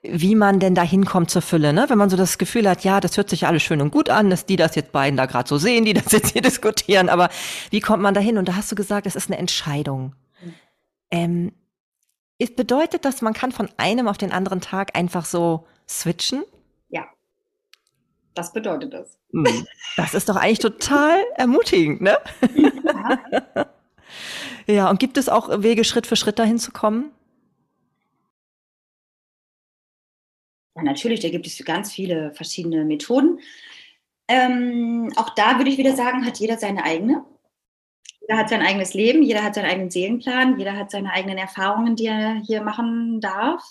wie 0.02 0.36
man 0.36 0.60
denn 0.60 0.76
da 0.76 0.82
hinkommt 0.82 1.30
zur 1.30 1.42
Fülle, 1.42 1.74
ne? 1.74 1.86
Wenn 1.90 1.98
man 1.98 2.10
so 2.10 2.16
das 2.16 2.38
Gefühl 2.38 2.70
hat, 2.70 2.84
ja, 2.84 3.00
das 3.02 3.18
hört 3.18 3.30
sich 3.30 3.48
alles 3.48 3.64
schön 3.64 3.82
und 3.82 3.92
gut 3.92 4.10
an, 4.10 4.30
dass 4.30 4.46
die 4.46 4.56
das 4.56 4.76
jetzt 4.76 4.92
beiden 4.92 5.18
da 5.18 5.26
gerade 5.26 5.50
so 5.50 5.58
sehen, 5.58 5.86
die 5.86 5.94
das 5.94 6.12
jetzt 6.12 6.32
hier 6.32 6.42
diskutieren, 6.42 7.10
aber 7.10 7.30
wie 7.70 7.82
kommt 7.82 8.02
man 8.02 8.14
da 8.14 8.22
hin? 8.22 8.38
Und 8.38 8.48
da 8.48 8.56
hast 8.56 8.72
du 8.72 8.76
gesagt, 8.76 9.08
es 9.08 9.16
ist 9.16 9.30
eine 9.30 9.38
Entscheidung. 9.38 10.16
Mhm. 10.42 10.54
Ähm, 11.12 11.52
es 12.38 12.56
bedeutet 12.56 13.04
das, 13.04 13.22
man 13.22 13.34
kann 13.34 13.52
von 13.52 13.70
einem 13.76 14.08
auf 14.08 14.18
den 14.18 14.32
anderen 14.32 14.62
Tag 14.62 14.98
einfach 14.98 15.26
so 15.26 15.68
switchen? 15.88 16.44
Ja, 16.88 17.06
das 18.34 18.54
bedeutet 18.54 18.94
das. 18.94 19.18
Hm. 19.34 19.68
Das 19.98 20.14
ist 20.14 20.30
doch 20.30 20.38
eigentlich 20.38 20.60
total 20.60 21.20
ermutigend, 21.36 22.00
ne? 22.00 22.18
Ja. 22.56 23.66
ja, 24.74 24.90
und 24.90 25.00
gibt 25.00 25.18
es 25.18 25.28
auch 25.28 25.62
Wege, 25.62 25.84
Schritt 25.84 26.08
für 26.08 26.16
Schritt 26.16 26.40
dahin 26.40 26.58
zu 26.58 26.72
kommen? 26.72 27.12
Ja, 30.80 30.84
natürlich, 30.84 31.20
da 31.20 31.30
gibt 31.30 31.46
es 31.46 31.64
ganz 31.66 31.92
viele 31.92 32.34
verschiedene 32.34 32.86
Methoden. 32.86 33.40
Ähm, 34.28 35.12
auch 35.18 35.30
da 35.32 35.58
würde 35.58 35.70
ich 35.70 35.78
wieder 35.78 35.96
sagen, 35.96 36.26
hat 36.26 36.38
jeder 36.40 36.58
seine 36.58 36.84
eigene. 36.84 37.26
Jeder 38.22 38.38
hat 38.38 38.50
sein 38.50 38.62
eigenes 38.62 38.94
Leben, 38.94 39.24
jeder 39.24 39.44
hat 39.44 39.56
seinen 39.56 39.70
eigenen 39.70 39.90
Seelenplan, 39.90 40.58
jeder 40.58 40.78
hat 40.78 40.92
seine 40.92 41.12
eigenen 41.12 41.38
Erfahrungen, 41.38 41.96
die 41.96 42.06
er 42.06 42.36
hier 42.46 42.62
machen 42.62 43.20
darf. 43.20 43.64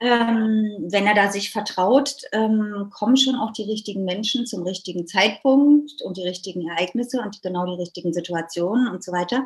Ähm, 0.00 0.86
wenn 0.90 1.06
er 1.06 1.14
da 1.14 1.30
sich 1.30 1.50
vertraut, 1.50 2.16
ähm, 2.32 2.90
kommen 2.90 3.16
schon 3.16 3.36
auch 3.36 3.52
die 3.52 3.64
richtigen 3.64 4.04
Menschen 4.04 4.46
zum 4.46 4.62
richtigen 4.62 5.06
Zeitpunkt 5.06 6.00
und 6.02 6.16
die 6.16 6.26
richtigen 6.26 6.68
Ereignisse 6.68 7.20
und 7.20 7.42
genau 7.42 7.66
die 7.66 7.80
richtigen 7.80 8.12
Situationen 8.12 8.88
und 8.88 9.04
so 9.04 9.12
weiter. 9.12 9.44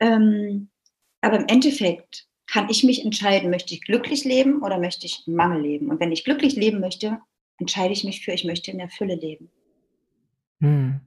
Ähm, 0.00 0.70
aber 1.20 1.38
im 1.38 1.46
Endeffekt 1.46 2.26
kann 2.50 2.68
ich 2.70 2.82
mich 2.82 3.04
entscheiden, 3.04 3.50
möchte 3.50 3.74
ich 3.74 3.82
glücklich 3.82 4.24
leben 4.24 4.62
oder 4.62 4.78
möchte 4.78 5.06
ich 5.06 5.24
im 5.26 5.34
Mangel 5.34 5.60
leben. 5.60 5.90
Und 5.90 6.00
wenn 6.00 6.12
ich 6.12 6.24
glücklich 6.24 6.56
leben 6.56 6.80
möchte, 6.80 7.18
entscheide 7.58 7.92
ich 7.92 8.04
mich 8.04 8.24
für, 8.24 8.32
ich 8.32 8.44
möchte 8.44 8.70
in 8.70 8.78
der 8.78 8.88
Fülle 8.88 9.14
leben. 9.14 9.50
Hm. 10.60 11.00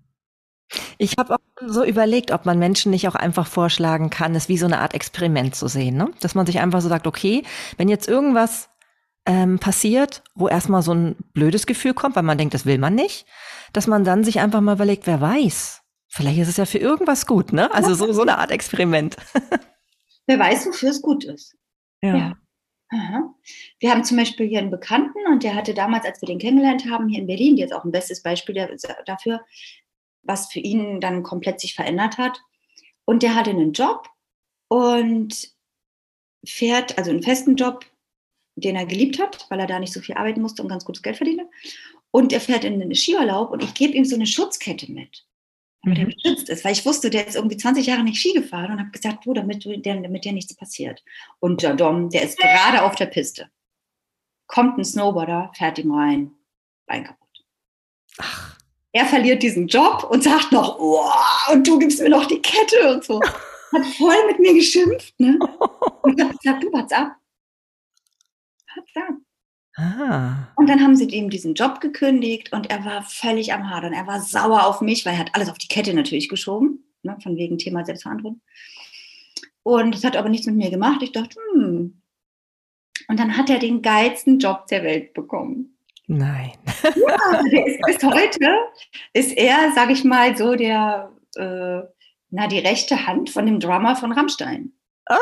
Ich 0.98 1.16
habe 1.18 1.36
auch 1.36 1.40
so 1.66 1.84
überlegt, 1.84 2.32
ob 2.32 2.46
man 2.46 2.60
Menschen 2.60 2.92
nicht 2.92 3.08
auch 3.08 3.16
einfach 3.16 3.48
vorschlagen 3.48 4.10
kann, 4.10 4.36
es 4.36 4.48
wie 4.48 4.58
so 4.58 4.68
eine 4.68 4.80
Art 4.80 4.94
Experiment 4.94 5.56
zu 5.56 5.68
sehen. 5.68 5.98
Ne? 5.98 6.12
Dass 6.22 6.36
man 6.36 6.46
sich 6.46 6.60
einfach 6.60 6.80
so 6.80 6.90
sagt, 6.90 7.08
okay, 7.08 7.44
wenn 7.76 7.90
jetzt 7.90 8.08
irgendwas 8.08 8.70
ähm, 9.26 9.60
passiert, 9.60 10.24
wo 10.36 10.48
erstmal 10.48 10.84
so 10.84 10.94
ein 10.94 11.16
blödes 11.34 11.66
Gefühl 11.66 11.94
kommt, 11.94 12.16
weil 12.16 12.24
man 12.24 12.38
denkt, 12.38 12.54
das 12.54 12.66
will 12.66 12.78
man 12.78 12.96
nicht, 12.96 13.26
dass 13.74 13.88
man 13.88 14.04
dann 14.04 14.24
sich 14.24 14.40
einfach 14.40 14.62
mal 14.62 14.76
überlegt, 14.76 15.08
wer 15.08 15.20
weiß, 15.20 15.82
vielleicht 16.08 16.40
ist 16.40 16.50
es 16.50 16.58
ja 16.58 16.66
für 16.66 16.78
irgendwas 16.78 17.26
gut, 17.26 17.52
ne? 17.52 17.74
Also 17.74 17.94
so, 17.94 18.14
so 18.14 18.22
eine 18.22 18.38
Art 18.38 18.52
Experiment. 18.52 19.18
wer 20.28 20.40
weiß, 20.40 20.68
wofür 20.68 20.90
es 20.90 21.02
gut 21.02 21.24
ist. 21.24 21.56
ja. 22.02 22.16
ja. 22.16 22.38
Aha. 22.94 23.34
Wir 23.80 23.90
haben 23.90 24.04
zum 24.04 24.18
Beispiel 24.18 24.48
hier 24.48 24.60
einen 24.60 24.70
Bekannten 24.70 25.26
und 25.28 25.44
der 25.44 25.56
hatte 25.56 25.74
damals, 25.74 26.04
als 26.06 26.22
wir 26.22 26.28
den 26.28 26.40
kennengelernt 26.40 26.90
haben, 26.90 27.08
hier 27.08 27.20
in 27.20 27.28
Berlin, 27.28 27.56
jetzt 27.56 27.74
auch 27.74 27.86
ein 27.86 27.92
bestes 27.92 28.22
Beispiel 28.22 28.68
dafür, 29.06 29.46
was 30.24 30.52
für 30.52 30.60
ihn 30.60 31.00
dann 31.00 31.24
komplett 31.24 31.62
sich 31.62 31.74
verändert 31.74 32.18
hat. 32.18 32.42
Und 33.06 33.24
der 33.24 33.36
hatte 33.36 33.52
einen 33.52 33.72
Job 33.72 34.10
und 34.68 35.54
fährt, 36.46 36.98
also 36.98 37.12
einen 37.12 37.24
festen 37.24 37.56
Job, 37.56 37.86
den 38.56 38.76
er 38.76 38.86
geliebt 38.86 39.20
hat, 39.20 39.46
weil 39.50 39.62
er 39.62 39.68
da 39.68 39.80
nicht 39.80 39.94
so 39.94 40.02
viel 40.02 40.16
arbeiten 40.16 40.42
musste 40.42 40.62
und 40.62 40.68
ganz 40.68 40.84
gutes 40.84 41.02
Geld 41.02 41.16
verdiene. 41.16 41.50
Und 42.12 42.34
er 42.34 42.42
fährt 42.42 42.66
in 42.66 42.80
den 42.80 42.94
Skiurlaub 42.94 43.52
und 43.52 43.64
ich 43.64 43.74
gebe 43.74 43.94
ihm 43.94 44.04
so 44.04 44.16
eine 44.16 44.28
Schutzkette 44.28 44.92
mit, 44.92 45.26
damit 45.84 45.98
mhm. 45.98 46.04
er 46.04 46.14
beschützt 46.14 46.50
ist, 46.50 46.64
weil 46.64 46.74
ich 46.74 46.86
wusste, 46.86 47.10
der 47.10 47.28
ist 47.28 47.36
irgendwie 47.36 47.58
20 47.58 47.86
Jahre 47.86 48.04
nicht 48.04 48.20
Ski 48.20 48.34
gefahren 48.34 48.72
und 48.72 48.80
habe 48.80 48.92
gesagt, 48.92 49.26
wo, 49.26 49.34
damit, 49.34 49.66
der, 49.66 50.02
damit 50.02 50.26
dir 50.26 50.34
nichts 50.34 50.56
passiert. 50.56 51.04
Und 51.40 51.64
der 51.64 51.74
Dom, 51.74 52.10
der 52.10 52.24
ist 52.24 52.38
gerade 52.38 52.84
auf 52.84 52.96
der 52.96 53.08
Piste. 53.08 53.50
Kommt 54.48 54.78
ein 54.78 54.86
Snowboarder, 54.86 55.52
fährt 55.56 55.80
ihm 55.80 55.94
rein, 55.94 56.32
Bein 56.86 57.06
kaputt. 57.06 57.46
Ach 58.18 58.62
er 58.94 59.06
verliert 59.06 59.42
diesen 59.42 59.68
Job 59.68 60.08
und 60.10 60.24
sagt 60.24 60.52
noch, 60.52 60.78
oh, 60.80 61.02
und 61.52 61.66
du 61.66 61.80
gibst 61.80 62.02
mir 62.02 62.10
noch 62.10 62.26
die 62.26 62.42
Kette 62.42 62.94
und 62.94 63.04
so. 63.04 63.20
Hat 63.74 63.86
voll 63.98 64.28
mit 64.28 64.40
mir 64.40 64.54
geschimpft. 64.54 65.18
Ne? 65.18 65.40
Und 66.02 66.20
ich 66.20 66.26
habe 66.26 66.38
gesagt, 66.38 66.64
du, 66.64 66.72
what's 66.74 66.92
ab? 66.92 67.16
What's 68.76 68.96
up? 68.98 69.16
Ah. 69.82 70.48
Und 70.56 70.70
dann 70.70 70.82
haben 70.82 70.96
sie 70.96 71.06
ihm 71.06 71.30
diesen 71.30 71.56
Job 71.56 71.82
gekündigt 71.82 72.54
und 72.54 72.70
er 72.70 72.86
war 72.86 73.02
völlig 73.04 73.52
am 73.54 73.70
Hadern. 73.70 73.94
Er 73.94 74.06
war 74.06 74.22
sauer 74.22 74.66
auf 74.66 74.82
mich, 74.82 75.06
weil 75.06 75.14
er 75.14 75.20
hat 75.20 75.34
alles 75.34 75.50
auf 75.50 75.58
die 75.58 75.68
Kette 75.68 75.94
natürlich 75.94 76.30
geschoben, 76.30 76.84
ne, 77.02 77.18
von 77.24 77.36
wegen 77.36 77.58
Thema 77.58 77.84
Selbstverantwortung. 77.84 78.42
Und 79.64 79.96
das 79.96 80.04
hat 80.04 80.16
aber 80.16 80.30
nichts 80.30 80.46
mit 80.46 80.56
mir 80.56 80.70
gemacht. 80.70 81.02
Ich 81.02 81.12
dachte, 81.12 81.38
hm. 81.54 82.02
Und 83.08 83.20
dann 83.20 83.38
hat 83.38 83.50
er 83.50 83.60
den 83.60 83.82
geilsten 83.82 84.40
Job 84.40 84.68
der 84.68 84.84
Welt 84.84 85.14
bekommen. 85.14 85.78
Nein. 86.08 86.52
Ja, 86.84 87.40
ist 87.66 87.82
bis 87.86 88.04
heute 88.04 88.58
ist 89.14 89.38
er, 89.38 89.72
sag 89.74 89.90
ich 89.92 90.04
mal, 90.04 90.36
so 90.36 90.56
der, 90.56 91.12
äh, 91.36 91.82
na, 92.30 92.48
die 92.48 92.60
rechte 92.60 93.08
Hand 93.08 93.30
von 93.30 93.46
dem 93.46 93.60
Drummer 93.60 93.96
von 93.96 94.12
Rammstein. 94.12 94.74
Ah. 95.08 95.18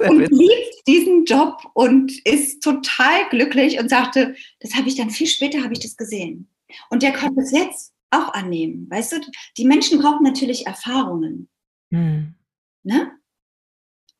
und 0.00 0.30
liebt 0.30 0.86
diesen 0.86 1.24
Job 1.24 1.62
und 1.74 2.12
ist 2.26 2.62
total 2.62 3.28
glücklich 3.30 3.78
und 3.78 3.88
sagte, 3.88 4.34
das 4.60 4.74
habe 4.74 4.88
ich 4.88 4.96
dann 4.96 5.10
viel 5.10 5.26
später 5.26 5.62
habe 5.62 5.72
ich 5.72 5.80
das 5.80 5.96
gesehen. 5.96 6.48
Und 6.90 7.02
der 7.02 7.12
konnte 7.12 7.40
es 7.40 7.52
jetzt 7.52 7.92
auch 8.10 8.32
annehmen. 8.34 8.88
Weißt 8.90 9.12
du, 9.12 9.16
die 9.56 9.64
Menschen 9.64 9.98
brauchen 9.98 10.22
natürlich 10.22 10.66
Erfahrungen. 10.66 11.48
Hm. 11.90 12.34
Ne? 12.82 13.12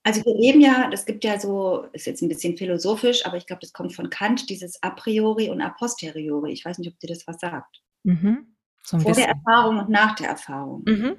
Also 0.02 0.24
wir 0.24 0.36
leben 0.36 0.60
ja, 0.60 0.88
das 0.88 1.04
gibt 1.04 1.24
ja 1.24 1.38
so, 1.40 1.86
ist 1.92 2.06
jetzt 2.06 2.22
ein 2.22 2.28
bisschen 2.28 2.56
philosophisch, 2.56 3.26
aber 3.26 3.36
ich 3.36 3.46
glaube, 3.46 3.60
das 3.60 3.72
kommt 3.72 3.92
von 3.92 4.08
Kant, 4.08 4.48
dieses 4.50 4.80
a 4.82 4.90
priori 4.90 5.50
und 5.50 5.60
a 5.60 5.70
posteriori. 5.70 6.52
Ich 6.52 6.64
weiß 6.64 6.78
nicht, 6.78 6.92
ob 6.92 6.98
dir 7.00 7.08
das 7.08 7.26
was 7.26 7.40
sagt. 7.40 7.82
Mhm. 8.04 8.56
Vor 8.84 9.00
bisschen. 9.00 9.14
der 9.14 9.28
Erfahrung 9.28 9.78
und 9.78 9.88
nach 9.88 10.14
der 10.14 10.28
Erfahrung. 10.28 10.84
Mhm. 10.86 11.16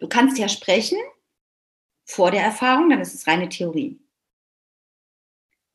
Du 0.00 0.08
kannst 0.08 0.38
ja 0.38 0.48
sprechen 0.48 0.98
vor 2.04 2.30
der 2.30 2.42
Erfahrung, 2.42 2.90
dann 2.90 3.00
ist 3.00 3.14
es 3.14 3.26
reine 3.26 3.48
Theorie. 3.48 3.98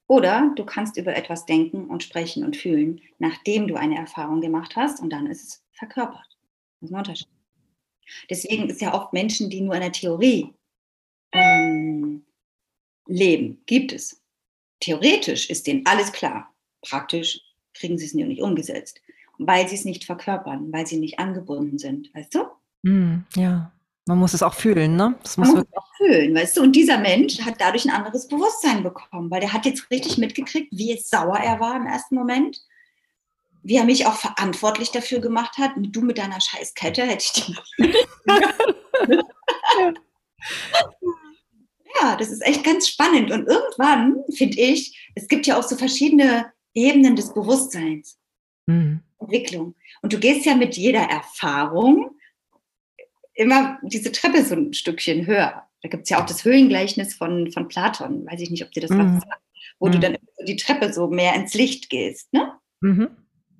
Oder 0.07 0.51
du 0.55 0.65
kannst 0.65 0.97
über 0.97 1.15
etwas 1.15 1.45
denken 1.45 1.85
und 1.85 2.03
sprechen 2.03 2.43
und 2.43 2.57
fühlen, 2.57 3.01
nachdem 3.19 3.67
du 3.67 3.75
eine 3.75 3.97
Erfahrung 3.97 4.41
gemacht 4.41 4.75
hast 4.75 4.99
und 4.99 5.11
dann 5.11 5.27
ist 5.27 5.47
es 5.47 5.63
verkörpert. 5.73 6.37
Das 6.81 6.89
ist 6.89 6.93
ein 6.93 6.97
Unterschied. 6.97 7.27
Deswegen 8.29 8.69
ist 8.69 8.81
ja 8.81 8.93
oft 8.93 9.13
Menschen, 9.13 9.51
die 9.51 9.61
nur 9.61 9.75
in 9.75 9.81
der 9.81 9.91
Theorie 9.91 10.53
ähm, 11.31 12.25
leben. 13.05 13.61
Gibt 13.67 13.93
es. 13.93 14.19
Theoretisch 14.79 15.49
ist 15.49 15.67
denen 15.67 15.85
alles 15.85 16.11
klar. 16.11 16.53
Praktisch 16.81 17.41
kriegen 17.73 17.97
sie 17.97 18.05
es 18.05 18.13
nur 18.15 18.25
nicht 18.25 18.41
umgesetzt, 18.41 19.01
weil 19.37 19.67
sie 19.67 19.75
es 19.75 19.85
nicht 19.85 20.05
verkörpern, 20.05 20.71
weil 20.71 20.87
sie 20.87 20.97
nicht 20.97 21.19
angebunden 21.19 21.77
sind. 21.77 22.13
Weißt 22.15 22.33
du? 22.33 22.45
Mm, 22.81 23.25
ja. 23.35 23.71
Man 24.05 24.17
muss 24.17 24.33
es 24.33 24.41
auch 24.41 24.53
fühlen, 24.53 24.95
ne? 24.95 25.15
Das 25.21 25.37
muss 25.37 25.47
man 25.47 25.57
muss 25.57 25.65
es 25.69 25.77
auch 25.77 25.95
fühlen, 25.97 26.35
weißt 26.35 26.57
du? 26.57 26.61
Und 26.61 26.75
dieser 26.75 26.97
Mensch 26.97 27.39
hat 27.41 27.55
dadurch 27.59 27.85
ein 27.85 27.93
anderes 27.93 28.27
Bewusstsein 28.27 28.81
bekommen, 28.81 29.29
weil 29.29 29.41
der 29.41 29.53
hat 29.53 29.65
jetzt 29.65 29.91
richtig 29.91 30.17
mitgekriegt, 30.17 30.69
wie 30.71 30.97
sauer 30.97 31.37
er 31.37 31.59
war 31.59 31.75
im 31.75 31.85
ersten 31.85 32.15
Moment, 32.15 32.59
wie 33.61 33.75
er 33.75 33.83
mich 33.83 34.07
auch 34.07 34.15
verantwortlich 34.15 34.91
dafür 34.91 35.19
gemacht 35.19 35.57
hat. 35.57 35.71
Du 35.77 36.01
mit 36.01 36.17
deiner 36.17 36.41
scheiß 36.41 36.73
Kette 36.73 37.03
hätte 37.03 37.25
ich 37.25 37.33
die. 37.33 37.55
Ja, 42.01 42.15
das 42.15 42.29
ist 42.29 42.45
echt 42.45 42.63
ganz 42.63 42.87
spannend. 42.87 43.31
Und 43.31 43.47
irgendwann, 43.47 44.23
finde 44.35 44.59
ich, 44.59 45.09
es 45.15 45.27
gibt 45.27 45.47
ja 45.47 45.57
auch 45.57 45.63
so 45.63 45.75
verschiedene 45.75 46.51
Ebenen 46.73 47.15
des 47.15 47.33
Bewusstseins. 47.33 48.17
Mhm. 48.67 49.01
Entwicklung. 49.19 49.75
Und 50.01 50.13
du 50.13 50.19
gehst 50.19 50.45
ja 50.45 50.55
mit 50.55 50.77
jeder 50.77 51.01
Erfahrung 51.01 52.11
immer 53.39 53.79
diese 53.83 54.11
Treppe 54.11 54.43
so 54.43 54.53
ein 54.53 54.73
Stückchen 54.73 55.25
höher. 55.25 55.65
Da 55.81 55.87
gibt 55.87 56.03
es 56.03 56.09
ja 56.09 56.21
auch 56.21 56.25
das 56.25 56.43
Höhlengleichnis 56.43 57.15
von, 57.15 57.51
von 57.51 57.69
Platon, 57.69 58.25
weiß 58.25 58.41
ich 58.41 58.49
nicht, 58.49 58.65
ob 58.65 58.71
dir 58.71 58.81
das 58.81 58.91
mhm. 58.91 59.15
was 59.15 59.23
sagt, 59.23 59.41
wo 59.79 59.87
mhm. 59.87 59.91
du 59.93 59.99
dann 59.99 60.17
die 60.45 60.57
Treppe 60.57 60.91
so 60.91 61.07
mehr 61.07 61.33
ins 61.35 61.53
Licht 61.53 61.89
gehst. 61.89 62.33
Ne? 62.33 62.51
Mhm. 62.81 63.09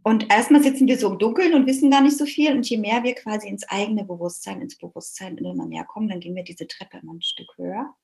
Und 0.04 0.30
erstmal 0.30 0.62
sitzen 0.62 0.88
wir 0.88 0.98
so 0.98 1.10
im 1.10 1.18
Dunkeln 1.18 1.54
und 1.54 1.66
wissen 1.66 1.92
gar 1.92 2.02
nicht 2.02 2.18
so 2.18 2.26
viel. 2.26 2.52
Und 2.52 2.70
je 2.70 2.78
mehr 2.78 3.04
wir 3.04 3.16
quasi 3.16 3.48
ins 3.48 3.68
eigene 3.70 4.04
Bewusstsein, 4.04 4.62
ins 4.62 4.78
Bewusstsein 4.78 5.38
immer 5.38 5.66
mehr 5.66 5.86
kommen, 5.86 6.10
dann 6.10 6.20
gehen 6.20 6.36
wir 6.36 6.44
diese 6.44 6.68
Treppe 6.68 6.98
immer 6.98 7.14
ein 7.14 7.22
Stück 7.22 7.50
höher. 7.56 7.96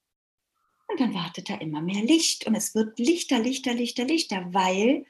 Und 0.88 1.00
dann 1.00 1.14
wartet 1.14 1.50
da 1.50 1.56
immer 1.56 1.82
mehr 1.82 2.04
Licht. 2.04 2.48
Und 2.48 2.56
es 2.56 2.74
wird 2.74 2.98
lichter, 3.00 3.40
lichter, 3.40 3.74
lichter, 3.74 4.06
lichter, 4.06 4.46
weil 4.54 5.06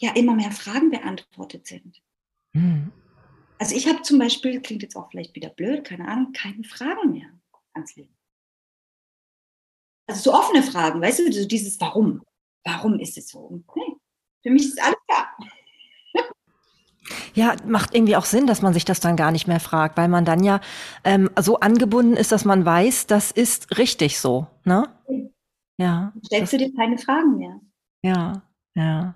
ja 0.00 0.12
immer 0.14 0.34
mehr 0.34 0.50
Fragen 0.50 0.90
beantwortet 0.90 1.66
sind. 1.66 2.02
Mhm. 2.52 2.92
Also 3.58 3.74
ich 3.74 3.86
habe 3.88 4.02
zum 4.02 4.18
Beispiel, 4.18 4.60
klingt 4.60 4.82
jetzt 4.82 4.96
auch 4.96 5.10
vielleicht 5.10 5.34
wieder 5.34 5.48
blöd, 5.48 5.84
keine 5.84 6.06
Ahnung, 6.08 6.32
keine 6.32 6.64
Fragen 6.64 7.12
mehr 7.12 7.30
ans 7.74 7.96
Leben. 7.96 8.14
Also 10.08 10.30
so 10.30 10.36
offene 10.36 10.62
Fragen, 10.62 11.00
weißt 11.00 11.20
du, 11.20 11.32
so 11.32 11.46
dieses 11.46 11.80
Warum. 11.80 12.22
Warum 12.64 12.98
ist 12.98 13.16
es 13.16 13.28
so? 13.28 13.62
Nee, 13.74 13.96
für 14.42 14.50
mich 14.50 14.66
ist 14.66 14.80
alles 14.80 14.96
klar. 15.08 15.36
Ja, 17.34 17.54
macht 17.66 17.94
irgendwie 17.94 18.16
auch 18.16 18.24
Sinn, 18.24 18.46
dass 18.46 18.62
man 18.62 18.72
sich 18.72 18.84
das 18.84 19.00
dann 19.00 19.16
gar 19.16 19.30
nicht 19.30 19.46
mehr 19.46 19.60
fragt, 19.60 19.96
weil 19.96 20.08
man 20.08 20.24
dann 20.24 20.42
ja 20.42 20.60
ähm, 21.04 21.30
so 21.38 21.60
angebunden 21.60 22.16
ist, 22.16 22.32
dass 22.32 22.44
man 22.44 22.64
weiß, 22.64 23.06
das 23.06 23.30
ist 23.30 23.78
richtig 23.78 24.18
so. 24.18 24.46
Ne? 24.64 24.88
Ja. 25.76 26.12
Stellst 26.24 26.52
du 26.52 26.58
dir 26.58 26.74
keine 26.74 26.98
Fragen 26.98 27.36
mehr? 27.36 27.60
Ja. 28.02 28.42
Ja. 28.76 29.14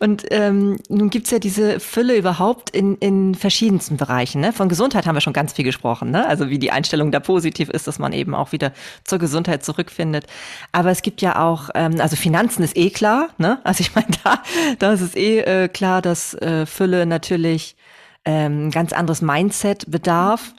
Und 0.00 0.26
ähm, 0.30 0.78
nun 0.88 1.10
gibt's 1.10 1.30
ja 1.30 1.38
diese 1.38 1.78
Fülle 1.78 2.16
überhaupt 2.16 2.70
in, 2.70 2.96
in 2.96 3.36
verschiedensten 3.36 3.96
Bereichen. 3.96 4.40
Ne? 4.40 4.52
Von 4.52 4.68
Gesundheit 4.68 5.06
haben 5.06 5.14
wir 5.14 5.20
schon 5.20 5.32
ganz 5.32 5.52
viel 5.52 5.64
gesprochen. 5.64 6.10
Ne? 6.10 6.26
Also 6.26 6.50
wie 6.50 6.58
die 6.58 6.72
Einstellung 6.72 7.12
da 7.12 7.20
positiv 7.20 7.68
ist, 7.70 7.86
dass 7.86 8.00
man 8.00 8.12
eben 8.12 8.34
auch 8.34 8.50
wieder 8.50 8.72
zur 9.04 9.20
Gesundheit 9.20 9.64
zurückfindet. 9.64 10.26
Aber 10.72 10.90
es 10.90 11.02
gibt 11.02 11.22
ja 11.22 11.40
auch, 11.40 11.70
ähm, 11.76 12.00
also 12.00 12.16
Finanzen 12.16 12.64
ist 12.64 12.76
eh 12.76 12.90
klar. 12.90 13.28
Ne? 13.38 13.60
Also 13.62 13.80
ich 13.82 13.94
meine, 13.94 14.08
da, 14.24 14.42
da 14.80 14.92
ist 14.92 15.02
es 15.02 15.14
eh 15.14 15.38
äh, 15.38 15.68
klar, 15.68 16.02
dass 16.02 16.34
äh, 16.34 16.66
Fülle 16.66 17.06
natürlich 17.06 17.76
ähm, 18.24 18.72
ganz 18.72 18.92
anderes 18.92 19.22
Mindset 19.22 19.88
bedarf. 19.88 20.52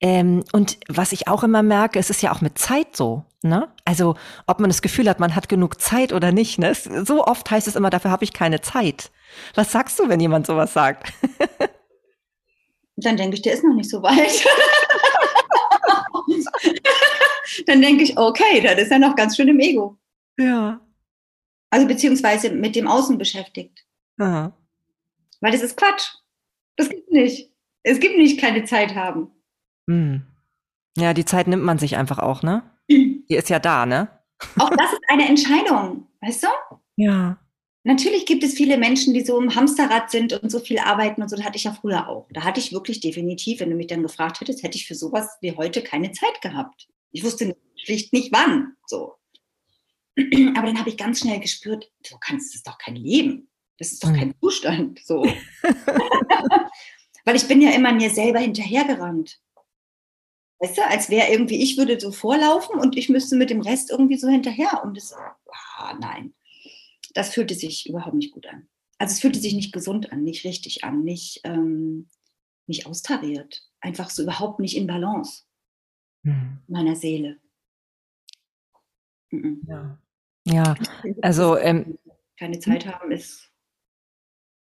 Ähm, 0.00 0.44
und 0.52 0.78
was 0.88 1.12
ich 1.12 1.26
auch 1.26 1.42
immer 1.42 1.62
merke, 1.62 1.98
es 1.98 2.10
ist 2.10 2.22
ja 2.22 2.32
auch 2.32 2.40
mit 2.40 2.56
Zeit 2.58 2.96
so. 2.96 3.24
Ne? 3.42 3.68
Also 3.84 4.16
ob 4.46 4.60
man 4.60 4.70
das 4.70 4.82
Gefühl 4.82 5.08
hat, 5.08 5.18
man 5.20 5.34
hat 5.34 5.48
genug 5.48 5.80
Zeit 5.80 6.12
oder 6.12 6.30
nicht. 6.32 6.58
Ne? 6.58 6.74
So 6.74 7.24
oft 7.24 7.50
heißt 7.50 7.66
es 7.66 7.76
immer, 7.76 7.90
dafür 7.90 8.10
habe 8.10 8.24
ich 8.24 8.32
keine 8.32 8.60
Zeit. 8.60 9.10
Was 9.54 9.72
sagst 9.72 9.98
du, 9.98 10.08
wenn 10.08 10.20
jemand 10.20 10.46
sowas 10.46 10.72
sagt? 10.72 11.12
Dann 12.96 13.16
denke 13.16 13.36
ich, 13.36 13.42
der 13.42 13.54
ist 13.54 13.64
noch 13.64 13.74
nicht 13.74 13.90
so 13.90 14.02
weit. 14.02 14.44
Dann 17.66 17.80
denke 17.80 18.02
ich, 18.02 18.18
okay, 18.18 18.60
das 18.60 18.78
ist 18.78 18.90
ja 18.90 18.98
noch 18.98 19.14
ganz 19.14 19.36
schön 19.36 19.48
im 19.48 19.60
Ego. 19.60 19.96
Ja. 20.38 20.80
Also 21.70 21.86
beziehungsweise 21.86 22.50
mit 22.50 22.74
dem 22.76 22.88
Außen 22.88 23.18
beschäftigt. 23.18 23.84
Aha. 24.18 24.52
Weil 25.40 25.52
das 25.52 25.62
ist 25.62 25.76
Quatsch. 25.76 26.14
Das 26.76 26.88
gibt 26.88 27.10
nicht. 27.10 27.52
Es 27.82 28.00
gibt 28.00 28.16
nicht 28.16 28.40
keine 28.40 28.64
Zeit 28.64 28.94
haben. 28.94 29.30
Hm. 29.88 30.22
Ja, 30.96 31.14
die 31.14 31.24
Zeit 31.24 31.48
nimmt 31.48 31.64
man 31.64 31.78
sich 31.78 31.96
einfach 31.96 32.18
auch, 32.18 32.42
ne? 32.42 32.62
Die 32.88 33.24
ist 33.28 33.48
ja 33.50 33.58
da, 33.58 33.86
ne? 33.86 34.08
Auch 34.58 34.70
das 34.70 34.92
ist 34.92 35.02
eine 35.08 35.28
Entscheidung, 35.28 36.06
weißt 36.20 36.44
du? 36.44 36.48
Ja. 36.96 37.38
Natürlich 37.84 38.26
gibt 38.26 38.44
es 38.44 38.54
viele 38.54 38.76
Menschen, 38.76 39.14
die 39.14 39.24
so 39.24 39.40
im 39.40 39.54
Hamsterrad 39.54 40.10
sind 40.10 40.32
und 40.34 40.50
so 40.50 40.58
viel 40.58 40.78
arbeiten 40.78 41.22
und 41.22 41.28
so. 41.28 41.36
Das 41.36 41.44
hatte 41.44 41.56
ich 41.56 41.64
ja 41.64 41.72
früher 41.72 42.08
auch. 42.08 42.28
Da 42.32 42.44
hatte 42.44 42.60
ich 42.60 42.72
wirklich 42.72 43.00
definitiv, 43.00 43.60
wenn 43.60 43.70
du 43.70 43.76
mich 43.76 43.86
dann 43.86 44.02
gefragt 44.02 44.40
hättest, 44.40 44.62
hätte 44.62 44.76
ich 44.76 44.86
für 44.86 44.94
sowas 44.94 45.38
wie 45.40 45.56
heute 45.56 45.82
keine 45.82 46.12
Zeit 46.12 46.42
gehabt. 46.42 46.88
Ich 47.12 47.24
wusste 47.24 47.56
schlicht 47.76 48.12
nicht 48.12 48.32
wann. 48.32 48.74
So. 48.86 49.14
Aber 50.18 50.66
dann 50.66 50.78
habe 50.78 50.90
ich 50.90 50.96
ganz 50.96 51.20
schnell 51.20 51.40
gespürt, 51.40 51.90
du 52.10 52.16
kannst, 52.20 52.50
das 52.50 52.56
ist 52.56 52.66
doch 52.66 52.78
kein 52.78 52.96
Leben. 52.96 53.48
Das 53.78 53.92
ist 53.92 54.02
doch 54.02 54.12
kein 54.12 54.30
hm. 54.30 54.34
Zustand. 54.40 55.00
So. 55.04 55.22
Weil 57.24 57.36
ich 57.36 57.46
bin 57.46 57.62
ja 57.62 57.70
immer 57.70 57.92
mir 57.92 58.10
selber 58.10 58.40
hinterhergerannt. 58.40 59.38
Weißt 60.60 60.76
du, 60.76 60.86
als 60.86 61.08
wäre 61.08 61.30
irgendwie, 61.30 61.62
ich 61.62 61.76
würde 61.76 62.00
so 62.00 62.10
vorlaufen 62.10 62.80
und 62.80 62.96
ich 62.96 63.08
müsste 63.08 63.36
mit 63.36 63.50
dem 63.50 63.60
Rest 63.60 63.90
irgendwie 63.90 64.16
so 64.16 64.28
hinterher. 64.28 64.82
Und 64.82 64.96
das, 64.96 65.12
ah, 65.12 65.94
nein, 66.00 66.34
das 67.14 67.32
fühlte 67.32 67.54
sich 67.54 67.88
überhaupt 67.88 68.16
nicht 68.16 68.32
gut 68.32 68.46
an. 68.46 68.68
Also 68.98 69.12
es 69.12 69.20
fühlte 69.20 69.38
sich 69.38 69.54
nicht 69.54 69.72
gesund 69.72 70.12
an, 70.12 70.24
nicht 70.24 70.44
richtig 70.44 70.82
an, 70.82 71.04
nicht, 71.04 71.40
ähm, 71.44 72.08
nicht 72.66 72.86
austariert. 72.86 73.62
Einfach 73.80 74.10
so 74.10 74.24
überhaupt 74.24 74.58
nicht 74.58 74.76
in 74.76 74.88
Balance 74.88 75.44
mhm. 76.24 76.58
meiner 76.66 76.96
Seele. 76.96 77.38
Mhm. 79.30 79.62
Ja. 79.68 79.98
ja, 80.44 80.74
also 81.22 81.56
ähm, 81.56 81.98
keine 82.36 82.58
Zeit 82.58 82.86
haben 82.86 83.12
ist 83.12 83.52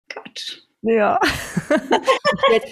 Quatsch. 0.07 0.61
Ja. 0.83 1.19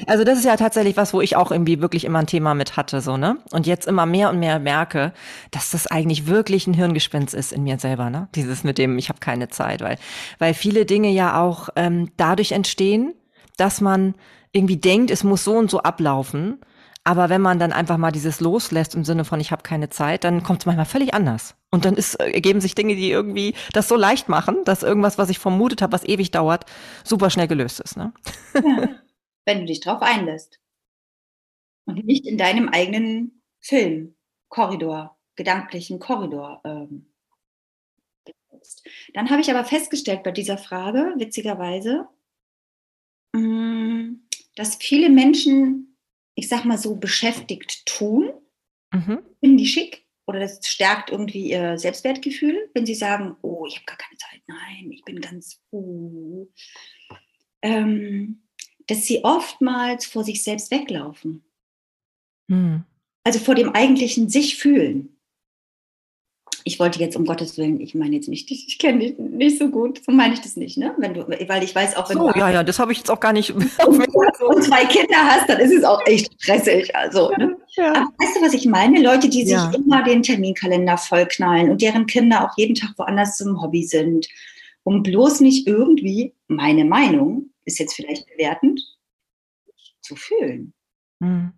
also 0.07 0.23
das 0.23 0.39
ist 0.39 0.45
ja 0.45 0.55
tatsächlich 0.57 0.97
was, 0.97 1.13
wo 1.13 1.21
ich 1.21 1.35
auch 1.35 1.51
irgendwie 1.51 1.79
wirklich 1.79 2.05
immer 2.05 2.19
ein 2.19 2.27
Thema 2.27 2.55
mit 2.55 2.75
hatte, 2.75 3.01
so, 3.01 3.17
ne? 3.17 3.37
Und 3.51 3.67
jetzt 3.67 3.85
immer 3.87 4.07
mehr 4.07 4.29
und 4.31 4.39
mehr 4.39 4.57
merke, 4.59 5.13
dass 5.51 5.69
das 5.71 5.85
eigentlich 5.85 6.25
wirklich 6.25 6.65
ein 6.65 6.73
Hirngespinst 6.73 7.35
ist 7.35 7.53
in 7.53 7.63
mir 7.63 7.77
selber, 7.77 8.09
ne? 8.09 8.27
Dieses 8.33 8.63
mit 8.63 8.79
dem, 8.79 8.97
ich 8.97 9.09
habe 9.09 9.19
keine 9.19 9.49
Zeit, 9.49 9.81
weil, 9.81 9.97
weil 10.39 10.55
viele 10.55 10.85
Dinge 10.85 11.09
ja 11.09 11.39
auch 11.39 11.69
ähm, 11.75 12.09
dadurch 12.17 12.51
entstehen, 12.51 13.13
dass 13.57 13.79
man 13.79 14.15
irgendwie 14.53 14.77
denkt, 14.77 15.11
es 15.11 15.23
muss 15.23 15.43
so 15.43 15.53
und 15.53 15.69
so 15.69 15.81
ablaufen. 15.81 16.59
Aber 17.09 17.29
wenn 17.29 17.41
man 17.41 17.57
dann 17.57 17.73
einfach 17.73 17.97
mal 17.97 18.11
dieses 18.11 18.39
loslässt 18.39 18.93
im 18.93 19.03
Sinne 19.03 19.25
von 19.25 19.39
ich 19.39 19.51
habe 19.51 19.63
keine 19.63 19.89
Zeit, 19.89 20.23
dann 20.23 20.43
kommt 20.43 20.59
es 20.59 20.67
manchmal 20.67 20.85
völlig 20.85 21.15
anders. 21.15 21.55
Und 21.71 21.83
dann 21.83 21.95
ist, 21.95 22.13
äh, 22.19 22.29
ergeben 22.29 22.61
sich 22.61 22.75
Dinge, 22.75 22.95
die 22.95 23.09
irgendwie 23.09 23.55
das 23.73 23.87
so 23.87 23.95
leicht 23.95 24.29
machen, 24.29 24.63
dass 24.63 24.83
irgendwas, 24.83 25.17
was 25.17 25.31
ich 25.31 25.39
vermutet 25.39 25.81
habe, 25.81 25.91
was 25.91 26.03
ewig 26.03 26.29
dauert, 26.29 26.67
super 27.03 27.31
schnell 27.31 27.47
gelöst 27.47 27.79
ist. 27.79 27.97
Ne? 27.97 28.13
Wenn 29.45 29.61
du 29.61 29.65
dich 29.65 29.79
drauf 29.79 30.03
einlässt. 30.03 30.59
Und 31.85 32.05
nicht 32.05 32.27
in 32.27 32.37
deinem 32.37 32.69
eigenen 32.69 33.41
Film, 33.59 34.13
Korridor, 34.49 35.17
gedanklichen 35.35 35.97
Korridor. 35.97 36.61
Ähm, 36.63 37.11
dann 39.15 39.31
habe 39.31 39.41
ich 39.41 39.49
aber 39.49 39.65
festgestellt 39.65 40.21
bei 40.21 40.31
dieser 40.31 40.59
Frage, 40.59 41.15
witzigerweise, 41.17 42.07
mm, 43.33 44.13
dass 44.55 44.75
viele 44.75 45.09
Menschen 45.09 45.88
ich 46.39 46.47
sag 46.47 46.65
mal 46.65 46.77
so, 46.77 46.95
beschäftigt 46.95 47.85
tun. 47.85 48.31
Mhm. 48.91 49.19
Finden 49.39 49.57
die 49.57 49.67
schick 49.67 50.07
oder 50.25 50.39
das 50.39 50.65
stärkt 50.65 51.11
irgendwie 51.11 51.49
ihr 51.51 51.77
Selbstwertgefühl, 51.77 52.69
wenn 52.73 52.85
sie 52.85 52.95
sagen, 52.95 53.35
oh, 53.41 53.65
ich 53.67 53.75
habe 53.75 53.85
gar 53.85 53.97
keine 53.97 54.17
Zeit, 54.17 54.41
nein, 54.47 54.91
ich 54.91 55.03
bin 55.03 55.19
ganz, 55.19 55.61
uh, 55.71 56.47
ähm, 57.61 58.47
dass 58.87 59.05
sie 59.05 59.23
oftmals 59.23 60.05
vor 60.05 60.23
sich 60.23 60.43
selbst 60.43 60.71
weglaufen. 60.71 61.43
Mhm. 62.47 62.85
Also 63.23 63.39
vor 63.39 63.55
dem 63.55 63.75
eigentlichen 63.75 64.29
sich 64.29 64.55
fühlen 64.55 65.18
ich 66.63 66.79
wollte 66.79 66.99
jetzt 66.99 67.15
um 67.15 67.25
Gottes 67.25 67.57
Willen, 67.57 67.79
ich 67.79 67.95
meine 67.95 68.15
jetzt 68.15 68.27
nicht, 68.27 68.49
ich 68.51 68.77
kenne 68.79 68.99
dich 68.99 69.17
nicht 69.17 69.59
so 69.59 69.69
gut, 69.69 70.01
so 70.03 70.11
meine 70.11 70.33
ich 70.33 70.41
das 70.41 70.55
nicht, 70.55 70.77
ne? 70.77 70.93
Wenn 70.97 71.13
du, 71.13 71.27
weil 71.27 71.63
ich 71.63 71.73
weiß 71.73 71.95
auch, 71.95 72.09
wenn 72.09 72.17
so, 72.17 72.31
du 72.31 72.39
ja, 72.39 72.49
ja, 72.49 72.63
das 72.63 72.79
habe 72.79 72.91
ich 72.91 72.97
jetzt 72.99 73.09
auch 73.09 73.19
gar 73.19 73.33
nicht. 73.33 73.51
und 73.85 74.63
zwei 74.63 74.85
Kinder 74.85 75.17
hast, 75.17 75.49
dann 75.49 75.59
ist 75.59 75.73
es 75.73 75.83
auch 75.83 76.05
echt 76.05 76.31
stressig. 76.41 76.95
Also, 76.95 77.31
ne? 77.37 77.57
ja. 77.75 77.91
Aber 77.91 78.13
weißt 78.17 78.37
du, 78.37 78.41
was 78.41 78.53
ich 78.53 78.65
meine? 78.65 79.01
Leute, 79.01 79.29
die 79.29 79.43
sich 79.43 79.53
ja. 79.53 79.71
immer 79.71 80.03
den 80.03 80.23
Terminkalender 80.23 80.97
vollknallen 80.97 81.69
und 81.69 81.81
deren 81.81 82.05
Kinder 82.05 82.45
auch 82.45 82.57
jeden 82.57 82.75
Tag 82.75 82.91
woanders 82.97 83.37
zum 83.37 83.61
Hobby 83.61 83.83
sind, 83.83 84.27
um 84.83 85.03
bloß 85.03 85.41
nicht 85.41 85.67
irgendwie, 85.67 86.33
meine 86.47 86.85
Meinung 86.85 87.51
ist 87.65 87.79
jetzt 87.79 87.93
vielleicht 87.93 88.25
bewertend, 88.27 88.81
zu 90.01 90.15
fühlen. 90.15 90.73
Hm. 91.21 91.53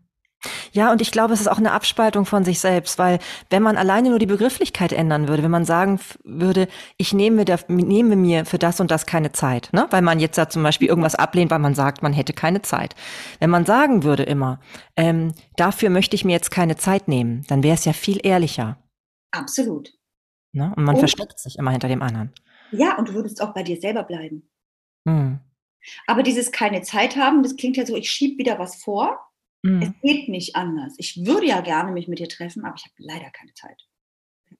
Ja, 0.72 0.92
und 0.92 1.02
ich 1.02 1.12
glaube, 1.12 1.34
es 1.34 1.42
ist 1.42 1.48
auch 1.48 1.58
eine 1.58 1.72
Abspaltung 1.72 2.26
von 2.26 2.44
sich 2.44 2.60
selbst, 2.60 2.98
weil 2.98 3.20
wenn 3.50 3.62
man 3.62 3.78
alleine 3.78 4.10
nur 4.10 4.20
die 4.20 4.26
Begrifflichkeit 4.26 4.92
ändern 4.92 5.28
würde, 5.28 5.44
wenn 5.44 5.52
man 5.52 5.66
sagen 5.66 6.00
würde, 6.24 6.68
ich 6.98 7.14
nehme, 7.14 7.46
der, 7.46 7.60
nehme 7.68 8.16
mir 8.16 8.46
für 8.46 8.58
das 8.58 8.80
und 8.80 8.90
das 8.90 9.06
keine 9.06 9.32
Zeit, 9.32 9.70
ne? 9.72 9.88
weil 9.92 10.02
man 10.02 10.20
jetzt 10.20 10.38
da 10.38 10.50
zum 10.50 10.64
Beispiel 10.64 10.88
irgendwas 10.88 11.16
ablehnt, 11.16 11.52
weil 11.52 11.60
man 11.60 11.76
sagt, 11.76 12.02
man 12.02 12.14
hätte 12.14 12.34
keine 12.34 12.62
Zeit. 12.62 12.96
Wenn 13.40 13.50
man 13.50 13.66
sagen 13.66 14.04
würde 14.04 14.24
immer, 14.24 14.60
ähm, 14.96 15.34
dafür 15.58 15.90
möchte 15.90 16.16
ich 16.16 16.26
mir 16.26 16.34
jetzt 16.34 16.52
keine 16.52 16.76
Zeit 16.76 17.08
nehmen, 17.08 17.46
dann 17.48 17.62
wäre 17.64 17.76
es 17.76 17.86
ja 17.86 17.94
viel 17.94 18.20
ehrlicher. 18.24 18.78
Absolut. 19.32 19.94
Ne? 20.54 20.74
Und 20.76 20.84
man 20.84 20.96
und, 20.96 21.00
versteckt 21.00 21.40
sich 21.40 21.58
immer 21.58 21.72
hinter 21.72 21.88
dem 21.88 22.02
anderen. 22.02 22.34
Ja, 22.72 22.98
und 22.98 23.10
du 23.10 23.14
würdest 23.14 23.42
auch 23.42 23.54
bei 23.54 23.64
dir 23.64 23.80
selber 23.80 24.04
bleiben. 24.04 24.50
Hm. 25.08 25.40
Aber 26.08 26.24
dieses 26.24 26.52
keine 26.52 26.82
Zeit 26.82 27.16
haben, 27.16 27.44
das 27.44 27.56
klingt 27.56 27.78
ja 27.78 27.86
so, 27.86 27.96
ich 27.96 28.10
schiebe 28.10 28.38
wieder 28.38 28.60
was 28.60 28.76
vor 28.76 29.31
Mhm. 29.64 29.82
Es 29.82 30.02
geht 30.02 30.30
nicht 30.30 30.56
anders. 30.56 30.94
Ich 30.98 31.26
würde 31.26 31.48
ja 31.48 31.62
gerne 31.62 31.92
mich 31.92 32.08
mit 32.08 32.20
dir 32.20 32.30
treffen, 32.30 32.66
aber 32.66 32.76
ich 32.76 32.84
habe 32.84 32.94
leider 32.98 33.30
keine 33.30 33.54
Zeit. 33.54 33.88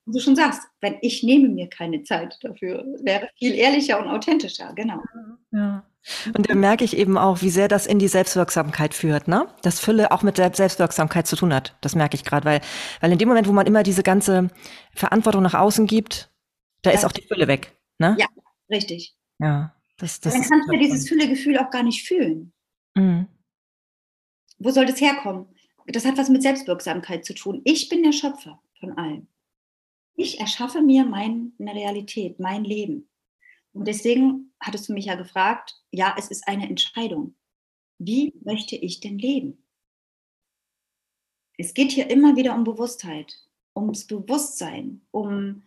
Wie 0.06 0.14
du 0.14 0.20
schon 0.20 0.36
sagst, 0.36 0.62
wenn 0.80 0.98
ich 1.02 1.24
nehme 1.24 1.50
mir 1.50 1.70
keine 1.70 2.04
Zeit 2.04 2.38
dafür, 2.42 2.86
wäre 3.04 3.30
viel 3.38 3.54
ehrlicher 3.56 4.00
und 4.00 4.08
authentischer, 4.08 4.74
genau. 4.74 5.02
Ja. 5.52 5.86
Und 6.34 6.50
da 6.50 6.56
merke 6.56 6.84
ich 6.84 6.98
eben 6.98 7.18
auch, 7.18 7.42
wie 7.42 7.50
sehr 7.50 7.68
das 7.68 7.86
in 7.86 8.00
die 8.00 8.08
Selbstwirksamkeit 8.08 8.94
führt, 8.94 9.28
ne? 9.28 9.48
Das 9.62 9.80
Fülle 9.80 10.12
auch 10.12 10.24
mit 10.24 10.38
Selbstwirksamkeit 10.38 11.28
zu 11.28 11.36
tun 11.36 11.54
hat. 11.54 11.76
Das 11.82 11.94
merke 11.94 12.16
ich 12.16 12.24
gerade, 12.24 12.46
weil, 12.46 12.62
weil 13.02 13.12
in 13.12 13.20
dem 13.20 13.28
Moment, 13.28 13.48
wo 13.48 13.52
man 13.52 13.68
immer 13.68 13.84
diese 13.84 14.02
ganze 14.02 14.50
Verantwortung 14.96 15.44
nach 15.44 15.54
außen 15.54 15.86
gibt, 15.86 16.32
da 16.82 16.90
ja. 16.90 16.98
ist 16.98 17.06
auch 17.06 17.12
die 17.12 17.22
Fülle 17.22 17.48
weg, 17.48 17.78
ne? 18.00 18.16
Ja, 18.20 18.28
richtig. 18.70 19.16
Ja. 19.40 19.76
Das, 19.98 20.20
das 20.20 20.34
dann 20.34 20.42
kannst 20.42 20.70
du 20.70 20.78
dieses 20.78 21.08
Füllegefühl 21.08 21.60
auch 21.60 21.70
gar 21.70 21.84
nicht 21.84 22.08
fühlen. 22.08 22.54
Mhm. 22.96 23.28
Wo 24.64 24.70
soll 24.70 24.86
das 24.86 25.02
herkommen? 25.02 25.48
Das 25.88 26.06
hat 26.06 26.18
was 26.18 26.30
mit 26.30 26.44
Selbstwirksamkeit 26.44 27.26
zu 27.26 27.34
tun. 27.34 27.62
Ich 27.64 27.90
bin 27.90 28.04
der 28.04 28.12
Schöpfer 28.12 28.62
von 28.80 28.92
allem. 28.98 29.28
Ich 30.16 30.40
erschaffe 30.40 30.82
mir 30.82 31.04
meine 31.04 31.52
Realität, 31.60 32.40
mein 32.40 32.64
Leben. 32.64 33.10
Und 33.74 33.88
deswegen 33.88 34.54
hattest 34.60 34.88
du 34.88 34.94
mich 34.94 35.06
ja 35.06 35.16
gefragt, 35.16 35.82
ja, 35.90 36.16
es 36.18 36.30
ist 36.30 36.48
eine 36.48 36.70
Entscheidung. 36.70 37.36
Wie 37.98 38.34
möchte 38.44 38.76
ich 38.76 39.00
denn 39.00 39.18
leben? 39.18 39.66
Es 41.58 41.74
geht 41.74 41.92
hier 41.92 42.10
immer 42.10 42.36
wieder 42.36 42.56
um 42.56 42.64
Bewusstheit, 42.64 43.34
ums 43.76 44.06
Bewusstsein, 44.06 45.02
um, 45.12 45.64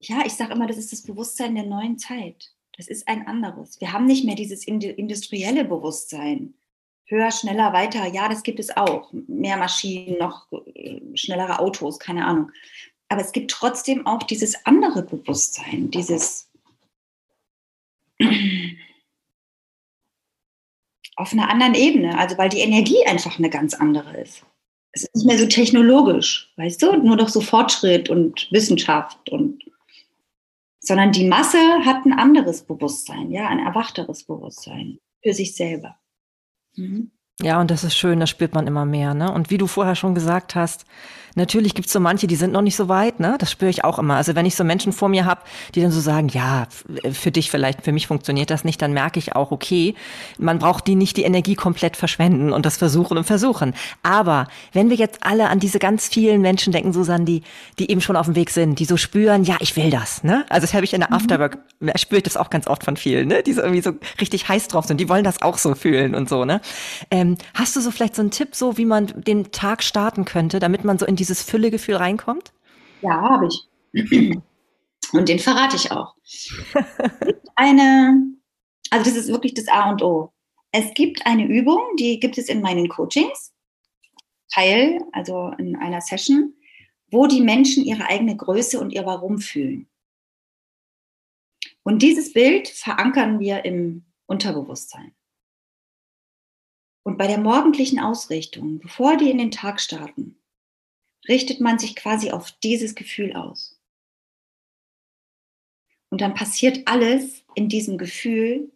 ja, 0.00 0.22
ich 0.26 0.34
sage 0.34 0.52
immer, 0.52 0.66
das 0.66 0.78
ist 0.78 0.92
das 0.92 1.02
Bewusstsein 1.02 1.54
der 1.54 1.66
neuen 1.66 1.98
Zeit. 1.98 2.54
Das 2.76 2.88
ist 2.88 3.08
ein 3.08 3.26
anderes. 3.26 3.80
Wir 3.80 3.92
haben 3.92 4.06
nicht 4.06 4.24
mehr 4.24 4.34
dieses 4.34 4.64
industrielle 4.66 5.64
Bewusstsein, 5.64 6.54
höher, 7.06 7.30
schneller, 7.30 7.72
weiter, 7.72 8.06
ja, 8.06 8.28
das 8.28 8.42
gibt 8.42 8.60
es 8.60 8.76
auch. 8.76 9.12
Mehr 9.12 9.56
Maschinen, 9.56 10.18
noch 10.18 10.46
äh, 10.74 11.00
schnellere 11.14 11.58
Autos, 11.58 11.98
keine 11.98 12.26
Ahnung. 12.26 12.50
Aber 13.08 13.20
es 13.20 13.32
gibt 13.32 13.50
trotzdem 13.50 14.06
auch 14.06 14.22
dieses 14.22 14.66
andere 14.66 15.02
Bewusstsein, 15.02 15.90
dieses 15.90 16.50
auf 21.16 21.32
einer 21.32 21.50
anderen 21.50 21.74
Ebene, 21.74 22.18
also 22.18 22.38
weil 22.38 22.48
die 22.48 22.60
Energie 22.60 23.04
einfach 23.06 23.38
eine 23.38 23.50
ganz 23.50 23.74
andere 23.74 24.16
ist. 24.20 24.44
Es 24.92 25.02
ist 25.02 25.14
nicht 25.16 25.26
mehr 25.26 25.38
so 25.38 25.46
technologisch, 25.46 26.52
weißt 26.56 26.82
du, 26.82 26.96
nur 26.96 27.16
doch 27.16 27.28
so 27.28 27.40
Fortschritt 27.40 28.08
und 28.08 28.48
Wissenschaft 28.52 29.28
und 29.30 29.62
sondern 30.80 31.12
die 31.12 31.26
Masse 31.26 31.58
hat 31.84 32.04
ein 32.04 32.12
anderes 32.12 32.62
Bewusstsein, 32.62 33.30
ja, 33.32 33.48
ein 33.48 33.58
erwachteres 33.58 34.24
Bewusstsein 34.24 34.98
für 35.22 35.32
sich 35.32 35.56
selber. 35.56 35.98
Mhm. 36.76 37.10
Ja, 37.40 37.60
und 37.60 37.70
das 37.70 37.82
ist 37.82 37.96
schön, 37.96 38.20
das 38.20 38.30
spürt 38.30 38.54
man 38.54 38.66
immer 38.66 38.84
mehr. 38.84 39.14
Ne? 39.14 39.30
Und 39.30 39.50
wie 39.50 39.58
du 39.58 39.66
vorher 39.66 39.96
schon 39.96 40.14
gesagt 40.14 40.54
hast, 40.54 40.86
Natürlich 41.34 41.74
gibt 41.74 41.86
es 41.86 41.92
so 41.92 42.00
manche, 42.00 42.26
die 42.26 42.36
sind 42.36 42.52
noch 42.52 42.62
nicht 42.62 42.76
so 42.76 42.88
weit, 42.88 43.18
ne? 43.18 43.36
Das 43.38 43.50
spüre 43.50 43.70
ich 43.70 43.84
auch 43.84 43.98
immer. 43.98 44.16
Also 44.16 44.36
wenn 44.36 44.46
ich 44.46 44.54
so 44.54 44.62
Menschen 44.62 44.92
vor 44.92 45.08
mir 45.08 45.24
habe, 45.24 45.40
die 45.74 45.82
dann 45.82 45.90
so 45.90 46.00
sagen, 46.00 46.28
ja, 46.28 46.66
für 47.12 47.32
dich 47.32 47.50
vielleicht, 47.50 47.82
für 47.82 47.92
mich 47.92 48.06
funktioniert 48.06 48.50
das 48.50 48.64
nicht, 48.64 48.80
dann 48.80 48.92
merke 48.92 49.18
ich 49.18 49.34
auch, 49.34 49.50
okay, 49.50 49.94
man 50.38 50.58
braucht 50.58 50.86
die 50.86 50.94
nicht 50.94 51.16
die 51.16 51.24
Energie 51.24 51.56
komplett 51.56 51.96
verschwenden 51.96 52.52
und 52.52 52.64
das 52.64 52.76
versuchen 52.76 53.18
und 53.18 53.24
versuchen. 53.24 53.74
Aber 54.02 54.46
wenn 54.72 54.90
wir 54.90 54.96
jetzt 54.96 55.18
alle 55.22 55.48
an 55.48 55.58
diese 55.58 55.78
ganz 55.78 56.08
vielen 56.08 56.40
Menschen 56.40 56.72
denken, 56.72 56.92
Susanne, 56.92 57.24
die, 57.24 57.42
die 57.78 57.90
eben 57.90 58.00
schon 58.00 58.16
auf 58.16 58.26
dem 58.26 58.36
Weg 58.36 58.50
sind, 58.50 58.78
die 58.78 58.84
so 58.84 58.96
spüren, 58.96 59.42
ja, 59.44 59.56
ich 59.60 59.76
will 59.76 59.90
das, 59.90 60.22
ne? 60.22 60.44
Also 60.48 60.66
das 60.66 60.74
habe 60.74 60.84
ich 60.84 60.94
in 60.94 61.00
der 61.00 61.10
mhm. 61.10 61.16
Afterwork, 61.16 61.58
spüre 61.96 62.18
ich 62.18 62.24
das 62.24 62.36
auch 62.36 62.50
ganz 62.50 62.68
oft 62.68 62.84
von 62.84 62.96
vielen, 62.96 63.28
ne? 63.28 63.42
Die 63.42 63.52
so 63.52 63.60
irgendwie 63.60 63.82
so 63.82 63.92
richtig 64.20 64.48
heiß 64.48 64.68
drauf 64.68 64.86
sind, 64.86 65.00
die 65.00 65.08
wollen 65.08 65.24
das 65.24 65.42
auch 65.42 65.58
so 65.58 65.74
fühlen 65.74 66.14
und 66.14 66.28
so, 66.28 66.44
ne? 66.44 66.60
Ähm, 67.10 67.36
hast 67.54 67.74
du 67.74 67.80
so 67.80 67.90
vielleicht 67.90 68.14
so 68.14 68.22
einen 68.22 68.30
Tipp, 68.30 68.54
so 68.54 68.76
wie 68.78 68.84
man 68.84 69.08
den 69.16 69.50
Tag 69.50 69.82
starten 69.82 70.24
könnte, 70.24 70.60
damit 70.60 70.84
man 70.84 70.98
so 70.98 71.06
in 71.06 71.16
die 71.16 71.23
dieses 71.24 71.42
Füllegefühl 71.42 71.96
reinkommt? 71.96 72.52
Ja, 73.00 73.20
habe 73.20 73.48
ich. 73.48 73.66
Und 75.12 75.28
den 75.28 75.38
verrate 75.38 75.76
ich 75.76 75.90
auch. 75.90 76.14
Eine, 77.54 78.34
also 78.90 79.04
das 79.08 79.16
ist 79.16 79.28
wirklich 79.28 79.54
das 79.54 79.68
A 79.68 79.90
und 79.90 80.02
O. 80.02 80.32
Es 80.70 80.92
gibt 80.94 81.24
eine 81.24 81.46
Übung, 81.46 81.80
die 81.98 82.20
gibt 82.20 82.36
es 82.36 82.48
in 82.48 82.60
meinen 82.60 82.88
Coachings, 82.88 83.54
Teil, 84.52 85.00
also 85.12 85.52
in 85.58 85.76
einer 85.76 86.00
Session, 86.00 86.54
wo 87.10 87.26
die 87.26 87.40
Menschen 87.40 87.84
ihre 87.84 88.06
eigene 88.06 88.36
Größe 88.36 88.78
und 88.80 88.90
ihr 88.90 89.06
Warum 89.06 89.38
fühlen. 89.38 89.88
Und 91.84 92.02
dieses 92.02 92.32
Bild 92.32 92.68
verankern 92.68 93.38
wir 93.40 93.64
im 93.64 94.04
Unterbewusstsein. 94.26 95.14
Und 97.04 97.18
bei 97.18 97.28
der 97.28 97.38
morgendlichen 97.38 98.00
Ausrichtung, 98.00 98.78
bevor 98.78 99.16
die 99.16 99.30
in 99.30 99.38
den 99.38 99.50
Tag 99.50 99.80
starten, 99.80 100.36
richtet 101.28 101.60
man 101.60 101.78
sich 101.78 101.96
quasi 101.96 102.30
auf 102.30 102.52
dieses 102.62 102.94
Gefühl 102.94 103.34
aus. 103.34 103.80
Und 106.10 106.20
dann 106.20 106.34
passiert 106.34 106.86
alles 106.86 107.44
in 107.54 107.68
diesem 107.68 107.98
Gefühl, 107.98 108.70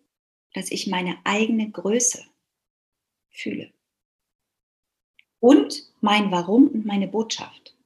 dass 0.54 0.70
ich 0.70 0.86
meine 0.86 1.18
eigene 1.24 1.70
Größe 1.70 2.24
fühle. 3.30 3.72
Und 5.40 5.88
mein 6.00 6.32
Warum 6.32 6.68
und 6.68 6.84
meine 6.84 7.06
Botschaft. 7.06 7.76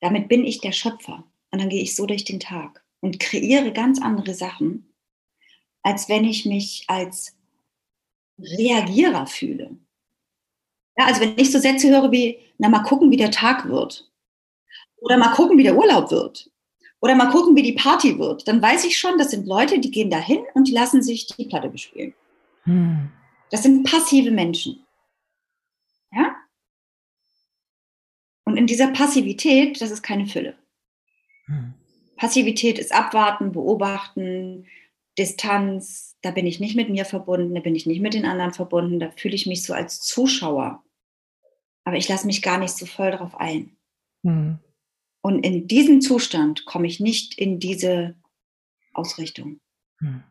Damit 0.00 0.28
bin 0.28 0.44
ich 0.44 0.60
der 0.60 0.72
Schöpfer. 0.72 1.24
Und 1.50 1.60
dann 1.60 1.68
gehe 1.68 1.82
ich 1.82 1.94
so 1.94 2.06
durch 2.06 2.24
den 2.24 2.40
Tag 2.40 2.84
und 3.00 3.20
kreiere 3.20 3.72
ganz 3.72 4.00
andere 4.00 4.34
Sachen, 4.34 4.92
als 5.82 6.08
wenn 6.08 6.24
ich 6.24 6.46
mich 6.46 6.84
als 6.88 7.36
Reagierer 8.38 9.26
fühle. 9.26 9.76
Ja, 10.96 11.06
also 11.06 11.20
wenn 11.20 11.38
ich 11.38 11.50
so 11.50 11.58
Sätze 11.58 11.88
höre 11.88 12.12
wie, 12.12 12.38
na 12.58 12.68
mal 12.68 12.82
gucken, 12.82 13.10
wie 13.10 13.16
der 13.16 13.30
Tag 13.30 13.68
wird. 13.68 14.10
Oder 14.98 15.18
mal 15.18 15.34
gucken, 15.34 15.58
wie 15.58 15.64
der 15.64 15.76
Urlaub 15.76 16.10
wird. 16.10 16.50
Oder 17.00 17.14
mal 17.14 17.30
gucken, 17.30 17.56
wie 17.56 17.62
die 17.62 17.72
Party 17.72 18.18
wird. 18.18 18.48
Dann 18.48 18.62
weiß 18.62 18.84
ich 18.84 18.96
schon, 18.96 19.18
das 19.18 19.30
sind 19.30 19.46
Leute, 19.46 19.78
die 19.78 19.90
gehen 19.90 20.10
dahin 20.10 20.42
und 20.54 20.68
die 20.68 20.72
lassen 20.72 21.02
sich 21.02 21.26
die 21.26 21.46
Platte 21.46 21.68
bespielen. 21.68 22.14
Hm. 22.62 23.10
Das 23.50 23.62
sind 23.62 23.84
passive 23.84 24.30
Menschen. 24.30 24.86
Ja? 26.12 26.36
Und 28.44 28.56
in 28.56 28.66
dieser 28.66 28.88
Passivität, 28.88 29.80
das 29.80 29.90
ist 29.90 30.02
keine 30.02 30.26
Fülle. 30.26 30.54
Hm. 31.46 31.74
Passivität 32.16 32.78
ist 32.78 32.94
abwarten, 32.94 33.52
beobachten, 33.52 34.66
Distanz, 35.18 36.16
da 36.22 36.30
bin 36.30 36.46
ich 36.46 36.60
nicht 36.60 36.74
mit 36.74 36.88
mir 36.88 37.04
verbunden, 37.04 37.54
da 37.54 37.60
bin 37.60 37.74
ich 37.74 37.86
nicht 37.86 38.00
mit 38.00 38.14
den 38.14 38.24
anderen 38.24 38.52
verbunden, 38.52 38.98
da 38.98 39.10
fühle 39.10 39.34
ich 39.34 39.46
mich 39.46 39.62
so 39.64 39.74
als 39.74 40.00
Zuschauer. 40.00 40.83
Aber 41.84 41.96
ich 41.96 42.08
lasse 42.08 42.26
mich 42.26 42.42
gar 42.42 42.58
nicht 42.58 42.76
so 42.76 42.86
voll 42.86 43.10
drauf 43.10 43.38
ein. 43.38 43.76
Mhm. 44.22 44.58
Und 45.22 45.44
in 45.44 45.68
diesem 45.68 46.00
Zustand 46.00 46.64
komme 46.66 46.86
ich 46.86 47.00
nicht 47.00 47.38
in 47.38 47.58
diese 47.58 48.14
Ausrichtung. 48.92 49.58
Mhm. 50.00 50.22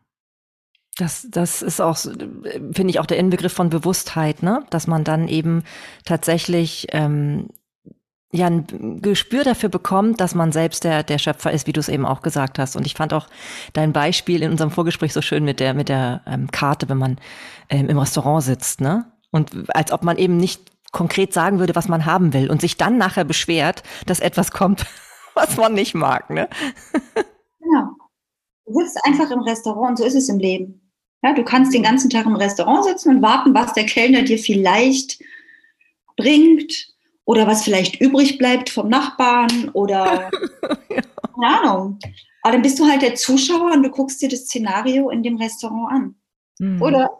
Das, 0.96 1.26
das 1.28 1.62
ist 1.62 1.80
auch, 1.80 1.96
finde 1.98 2.86
ich, 2.88 3.00
auch 3.00 3.06
der 3.06 3.18
Inbegriff 3.18 3.52
von 3.52 3.68
Bewusstheit, 3.68 4.44
ne? 4.44 4.64
Dass 4.70 4.86
man 4.86 5.02
dann 5.02 5.26
eben 5.26 5.64
tatsächlich 6.04 6.86
ähm, 6.92 7.48
ja 8.30 8.46
ein 8.46 9.00
Gespür 9.02 9.42
dafür 9.42 9.68
bekommt, 9.68 10.20
dass 10.20 10.36
man 10.36 10.52
selbst 10.52 10.84
der, 10.84 11.02
der 11.02 11.18
Schöpfer 11.18 11.50
ist, 11.50 11.66
wie 11.66 11.72
du 11.72 11.80
es 11.80 11.88
eben 11.88 12.06
auch 12.06 12.22
gesagt 12.22 12.60
hast. 12.60 12.76
Und 12.76 12.86
ich 12.86 12.94
fand 12.94 13.12
auch 13.12 13.28
dein 13.72 13.92
Beispiel 13.92 14.42
in 14.42 14.52
unserem 14.52 14.70
Vorgespräch 14.70 15.12
so 15.12 15.22
schön 15.22 15.44
mit 15.44 15.58
der, 15.58 15.74
mit 15.74 15.88
der 15.88 16.22
ähm, 16.26 16.50
Karte, 16.52 16.88
wenn 16.88 16.98
man 16.98 17.18
ähm, 17.68 17.88
im 17.88 17.98
Restaurant 17.98 18.44
sitzt, 18.44 18.80
ne? 18.80 19.10
Und 19.32 19.74
als 19.74 19.90
ob 19.90 20.04
man 20.04 20.16
eben 20.16 20.36
nicht 20.36 20.70
konkret 20.94 21.34
sagen 21.34 21.58
würde, 21.58 21.74
was 21.74 21.88
man 21.88 22.06
haben 22.06 22.32
will 22.32 22.50
und 22.50 22.62
sich 22.62 22.78
dann 22.78 22.96
nachher 22.96 23.24
beschwert, 23.24 23.82
dass 24.06 24.20
etwas 24.20 24.50
kommt, 24.50 24.86
was 25.34 25.58
man 25.58 25.74
nicht 25.74 25.94
mag, 25.94 26.30
ne? 26.30 26.48
Genau. 27.60 27.90
Du 28.64 28.80
sitzt 28.80 29.04
einfach 29.04 29.30
im 29.30 29.40
Restaurant 29.40 29.90
und 29.90 29.96
so 29.98 30.04
ist 30.04 30.14
es 30.14 30.30
im 30.30 30.38
Leben. 30.38 30.80
Ja, 31.22 31.34
du 31.34 31.44
kannst 31.44 31.74
den 31.74 31.82
ganzen 31.82 32.08
Tag 32.08 32.24
im 32.24 32.36
Restaurant 32.36 32.84
sitzen 32.84 33.16
und 33.16 33.22
warten, 33.22 33.54
was 33.54 33.74
der 33.74 33.84
Kellner 33.84 34.22
dir 34.22 34.38
vielleicht 34.38 35.22
bringt 36.16 36.94
oder 37.24 37.46
was 37.46 37.64
vielleicht 37.64 38.00
übrig 38.00 38.38
bleibt 38.38 38.70
vom 38.70 38.88
Nachbarn 38.88 39.70
oder 39.72 40.30
ja. 40.88 41.00
keine 41.34 41.60
Ahnung. 41.60 41.98
Aber 42.42 42.52
dann 42.52 42.62
bist 42.62 42.78
du 42.78 42.86
halt 42.86 43.02
der 43.02 43.14
Zuschauer 43.14 43.72
und 43.72 43.82
du 43.82 43.90
guckst 43.90 44.20
dir 44.20 44.28
das 44.28 44.40
Szenario 44.40 45.10
in 45.10 45.22
dem 45.22 45.36
Restaurant 45.36 45.92
an. 45.92 46.14
Mhm. 46.58 46.82
Oder 46.82 47.10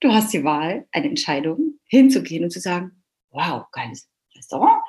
du 0.00 0.12
hast 0.12 0.32
die 0.32 0.44
Wahl, 0.44 0.86
eine 0.92 1.08
Entscheidung, 1.08 1.80
hinzugehen 1.86 2.44
und 2.44 2.50
zu 2.50 2.60
sagen, 2.60 2.99
wow, 3.30 3.64
geiles 3.72 4.08
Restaurant. 4.36 4.82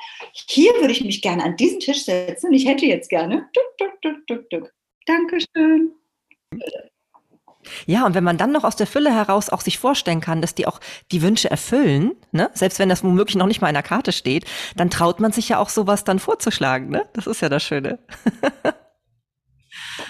Hier 0.50 0.74
würde 0.76 0.92
ich 0.92 1.04
mich 1.04 1.22
gerne 1.22 1.44
an 1.44 1.56
diesen 1.56 1.80
Tisch 1.80 2.06
setzen 2.06 2.48
und 2.48 2.54
ich 2.54 2.66
hätte 2.66 2.86
jetzt 2.86 3.10
gerne. 3.10 3.50
Duck, 3.54 4.02
duck, 4.02 4.28
duck, 4.28 4.50
duck. 4.50 4.74
Dankeschön. 5.06 5.94
Ja, 7.86 8.06
und 8.06 8.16
wenn 8.16 8.24
man 8.24 8.38
dann 8.38 8.52
noch 8.52 8.64
aus 8.64 8.76
der 8.76 8.88
Fülle 8.88 9.14
heraus 9.14 9.50
auch 9.50 9.62
sich 9.62 9.78
vorstellen 9.78 10.22
kann, 10.22 10.42
dass 10.42 10.56
die 10.56 10.66
auch 10.68 10.80
die 11.12 11.22
Wünsche 11.22 11.50
erfüllen, 11.50 12.14
ne? 12.32 12.50
selbst 12.54 12.80
wenn 12.80 12.90
das 12.90 13.04
womöglich 13.04 13.36
noch 13.36 13.46
nicht 13.48 13.62
mal 13.62 13.70
in 13.70 13.76
der 13.76 13.84
Karte 13.84 14.12
steht, 14.12 14.46
dann 14.76 14.90
traut 14.90 15.20
man 15.20 15.32
sich 15.32 15.50
ja 15.50 15.60
auch 15.60 15.70
sowas 15.70 16.04
dann 16.04 16.20
vorzuschlagen. 16.20 16.90
Ne? 16.90 17.08
Das 17.14 17.28
ist 17.28 17.42
ja 17.42 17.50
das 17.50 17.64
Schöne. 17.64 18.00
ja, 18.64 18.72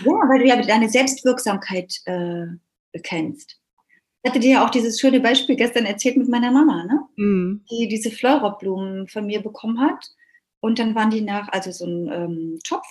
weil 0.06 0.40
du 0.40 0.48
ja 0.48 0.62
deine 0.62 0.90
Selbstwirksamkeit 0.90 1.94
äh, 2.06 2.46
bekennst. 2.94 3.61
Ich 4.24 4.30
hatte 4.30 4.40
dir 4.40 4.52
ja 4.52 4.66
auch 4.66 4.70
dieses 4.70 5.00
schöne 5.00 5.20
Beispiel 5.20 5.56
gestern 5.56 5.86
erzählt 5.86 6.18
mit 6.18 6.30
meiner 6.30 6.52
Mama, 6.52 6.84
ne? 6.84 7.02
Mhm. 7.16 7.66
die 7.70 7.88
diese 7.88 8.12
Fleurop-Blumen 8.12 9.08
von 9.08 9.26
mir 9.26 9.42
bekommen 9.42 9.80
hat. 9.80 10.12
Und 10.60 10.78
dann 10.78 10.94
waren 10.94 11.10
die 11.10 11.22
nach, 11.22 11.50
also 11.50 11.72
so 11.72 11.86
ein 11.86 12.10
ähm, 12.12 12.60
Topf 12.64 12.86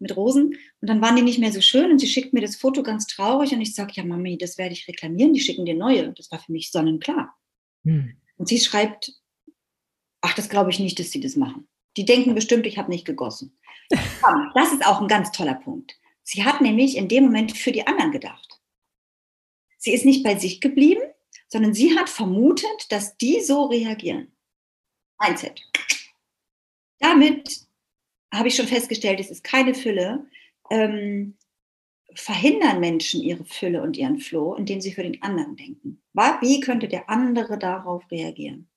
mit 0.00 0.16
Rosen. 0.16 0.56
Und 0.80 0.88
dann 0.88 1.00
waren 1.00 1.16
die 1.16 1.22
nicht 1.22 1.38
mehr 1.38 1.52
so 1.52 1.60
schön 1.60 1.90
und 1.90 2.00
sie 2.00 2.08
schickt 2.08 2.32
mir 2.32 2.40
das 2.40 2.56
Foto 2.56 2.82
ganz 2.82 3.06
traurig 3.06 3.52
und 3.52 3.60
ich 3.60 3.74
sage, 3.74 3.92
ja 3.94 4.04
Mami, 4.04 4.36
das 4.36 4.58
werde 4.58 4.72
ich 4.74 4.88
reklamieren, 4.88 5.32
die 5.32 5.40
schicken 5.40 5.64
dir 5.64 5.74
neue. 5.74 6.12
Das 6.12 6.30
war 6.32 6.40
für 6.40 6.52
mich 6.52 6.72
sonnenklar. 6.72 7.34
Hm. 7.84 8.16
Und 8.36 8.48
sie 8.48 8.58
schreibt, 8.58 9.12
ach, 10.20 10.34
das 10.34 10.48
glaube 10.48 10.70
ich 10.70 10.80
nicht, 10.80 10.98
dass 10.98 11.10
sie 11.10 11.20
das 11.20 11.36
machen. 11.36 11.68
Die 11.96 12.04
denken 12.04 12.34
bestimmt, 12.34 12.66
ich 12.66 12.78
habe 12.78 12.90
nicht 12.90 13.04
gegossen. 13.04 13.56
das 14.54 14.72
ist 14.72 14.84
auch 14.86 15.00
ein 15.00 15.08
ganz 15.08 15.30
toller 15.30 15.54
Punkt. 15.54 15.94
Sie 16.22 16.44
hat 16.44 16.60
nämlich 16.60 16.96
in 16.96 17.08
dem 17.08 17.24
Moment 17.24 17.56
für 17.56 17.70
die 17.70 17.86
anderen 17.86 18.10
gedacht. 18.10 18.53
Sie 19.84 19.92
ist 19.92 20.06
nicht 20.06 20.24
bei 20.24 20.38
sich 20.38 20.62
geblieben, 20.62 21.02
sondern 21.46 21.74
sie 21.74 21.98
hat 21.98 22.08
vermutet, 22.08 22.86
dass 22.88 23.18
die 23.18 23.42
so 23.42 23.64
reagieren. 23.64 24.34
Mindset. 25.20 25.60
Damit 27.00 27.66
habe 28.32 28.48
ich 28.48 28.56
schon 28.56 28.66
festgestellt, 28.66 29.20
es 29.20 29.30
ist 29.30 29.44
keine 29.44 29.74
Fülle, 29.74 30.26
ähm, 30.70 31.36
verhindern 32.14 32.80
Menschen 32.80 33.20
ihre 33.20 33.44
Fülle 33.44 33.82
und 33.82 33.98
ihren 33.98 34.20
Floh, 34.20 34.54
indem 34.54 34.80
sie 34.80 34.92
für 34.92 35.02
den 35.02 35.20
anderen 35.22 35.54
denken. 35.54 36.02
Wie 36.14 36.60
könnte 36.60 36.88
der 36.88 37.10
andere 37.10 37.58
darauf 37.58 38.10
reagieren? 38.10 38.70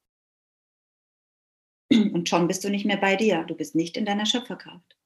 Und 1.89 2.27
schon 2.27 2.49
bist 2.49 2.65
du 2.65 2.69
nicht 2.69 2.85
mehr 2.85 2.97
bei 2.97 3.15
dir. 3.15 3.45
Du 3.45 3.55
bist 3.55 3.75
nicht 3.75 3.95
in 3.95 4.05
deiner 4.05 4.25
Schöpferkraft. 4.25 4.96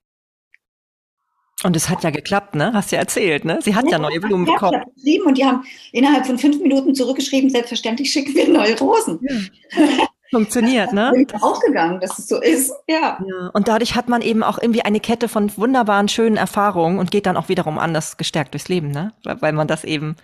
Und 1.64 1.76
es 1.76 1.90
hat 1.90 2.04
ja 2.04 2.10
geklappt, 2.10 2.56
ne? 2.56 2.74
Hast 2.74 2.92
du 2.92 2.96
ja 2.96 3.02
erzählt, 3.02 3.46
ne? 3.46 3.60
Sie 3.62 3.76
hat 3.76 3.86
ja, 3.86 3.92
ja 3.92 4.00
neue 4.00 4.20
Blumen 4.20 4.46
bekommen. 4.46 4.82
Und 5.26 5.38
die 5.38 5.46
haben 5.46 5.64
innerhalb 5.92 6.26
von 6.26 6.38
fünf 6.38 6.60
Minuten 6.60 6.96
zurückgeschrieben, 6.96 7.50
selbstverständlich 7.50 8.12
schicken 8.12 8.34
wir 8.34 8.48
neue 8.50 8.78
Rosen. 8.80 9.20
Ja. 9.22 10.08
Funktioniert, 10.32 10.92
ne? 10.94 11.12
Bin 11.14 11.28
ich 11.28 11.44
aufgegangen, 11.44 12.00
dass 12.00 12.18
es 12.18 12.28
so 12.28 12.42
ist. 12.42 12.74
Ja. 12.88 13.20
ja. 13.20 13.50
Und 13.54 13.68
dadurch 13.68 13.96
hat 13.96 14.10
man 14.10 14.22
eben 14.22 14.42
auch 14.42 14.58
irgendwie 14.60 14.82
eine 14.82 15.00
Kette 15.00 15.28
von 15.28 15.56
wunderbaren, 15.56 16.08
schönen 16.08 16.38
Erfahrungen 16.38 16.98
und 16.98 17.12
geht 17.12 17.26
dann 17.28 17.38
auch 17.38 17.50
wiederum 17.50 17.78
anders 17.78 18.18
gestärkt 18.18 18.54
durchs 18.54 18.70
Leben, 18.70 18.90
ne? 18.90 19.14
Weil 19.24 19.54
man 19.54 19.68
das 19.68 19.84
eben 19.84 20.16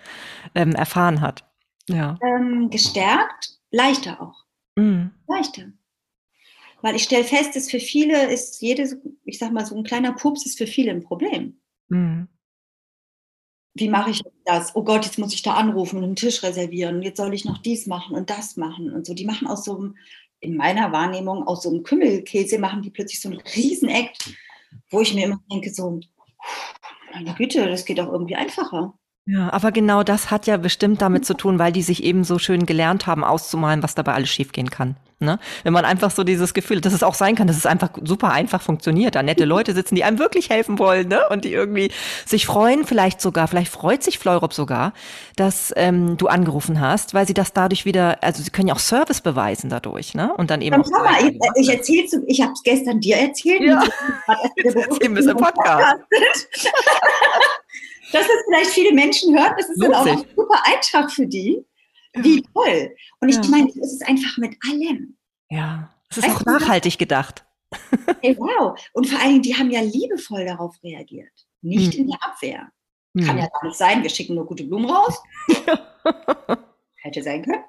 ähm, 0.54 0.72
erfahren 0.72 1.20
hat. 1.20 1.44
Ja. 1.88 2.18
Ähm, 2.22 2.68
gestärkt, 2.70 3.58
leichter 3.70 4.20
auch. 4.20 4.44
Mhm. 4.76 5.10
Leichter. 5.28 5.62
Weil 6.82 6.96
ich 6.96 7.02
stelle 7.02 7.24
fest, 7.24 7.56
dass 7.56 7.70
für 7.70 7.80
viele 7.80 8.30
ist 8.30 8.62
jedes, 8.62 8.96
ich 9.24 9.38
sag 9.38 9.52
mal, 9.52 9.66
so 9.66 9.76
ein 9.76 9.84
kleiner 9.84 10.12
Pups 10.12 10.46
ist 10.46 10.58
für 10.58 10.66
viele 10.66 10.92
ein 10.92 11.02
Problem. 11.02 11.60
Mhm 11.88 12.28
wie 13.80 13.88
mache 13.88 14.10
ich 14.10 14.22
das? 14.44 14.74
Oh 14.74 14.82
Gott, 14.82 15.04
jetzt 15.04 15.18
muss 15.18 15.34
ich 15.34 15.42
da 15.42 15.54
anrufen 15.54 15.98
und 15.98 16.04
einen 16.04 16.16
Tisch 16.16 16.42
reservieren. 16.42 17.02
Jetzt 17.02 17.18
soll 17.18 17.34
ich 17.34 17.44
noch 17.44 17.58
dies 17.58 17.86
machen 17.86 18.16
und 18.16 18.30
das 18.30 18.56
machen 18.56 18.92
und 18.92 19.06
so. 19.06 19.14
Die 19.14 19.24
machen 19.24 19.46
aus 19.46 19.64
so 19.64 19.76
einem, 19.76 19.96
in 20.40 20.56
meiner 20.56 20.92
Wahrnehmung, 20.92 21.46
aus 21.46 21.62
so 21.62 21.70
einem 21.70 21.82
Kümmelkäse 21.82 22.58
machen 22.58 22.82
die 22.82 22.90
plötzlich 22.90 23.20
so 23.20 23.28
einen 23.28 23.40
Riesenakt, 23.40 24.34
wo 24.90 25.00
ich 25.00 25.14
mir 25.14 25.24
immer 25.24 25.40
denke, 25.50 25.72
so, 25.72 26.00
meine 27.12 27.34
Güte, 27.34 27.66
das 27.66 27.84
geht 27.84 28.00
auch 28.00 28.12
irgendwie 28.12 28.36
einfacher. 28.36 28.98
Ja, 29.30 29.52
aber 29.52 29.72
genau 29.72 30.02
das 30.04 30.30
hat 30.30 30.46
ja 30.46 30.56
bestimmt 30.56 31.02
damit 31.02 31.26
zu 31.26 31.34
tun, 31.34 31.58
weil 31.58 31.70
die 31.70 31.82
sich 31.82 32.02
eben 32.02 32.24
so 32.24 32.38
schön 32.38 32.64
gelernt 32.64 33.06
haben, 33.06 33.24
auszumalen, 33.24 33.82
was 33.82 33.94
dabei 33.94 34.14
alles 34.14 34.30
schiefgehen 34.30 34.70
kann. 34.70 34.96
Ne? 35.20 35.38
Wenn 35.64 35.74
man 35.74 35.84
einfach 35.84 36.10
so 36.10 36.24
dieses 36.24 36.54
Gefühl, 36.54 36.80
dass 36.80 36.94
es 36.94 37.02
auch 37.02 37.12
sein 37.12 37.34
kann, 37.34 37.46
dass 37.46 37.58
es 37.58 37.66
einfach 37.66 37.90
super 38.04 38.30
einfach 38.30 38.62
funktioniert, 38.62 39.16
da 39.16 39.22
nette 39.22 39.44
Leute 39.44 39.74
sitzen, 39.74 39.96
die 39.96 40.04
einem 40.04 40.18
wirklich 40.18 40.48
helfen 40.48 40.78
wollen, 40.78 41.08
ne? 41.08 41.28
Und 41.28 41.44
die 41.44 41.52
irgendwie 41.52 41.90
sich 42.24 42.46
freuen, 42.46 42.86
vielleicht 42.86 43.20
sogar, 43.20 43.48
vielleicht 43.48 43.70
freut 43.70 44.02
sich 44.02 44.18
Fleurop 44.18 44.54
sogar, 44.54 44.94
dass 45.36 45.74
ähm, 45.76 46.16
du 46.16 46.28
angerufen 46.28 46.80
hast, 46.80 47.12
weil 47.12 47.26
sie 47.26 47.34
das 47.34 47.52
dadurch 47.52 47.84
wieder, 47.84 48.22
also 48.22 48.42
sie 48.42 48.50
können 48.50 48.68
ja 48.68 48.74
auch 48.74 48.78
Service 48.78 49.20
beweisen 49.20 49.68
dadurch, 49.68 50.14
ne? 50.14 50.32
Und 50.36 50.50
dann 50.50 50.62
eben. 50.62 50.70
Dann 50.70 50.84
auch 50.84 51.04
mal, 51.04 51.28
ich, 51.28 51.38
ich 51.56 51.68
erzähl's, 51.68 52.16
ich 52.26 52.40
habe 52.40 52.52
es 52.52 52.62
gestern 52.62 53.00
dir 53.00 53.16
erzählt. 53.16 53.60
Ja. 53.60 53.82
Wir 54.56 55.18
es 55.18 55.26
im 55.26 55.36
Podcast. 55.36 55.96
dass 58.12 58.24
es 58.24 58.44
vielleicht 58.46 58.70
viele 58.70 58.92
Menschen 58.92 59.36
hören, 59.36 59.54
das 59.56 59.68
ist 59.68 59.78
Lohnt 59.78 59.94
dann 59.94 60.08
auch 60.08 60.12
ein 60.12 60.26
super 60.36 60.62
Eintrag 60.64 61.10
für 61.10 61.26
die. 61.26 61.64
Wie 62.14 62.42
toll. 62.54 62.94
Und 63.20 63.28
ich 63.28 63.36
ja. 63.36 63.42
meine, 63.48 63.68
es 63.68 63.92
ist 63.92 64.08
einfach 64.08 64.36
mit 64.38 64.56
allem. 64.68 65.16
Ja, 65.50 65.94
es 66.10 66.18
ist 66.18 66.24
weißt 66.24 66.36
auch 66.36 66.44
nachhaltig 66.44 66.98
gedacht. 66.98 67.44
Hey, 68.22 68.36
wow. 68.38 68.76
Und 68.94 69.06
vor 69.06 69.20
allen 69.20 69.32
Dingen, 69.32 69.42
die 69.42 69.54
haben 69.54 69.70
ja 69.70 69.82
liebevoll 69.82 70.44
darauf 70.44 70.74
reagiert. 70.82 71.30
Nicht 71.60 71.92
hm. 71.92 72.00
in 72.00 72.06
der 72.08 72.18
Abwehr. 72.22 72.72
Hm. 73.16 73.24
Kann 73.24 73.38
ja 73.38 73.46
gar 73.46 73.64
nicht 73.64 73.76
sein, 73.76 74.02
wir 74.02 74.10
schicken 74.10 74.34
nur 74.34 74.46
gute 74.46 74.64
Blumen 74.64 74.90
raus. 74.90 75.22
Hätte 76.96 77.22
sein 77.22 77.44
können. 77.44 77.62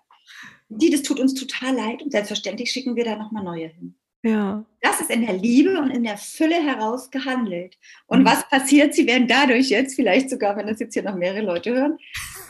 Die, 0.70 0.90
das 0.90 1.04
tut 1.04 1.20
uns 1.20 1.34
total 1.34 1.76
leid 1.76 2.02
und 2.02 2.12
selbstverständlich 2.12 2.72
schicken 2.72 2.96
wir 2.96 3.04
da 3.04 3.18
nochmal 3.18 3.44
neue 3.44 3.68
hin. 3.68 4.00
Ja. 4.24 4.66
Das 4.82 5.02
ist 5.02 5.10
in 5.10 5.26
der 5.26 5.34
Liebe 5.34 5.80
und 5.80 5.92
in 5.92 6.04
der 6.04 6.18
Fülle 6.18 6.56
heraus 6.56 7.10
gehandelt. 7.10 7.78
Und 8.08 8.22
mhm. 8.22 8.26
was 8.26 8.48
passiert? 8.50 8.94
Sie 8.94 9.08
werden 9.08 9.28
dadurch 9.28 9.70
jetzt, 9.70 9.96
vielleicht 9.96 10.30
sogar, 10.30 10.58
wenn 10.58 10.68
das 10.68 10.80
jetzt 10.80 10.94
hier 10.94 11.04
noch 11.04 11.16
mehrere 11.16 11.42
Leute 11.42 11.74
hören, 11.74 11.98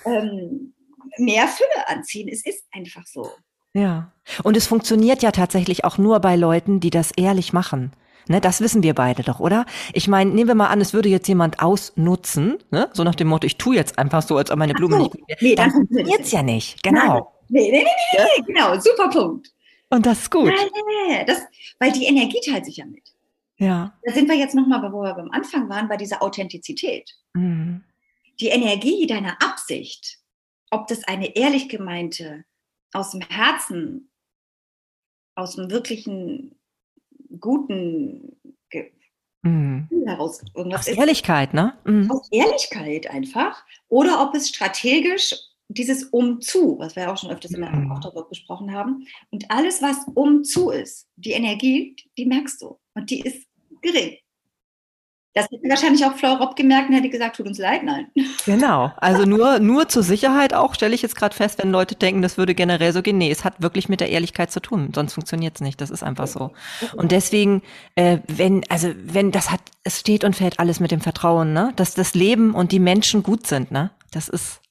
ähm, 0.05 0.73
mehr 1.17 1.47
Fülle 1.47 1.87
anziehen. 1.87 2.27
Es 2.27 2.45
ist 2.45 2.65
einfach 2.71 3.05
so. 3.05 3.29
Ja. 3.73 4.11
Und 4.43 4.57
es 4.57 4.67
funktioniert 4.67 5.21
ja 5.21 5.31
tatsächlich 5.31 5.85
auch 5.85 5.97
nur 5.97 6.19
bei 6.19 6.35
Leuten, 6.35 6.79
die 6.79 6.89
das 6.89 7.11
ehrlich 7.15 7.53
machen. 7.53 7.91
Ne, 8.27 8.39
das 8.39 8.61
wissen 8.61 8.83
wir 8.83 8.93
beide 8.93 9.23
doch, 9.23 9.39
oder? 9.39 9.65
Ich 9.91 10.07
meine, 10.07 10.29
nehmen 10.29 10.47
wir 10.47 10.55
mal 10.55 10.67
an, 10.67 10.81
es 10.81 10.93
würde 10.93 11.09
jetzt 11.09 11.27
jemand 11.27 11.63
ausnutzen, 11.63 12.59
ne? 12.69 12.87
so 12.93 13.03
nach 13.03 13.15
dem 13.15 13.27
Motto, 13.27 13.47
ich 13.47 13.57
tue 13.57 13.75
jetzt 13.75 13.97
einfach 13.97 14.21
so, 14.21 14.37
als 14.37 14.51
ob 14.51 14.59
meine 14.59 14.75
Blume 14.75 14.97
so, 14.97 15.03
nicht. 15.03 15.41
Nee, 15.41 15.55
dann 15.55 15.71
funktioniert 15.71 16.21
es 16.21 16.31
ja 16.31 16.43
nicht. 16.43 16.83
Genau. 16.83 17.33
Nee, 17.47 17.71
nee, 17.71 17.83
nee, 17.83 17.85
nee, 18.13 18.23
nee, 18.37 18.43
genau, 18.45 18.79
super 18.79 19.09
Punkt. 19.09 19.51
Und 19.89 20.05
das 20.05 20.19
ist 20.19 20.31
gut. 20.31 20.53
Ja, 21.09 21.23
das, 21.23 21.41
weil 21.79 21.91
die 21.91 22.05
Energie 22.05 22.39
teilt 22.45 22.65
sich 22.65 22.77
ja 22.77 22.85
mit. 22.85 23.15
Ja. 23.57 23.97
Da 24.03 24.13
sind 24.13 24.29
wir 24.29 24.35
jetzt 24.35 24.55
nochmal, 24.55 24.81
wo 24.91 25.01
wir 25.01 25.13
beim 25.13 25.31
Anfang 25.31 25.67
waren, 25.67 25.87
bei 25.87 25.97
dieser 25.97 26.21
Authentizität. 26.21 27.15
Mhm. 27.33 27.83
Die 28.39 28.47
Energie 28.47 29.05
deiner 29.05 29.41
Absicht, 29.41 30.19
ob 30.71 30.87
das 30.87 31.03
eine 31.05 31.35
ehrlich 31.35 31.67
gemeinte, 31.67 32.45
aus 32.93 33.11
dem 33.11 33.21
Herzen, 33.21 34.09
aus 35.35 35.55
dem 35.55 35.69
wirklichen 35.69 36.55
guten 37.39 38.39
Ge 38.69 38.91
mhm. 39.41 39.87
heraus 40.05 40.41
irgendwas 40.55 40.87
aus 40.87 40.95
Ehrlichkeit, 40.95 41.53
ne? 41.53 41.77
Mhm. 41.83 42.09
Aus 42.11 42.29
Ehrlichkeit 42.31 43.09
einfach. 43.09 43.65
Oder 43.89 44.21
ob 44.21 44.35
es 44.35 44.49
strategisch 44.49 45.35
dieses 45.69 46.05
Umzu, 46.05 46.77
was 46.79 46.95
wir 46.95 47.03
ja 47.03 47.13
auch 47.13 47.17
schon 47.17 47.29
öfters 47.29 47.51
in 47.51 47.61
der 47.61 47.69
mhm. 47.69 47.91
Afterwork 47.91 48.29
besprochen 48.29 48.73
haben. 48.73 49.05
Und 49.29 49.49
alles, 49.49 49.81
was 49.81 49.97
Umzu 50.15 50.71
ist, 50.71 51.07
die 51.15 51.31
Energie, 51.31 51.95
die 52.17 52.25
merkst 52.25 52.61
du. 52.61 52.79
Und 52.95 53.09
die 53.09 53.21
ist 53.21 53.47
gering. 53.81 54.17
Das 55.33 55.45
hätte 55.51 55.69
wahrscheinlich 55.69 56.03
auch 56.03 56.17
Frau 56.17 56.33
Robb 56.33 56.55
gemerkt 56.55 56.89
und 56.89 56.95
hätte 56.95 57.09
gesagt, 57.09 57.35
tut 57.35 57.45
uns 57.45 57.59
leid, 57.59 57.83
nein. 57.83 58.07
Genau. 58.45 58.91
Also 58.97 59.25
nur, 59.25 59.59
nur 59.59 59.87
zur 59.87 60.01
Sicherheit 60.01 60.55
auch, 60.55 60.73
stelle 60.73 60.95
ich 60.95 61.03
jetzt 61.03 61.15
gerade 61.15 61.35
fest, 61.35 61.59
wenn 61.59 61.71
Leute 61.71 61.93
denken, 61.93 62.23
das 62.23 62.37
würde 62.37 62.55
generell 62.55 62.91
so 62.93 63.03
gehen. 63.03 63.19
Nee, 63.19 63.29
es 63.29 63.45
hat 63.45 63.61
wirklich 63.61 63.89
mit 63.89 63.99
der 63.99 64.09
Ehrlichkeit 64.09 64.51
zu 64.51 64.59
tun. 64.59 64.91
Sonst 64.93 65.13
funktioniert 65.13 65.55
es 65.55 65.61
nicht. 65.61 65.79
Das 65.81 65.91
ist 65.91 66.01
einfach 66.01 66.25
so. 66.25 66.51
Und 66.95 67.11
deswegen, 67.11 67.61
äh, 67.93 68.17
wenn, 68.27 68.63
also 68.69 68.91
wenn 69.03 69.31
das 69.31 69.51
hat, 69.51 69.61
es 69.83 69.99
steht 69.99 70.23
und 70.23 70.35
fällt 70.35 70.59
alles 70.59 70.79
mit 70.79 70.89
dem 70.89 71.01
Vertrauen, 71.01 71.53
ne? 71.53 71.73
Dass 71.75 71.93
das 71.93 72.15
Leben 72.15 72.55
und 72.55 72.71
die 72.71 72.79
Menschen 72.79 73.21
gut 73.21 73.45
sind, 73.45 73.69
ne? 73.71 73.91
Das 74.11 74.29
ist, 74.29 74.61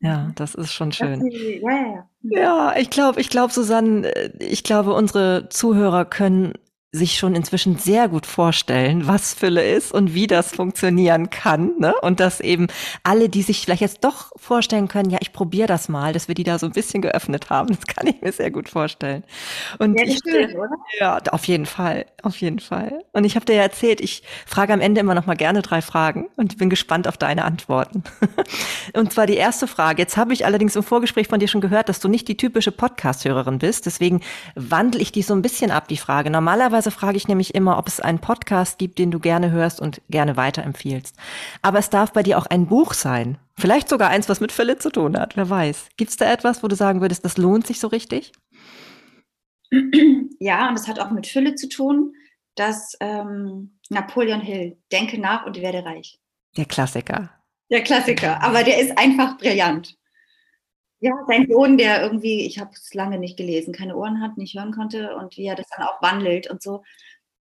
ja, 0.00 0.30
das 0.36 0.54
ist 0.54 0.72
schon 0.72 0.92
schön. 0.92 1.26
Ja, 1.30 1.70
ja. 1.70 2.08
ja 2.22 2.76
ich 2.76 2.90
glaube, 2.90 3.20
ich 3.20 3.30
glaube, 3.30 3.52
Susanne, 3.52 4.14
äh, 4.14 4.30
ich 4.38 4.62
glaube, 4.62 4.92
unsere 4.94 5.48
Zuhörer 5.48 6.04
können 6.04 6.54
sich 6.90 7.18
schon 7.18 7.34
inzwischen 7.34 7.76
sehr 7.76 8.08
gut 8.08 8.24
vorstellen, 8.24 9.06
was 9.06 9.34
Fülle 9.34 9.62
ist 9.62 9.92
und 9.92 10.14
wie 10.14 10.26
das 10.26 10.52
funktionieren 10.52 11.28
kann. 11.28 11.72
Ne? 11.78 11.94
Und 12.00 12.18
dass 12.18 12.40
eben 12.40 12.68
alle, 13.02 13.28
die 13.28 13.42
sich 13.42 13.60
vielleicht 13.60 13.82
jetzt 13.82 14.04
doch 14.04 14.32
vorstellen 14.36 14.88
können, 14.88 15.10
ja, 15.10 15.18
ich 15.20 15.34
probiere 15.34 15.68
das 15.68 15.90
mal, 15.90 16.14
dass 16.14 16.28
wir 16.28 16.34
die 16.34 16.44
da 16.44 16.58
so 16.58 16.64
ein 16.64 16.72
bisschen 16.72 17.02
geöffnet 17.02 17.50
haben. 17.50 17.68
Das 17.68 17.86
kann 17.86 18.06
ich 18.06 18.22
mir 18.22 18.32
sehr 18.32 18.50
gut 18.50 18.70
vorstellen. 18.70 19.22
Und 19.78 19.98
ja, 19.98 20.06
ich, 20.06 20.20
schön, 20.26 20.56
oder? 20.56 20.76
ja, 20.98 21.18
auf 21.30 21.44
jeden 21.44 21.66
Fall, 21.66 22.06
auf 22.22 22.38
jeden 22.38 22.58
Fall. 22.58 23.04
Und 23.12 23.24
ich 23.24 23.36
habe 23.36 23.44
dir 23.44 23.56
ja 23.56 23.62
erzählt, 23.62 24.00
ich 24.00 24.22
frage 24.46 24.72
am 24.72 24.80
Ende 24.80 25.02
immer 25.02 25.14
noch 25.14 25.26
mal 25.26 25.36
gerne 25.36 25.60
drei 25.60 25.82
Fragen 25.82 26.28
und 26.36 26.56
bin 26.56 26.70
gespannt 26.70 27.06
auf 27.06 27.18
deine 27.18 27.44
Antworten. 27.44 28.02
und 28.94 29.12
zwar 29.12 29.26
die 29.26 29.36
erste 29.36 29.66
Frage. 29.66 30.00
Jetzt 30.00 30.16
habe 30.16 30.32
ich 30.32 30.46
allerdings 30.46 30.74
im 30.74 30.82
Vorgespräch 30.82 31.28
von 31.28 31.38
dir 31.38 31.48
schon 31.48 31.60
gehört, 31.60 31.90
dass 31.90 32.00
du 32.00 32.08
nicht 32.08 32.28
die 32.28 32.38
typische 32.38 32.72
Podcast-Hörerin 32.72 33.58
bist. 33.58 33.84
Deswegen 33.84 34.22
wandle 34.54 35.02
ich 35.02 35.12
die 35.12 35.22
so 35.22 35.34
ein 35.34 35.42
bisschen 35.42 35.70
ab, 35.70 35.88
die 35.88 35.98
Frage. 35.98 36.30
Normalerweise 36.30 36.77
Normalerweise 36.78 36.96
frage 36.96 37.16
ich 37.16 37.26
nämlich 37.26 37.56
immer, 37.56 37.76
ob 37.76 37.88
es 37.88 37.98
einen 37.98 38.20
Podcast 38.20 38.78
gibt, 38.78 39.00
den 39.00 39.10
du 39.10 39.18
gerne 39.18 39.50
hörst 39.50 39.80
und 39.80 40.00
gerne 40.10 40.36
weiterempfiehlst. 40.36 41.16
Aber 41.60 41.80
es 41.80 41.90
darf 41.90 42.12
bei 42.12 42.22
dir 42.22 42.38
auch 42.38 42.46
ein 42.46 42.68
Buch 42.68 42.94
sein. 42.94 43.36
Vielleicht 43.56 43.88
sogar 43.88 44.10
eins, 44.10 44.28
was 44.28 44.38
mit 44.38 44.52
Philipp 44.52 44.80
zu 44.80 44.90
tun 44.90 45.18
hat. 45.18 45.36
Wer 45.36 45.50
weiß. 45.50 45.88
Gibt 45.96 46.12
es 46.12 46.16
da 46.16 46.32
etwas, 46.32 46.62
wo 46.62 46.68
du 46.68 46.76
sagen 46.76 47.00
würdest, 47.00 47.24
das 47.24 47.36
lohnt 47.36 47.66
sich 47.66 47.80
so 47.80 47.88
richtig? 47.88 48.30
Ja, 50.38 50.68
und 50.68 50.78
es 50.78 50.86
hat 50.86 51.00
auch 51.00 51.10
mit 51.10 51.26
Fülle 51.26 51.56
zu 51.56 51.68
tun, 51.68 52.14
dass 52.54 52.96
ähm, 53.00 53.80
Napoleon 53.90 54.40
Hill, 54.40 54.78
denke 54.92 55.20
nach 55.20 55.46
und 55.46 55.60
werde 55.60 55.84
reich. 55.84 56.20
Der 56.56 56.64
Klassiker. 56.64 57.30
Der 57.72 57.82
Klassiker, 57.82 58.40
aber 58.40 58.62
der 58.62 58.80
ist 58.80 58.96
einfach 58.96 59.36
brillant. 59.36 59.97
Ja, 61.00 61.12
sein 61.28 61.46
Sohn, 61.48 61.78
der 61.78 62.02
irgendwie, 62.02 62.44
ich 62.44 62.58
habe 62.58 62.70
es 62.72 62.92
lange 62.92 63.18
nicht 63.18 63.36
gelesen, 63.36 63.72
keine 63.72 63.96
Ohren 63.96 64.20
hat, 64.20 64.36
nicht 64.36 64.56
hören 64.56 64.72
konnte 64.72 65.14
und 65.16 65.36
wie 65.36 65.46
er 65.46 65.54
das 65.54 65.68
dann 65.68 65.86
auch 65.86 66.02
wandelt 66.02 66.50
und 66.50 66.62
so. 66.62 66.82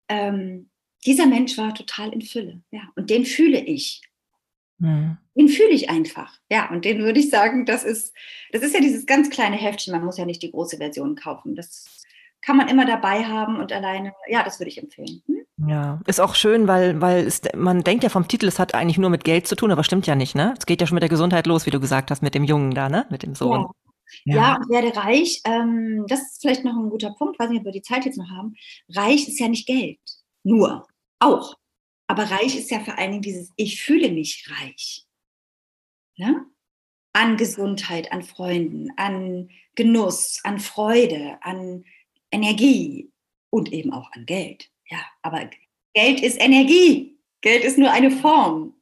Ähm, 0.08 0.70
dieser 1.06 1.26
Mensch 1.26 1.58
war 1.58 1.74
total 1.74 2.14
in 2.14 2.22
Fülle, 2.22 2.62
ja, 2.72 2.82
und 2.96 3.10
den 3.10 3.26
fühle 3.26 3.60
ich. 3.60 4.02
Mhm. 4.78 5.18
Den 5.36 5.48
fühle 5.48 5.72
ich 5.72 5.90
einfach, 5.90 6.40
ja, 6.50 6.70
und 6.70 6.86
den 6.86 7.00
würde 7.00 7.20
ich 7.20 7.30
sagen, 7.30 7.66
das 7.66 7.84
ist, 7.84 8.14
das 8.52 8.64
ist 8.64 8.74
ja 8.74 8.82
dieses 8.82 9.06
ganz 9.06 9.30
kleine 9.30 9.56
Heftchen, 9.56 9.94
man 9.94 10.04
muss 10.04 10.18
ja 10.18 10.26
nicht 10.26 10.42
die 10.44 10.52
große 10.52 10.78
Version 10.78 11.16
kaufen. 11.16 11.56
Das 11.56 12.04
kann 12.42 12.58
man 12.58 12.68
immer 12.68 12.86
dabei 12.86 13.26
haben 13.26 13.58
und 13.60 13.72
alleine, 13.72 14.14
ja, 14.28 14.44
das 14.44 14.60
würde 14.60 14.70
ich 14.70 14.82
empfehlen. 14.82 15.22
Hm? 15.28 15.41
Ja, 15.68 16.00
ist 16.08 16.20
auch 16.20 16.36
schön, 16.36 16.68
weil, 16.68 17.02
weil 17.02 17.26
es, 17.26 17.42
man 17.56 17.84
denkt 17.84 18.04
ja 18.04 18.10
vom 18.10 18.28
Titel, 18.28 18.48
es 18.48 18.58
hat 18.58 18.74
eigentlich 18.74 18.98
nur 18.98 19.10
mit 19.10 19.24
Geld 19.24 19.48
zu 19.48 19.56
tun, 19.56 19.72
aber 19.72 19.84
stimmt 19.84 20.08
ja 20.08 20.16
nicht, 20.16 20.34
ne? 20.34 20.56
Es 20.58 20.66
geht 20.66 20.82
ja 20.82 20.88
schon 20.88 20.96
mit 20.96 21.04
der 21.04 21.10
Gesundheit 21.10 21.46
los, 21.46 21.66
wie 21.66 21.72
du 21.72 21.80
gesagt 21.80 22.10
hast, 22.10 22.24
mit 22.24 22.34
dem 22.34 22.44
Jungen 22.44 22.72
da, 22.72 22.90
ne? 22.90 23.06
Mit 23.10 23.24
dem 23.24 23.36
Sohn. 23.36 23.68
Ja, 24.26 24.36
ja. 24.36 24.36
ja 24.36 24.56
und 24.56 24.70
werde 24.70 24.96
reich, 24.96 25.42
ähm, 25.46 26.06
das 26.08 26.22
ist 26.22 26.42
vielleicht 26.42 26.64
noch 26.64 26.76
ein 26.76 26.90
guter 26.90 27.14
Punkt, 27.18 27.40
weiß 27.40 27.50
nicht, 27.50 27.60
ob 27.60 27.66
wir 27.66 27.72
die 27.72 27.82
Zeit 27.82 28.06
jetzt 28.06 28.18
noch 28.18 28.30
haben. 28.30 28.56
Reich 28.90 29.28
ist 29.28 29.40
ja 29.40 29.48
nicht 29.48 29.68
Geld, 29.68 30.00
nur, 30.44 30.88
auch. 31.20 31.56
Aber 32.08 32.24
reich 32.24 32.58
ist 32.58 32.72
ja 32.72 32.80
vor 32.80 32.98
allen 32.98 33.12
Dingen 33.12 33.24
dieses, 33.24 33.52
ich 33.56 33.82
fühle 33.82 34.12
mich 34.12 34.46
reich. 34.50 35.06
Ne? 36.18 36.46
An 37.14 37.38
Gesundheit, 37.38 38.12
an 38.12 38.24
Freunden, 38.24 38.90
an 38.98 39.50
Genuss, 39.76 40.40
an 40.44 40.60
Freude, 40.60 41.38
an 41.42 41.84
Energie 42.32 43.12
und 43.50 43.72
eben 43.72 43.94
auch 43.94 44.12
an 44.14 44.26
Geld. 44.26 44.72
Ja, 44.92 45.00
aber 45.22 45.50
Geld 45.94 46.22
ist 46.22 46.40
Energie. 46.40 47.18
Geld 47.42 47.64
ist 47.64 47.78
nur 47.78 47.92
eine 47.92 48.12
Form. 48.12 48.74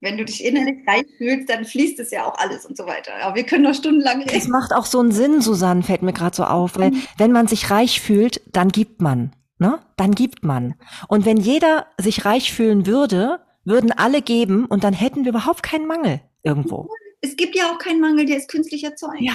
Wenn 0.00 0.18
du 0.18 0.24
dich 0.24 0.44
innerlich 0.44 0.86
reich 0.86 1.06
fühlst, 1.16 1.48
dann 1.48 1.64
fließt 1.64 1.98
es 1.98 2.10
ja 2.10 2.26
auch 2.26 2.36
alles 2.36 2.66
und 2.66 2.76
so 2.76 2.84
weiter. 2.84 3.12
Aber 3.22 3.36
wir 3.36 3.44
können 3.44 3.62
noch 3.62 3.74
stundenlang 3.74 4.20
reden. 4.20 4.36
Es 4.36 4.48
macht 4.48 4.74
auch 4.74 4.84
so 4.84 5.00
einen 5.00 5.12
Sinn, 5.12 5.40
Susanne, 5.40 5.82
fällt 5.82 6.02
mir 6.02 6.12
gerade 6.12 6.36
so 6.36 6.44
auf, 6.44 6.76
weil 6.76 6.90
mhm. 6.90 7.02
wenn 7.16 7.32
man 7.32 7.46
sich 7.46 7.70
reich 7.70 8.02
fühlt, 8.02 8.42
dann 8.52 8.68
gibt 8.68 9.00
man. 9.00 9.34
Ne? 9.58 9.80
Dann 9.96 10.14
gibt 10.14 10.44
man. 10.44 10.74
Und 11.08 11.24
wenn 11.24 11.38
jeder 11.38 11.86
sich 11.98 12.26
reich 12.26 12.52
fühlen 12.52 12.86
würde, 12.86 13.40
würden 13.64 13.92
alle 13.92 14.20
geben 14.20 14.66
und 14.66 14.84
dann 14.84 14.92
hätten 14.92 15.24
wir 15.24 15.30
überhaupt 15.30 15.62
keinen 15.62 15.86
Mangel 15.86 16.20
irgendwo. 16.42 16.88
Es 17.22 17.36
gibt 17.36 17.56
ja 17.56 17.72
auch 17.72 17.78
keinen 17.78 18.00
Mangel, 18.00 18.26
der 18.26 18.36
ist 18.36 18.50
künstlich 18.50 18.84
erzeugt. 18.84 19.20
Ja. 19.20 19.34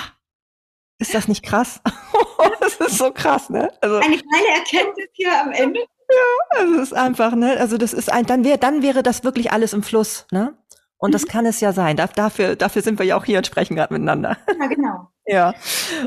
Ist 1.00 1.16
das 1.16 1.28
nicht 1.28 1.44
krass? 1.44 1.82
das 2.60 2.76
ist 2.76 2.98
so 3.00 3.12
krass, 3.12 3.50
ne? 3.50 3.72
Also, 3.82 3.96
Eine 3.96 4.18
kleine 4.18 4.48
Erkenntnis 4.56 5.08
hier 5.14 5.42
am 5.42 5.52
Ende. 5.52 5.80
Ja, 6.10 6.60
also 6.60 6.76
es 6.76 6.92
ist 6.92 6.94
einfach, 6.94 7.36
ne? 7.36 7.58
Also 7.58 7.78
das 7.78 7.94
ist 7.94 8.12
ein, 8.12 8.26
dann 8.26 8.44
wäre, 8.44 8.58
dann 8.58 8.82
wäre 8.82 9.04
das 9.04 9.24
wirklich 9.24 9.52
alles 9.52 9.74
im 9.74 9.84
Fluss, 9.84 10.26
ne? 10.32 10.56
Und 10.98 11.14
das 11.14 11.24
mhm. 11.24 11.28
kann 11.28 11.46
es 11.46 11.62
ja 11.62 11.72
sein. 11.72 11.96
dafür, 11.96 12.56
dafür 12.56 12.82
sind 12.82 13.00
wir 13.00 13.06
ja 13.06 13.16
auch 13.16 13.26
hier 13.26 13.38
und 13.38 13.48
sprechen 13.48 13.76
gerade 13.76 13.94
miteinander. 13.94 14.38
Ja, 14.60 14.68
genau. 14.68 15.08
Ja. 15.26 15.54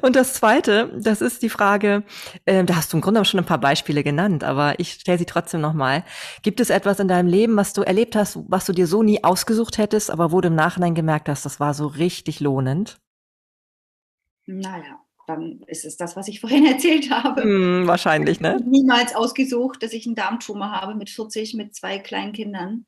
Und 0.02 0.16
das 0.16 0.34
Zweite, 0.34 0.92
das 0.98 1.20
ist 1.20 1.42
die 1.42 1.48
Frage, 1.48 2.02
äh, 2.44 2.64
da 2.64 2.74
hast 2.76 2.92
du 2.92 2.96
im 2.96 3.00
Grunde 3.00 3.24
schon 3.24 3.38
ein 3.38 3.46
paar 3.46 3.60
Beispiele 3.60 4.02
genannt, 4.02 4.42
aber 4.42 4.78
ich 4.80 4.94
stelle 4.94 5.16
sie 5.16 5.24
trotzdem 5.26 5.60
nochmal. 5.60 6.04
Gibt 6.42 6.58
es 6.58 6.70
etwas 6.70 6.98
in 6.98 7.06
deinem 7.06 7.28
Leben, 7.28 7.56
was 7.56 7.72
du 7.72 7.82
erlebt 7.82 8.16
hast, 8.16 8.40
was 8.48 8.66
du 8.66 8.72
dir 8.72 8.88
so 8.88 9.02
nie 9.02 9.22
ausgesucht 9.22 9.78
hättest, 9.78 10.10
aber 10.10 10.32
wo 10.32 10.40
du 10.40 10.48
im 10.48 10.56
Nachhinein 10.56 10.94
gemerkt 10.94 11.28
hast, 11.28 11.46
das 11.46 11.60
war 11.60 11.72
so 11.72 11.86
richtig 11.86 12.40
lohnend? 12.40 13.00
Naja, 14.46 15.01
dann 15.26 15.62
ist 15.66 15.84
es 15.84 15.96
das, 15.96 16.16
was 16.16 16.28
ich 16.28 16.40
vorhin 16.42 16.66
erzählt 16.66 17.10
habe. 17.10 17.42
Hm, 17.42 17.86
wahrscheinlich, 17.86 18.40
ne? 18.40 18.60
Niemals 18.64 19.14
ausgesucht, 19.14 19.82
dass 19.82 19.92
ich 19.92 20.06
einen 20.06 20.14
Darmtumor 20.16 20.70
habe 20.70 20.94
mit 20.94 21.10
40, 21.10 21.54
mit 21.54 21.74
zwei 21.74 21.98
kleinen 21.98 22.32
Kindern. 22.32 22.86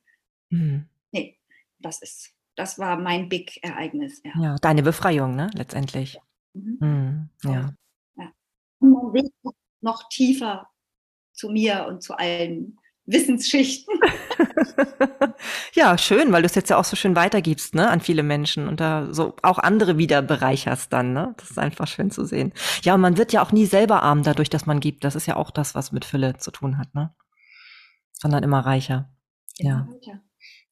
Hm. 0.50 0.86
Nee, 1.12 1.38
das 1.78 2.02
ist 2.02 2.34
das 2.56 2.78
war 2.78 2.96
mein 2.96 3.28
Big-Ereignis. 3.28 4.22
Ja. 4.24 4.32
ja. 4.40 4.56
deine 4.56 4.82
Befreiung, 4.82 5.34
ne, 5.34 5.50
letztendlich. 5.54 6.18
Mhm. 6.54 6.78
Mhm, 6.80 7.28
ja. 7.42 7.74
ja. 8.16 8.32
Und 8.78 9.12
Weg 9.12 9.32
noch 9.80 10.08
tiefer 10.08 10.68
zu 11.32 11.50
mir 11.50 11.86
und 11.88 12.02
zu 12.02 12.14
allen 12.14 12.78
Wissensschichten. 13.06 13.94
ja, 15.74 15.98
schön, 15.98 16.32
weil 16.32 16.42
du 16.42 16.46
es 16.46 16.54
jetzt 16.54 16.70
ja 16.70 16.78
auch 16.78 16.84
so 16.84 16.96
schön 16.96 17.16
weitergibst, 17.16 17.74
ne, 17.74 17.88
an 17.90 18.00
viele 18.00 18.22
Menschen 18.22 18.66
und 18.66 18.80
da 18.80 19.08
so 19.12 19.36
auch 19.42 19.58
andere 19.58 19.98
wieder 19.98 20.22
bereicherst 20.22 20.92
dann, 20.92 21.12
ne? 21.12 21.34
Das 21.36 21.50
ist 21.50 21.58
einfach 21.58 21.86
schön 21.86 22.10
zu 22.10 22.24
sehen. 22.24 22.52
Ja, 22.82 22.94
und 22.94 23.02
man 23.02 23.18
wird 23.18 23.32
ja 23.32 23.42
auch 23.42 23.52
nie 23.52 23.66
selber 23.66 24.02
arm 24.02 24.22
dadurch, 24.22 24.48
dass 24.48 24.66
man 24.66 24.80
gibt. 24.80 25.04
Das 25.04 25.16
ist 25.16 25.26
ja 25.26 25.36
auch 25.36 25.50
das, 25.50 25.74
was 25.74 25.92
mit 25.92 26.04
Fülle 26.04 26.38
zu 26.38 26.50
tun 26.50 26.78
hat, 26.78 26.94
ne? 26.94 27.14
Sondern 28.12 28.42
immer 28.42 28.60
reicher. 28.60 29.10
Immer 29.58 29.88
ja. 30.02 30.20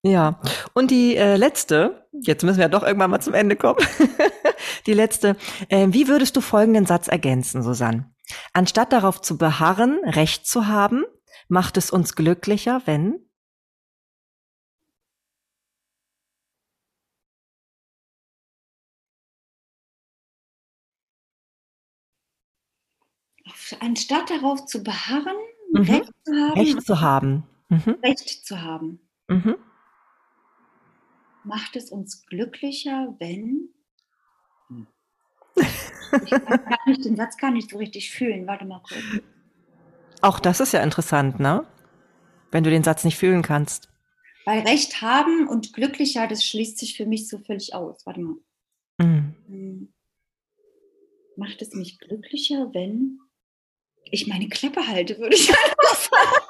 Ja, 0.04 0.40
und 0.74 0.90
die 0.90 1.16
äh, 1.16 1.36
letzte, 1.36 2.08
jetzt 2.12 2.42
müssen 2.42 2.56
wir 2.56 2.64
ja 2.64 2.68
doch 2.68 2.82
irgendwann 2.82 3.10
mal 3.10 3.20
zum 3.20 3.34
Ende 3.34 3.54
kommen. 3.54 3.78
die 4.86 4.94
letzte, 4.94 5.36
äh, 5.68 5.86
wie 5.90 6.08
würdest 6.08 6.34
du 6.36 6.40
folgenden 6.40 6.86
Satz 6.86 7.06
ergänzen, 7.06 7.62
Susanne? 7.62 8.10
Anstatt 8.52 8.92
darauf 8.92 9.20
zu 9.20 9.38
beharren, 9.38 10.00
Recht 10.04 10.46
zu 10.46 10.66
haben, 10.66 11.04
macht 11.52 11.76
es 11.76 11.90
uns 11.90 12.16
glücklicher, 12.16 12.82
wenn? 12.86 13.20
Anstatt 23.80 24.30
darauf 24.30 24.66
zu 24.66 24.82
beharren, 24.82 25.36
mhm. 25.72 25.82
Recht 25.82 26.12
zu 26.24 26.32
haben. 26.32 26.52
Recht 26.58 26.82
zu 26.86 27.00
haben. 27.00 27.44
Mhm. 27.68 27.96
Recht 28.02 28.46
zu 28.46 28.60
haben. 28.60 29.00
Mhm 29.28 29.56
macht 31.44 31.76
es 31.76 31.90
uns 31.90 32.24
glücklicher, 32.26 33.16
wenn. 33.18 33.68
Hm. 34.68 34.86
Ich 35.56 36.30
kann 36.30 36.78
nicht, 36.86 37.04
den 37.04 37.16
Satz 37.16 37.36
gar 37.36 37.50
nicht 37.50 37.70
so 37.70 37.78
richtig 37.78 38.10
fühlen. 38.10 38.46
Warte 38.46 38.64
mal 38.64 38.82
kurz. 38.82 39.02
Auch 40.22 40.40
das 40.40 40.60
ist 40.60 40.72
ja 40.72 40.82
interessant, 40.82 41.40
ne? 41.40 41.66
Wenn 42.50 42.64
du 42.64 42.70
den 42.70 42.84
Satz 42.84 43.04
nicht 43.04 43.18
fühlen 43.18 43.42
kannst. 43.42 43.88
Weil 44.44 44.60
Recht 44.60 45.02
haben 45.02 45.48
und 45.48 45.72
glücklicher, 45.72 46.26
das 46.26 46.44
schließt 46.44 46.78
sich 46.78 46.96
für 46.96 47.06
mich 47.06 47.28
so 47.28 47.38
völlig 47.38 47.74
aus. 47.74 48.06
Warte 48.06 48.20
mal. 48.20 48.36
Mhm. 48.98 49.92
Macht 51.36 51.60
es 51.62 51.74
mich 51.74 51.98
glücklicher, 51.98 52.70
wenn 52.72 53.18
ich 54.10 54.26
meine 54.26 54.48
Klappe 54.48 54.86
halte, 54.86 55.18
würde 55.18 55.34
ich 55.34 55.48
einfach 55.50 55.96
sagen. 55.96 56.42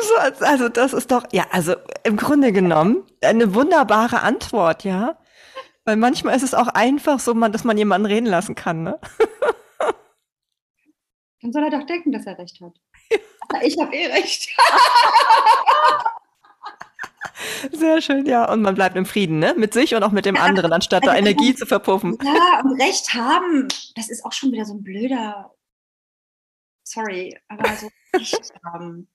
So, 0.00 0.44
also 0.44 0.68
das 0.68 0.92
ist 0.92 1.10
doch, 1.10 1.24
ja, 1.32 1.46
also 1.50 1.74
im 2.04 2.16
Grunde 2.16 2.52
genommen 2.52 3.04
eine 3.22 3.54
wunderbare 3.54 4.20
Antwort, 4.20 4.84
ja. 4.84 5.18
Weil 5.84 5.96
manchmal 5.96 6.36
ist 6.36 6.42
es 6.42 6.54
auch 6.54 6.68
einfach 6.68 7.18
so, 7.18 7.34
dass 7.34 7.64
man 7.64 7.76
jemanden 7.76 8.06
reden 8.06 8.26
lassen 8.26 8.54
kann, 8.54 8.82
ne? 8.82 8.98
Dann 11.40 11.52
soll 11.52 11.64
er 11.64 11.70
doch 11.70 11.86
denken, 11.86 12.12
dass 12.12 12.26
er 12.26 12.38
recht 12.38 12.60
hat. 12.60 12.74
Ich 13.62 13.78
habe 13.80 13.96
eh 13.96 14.08
recht. 14.08 14.50
Sehr 17.72 18.02
schön, 18.02 18.26
ja. 18.26 18.50
Und 18.52 18.60
man 18.62 18.74
bleibt 18.74 18.94
im 18.96 19.06
Frieden, 19.06 19.38
ne? 19.38 19.54
Mit 19.56 19.72
sich 19.72 19.94
und 19.94 20.02
auch 20.02 20.10
mit 20.12 20.26
dem 20.26 20.36
anderen, 20.36 20.72
anstatt 20.72 21.04
also, 21.04 21.12
da 21.12 21.18
Energie 21.18 21.54
zu 21.54 21.64
verpuffen. 21.64 22.18
Ja, 22.22 22.60
und 22.62 22.78
Recht 22.80 23.14
haben, 23.14 23.68
das 23.94 24.10
ist 24.10 24.24
auch 24.24 24.32
schon 24.32 24.52
wieder 24.52 24.66
so 24.66 24.74
ein 24.74 24.82
blöder, 24.82 25.54
sorry, 26.84 27.38
aber 27.48 27.74
so 27.76 27.88
Recht 28.14 28.52
haben. 28.64 29.08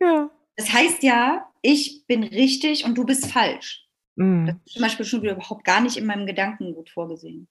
Ja. 0.00 0.30
Das 0.56 0.72
heißt 0.72 1.02
ja, 1.02 1.52
ich 1.62 2.06
bin 2.06 2.24
richtig 2.24 2.84
und 2.84 2.96
du 2.96 3.04
bist 3.04 3.30
falsch. 3.30 3.86
Mhm. 4.16 4.46
Das 4.46 4.56
ist 4.64 4.72
zum 4.72 4.82
Beispiel 4.82 5.06
schon 5.06 5.22
wieder 5.22 5.34
überhaupt 5.34 5.64
gar 5.64 5.80
nicht 5.80 5.96
in 5.96 6.06
meinem 6.06 6.26
Gedankengut 6.26 6.90
vorgesehen. 6.90 7.48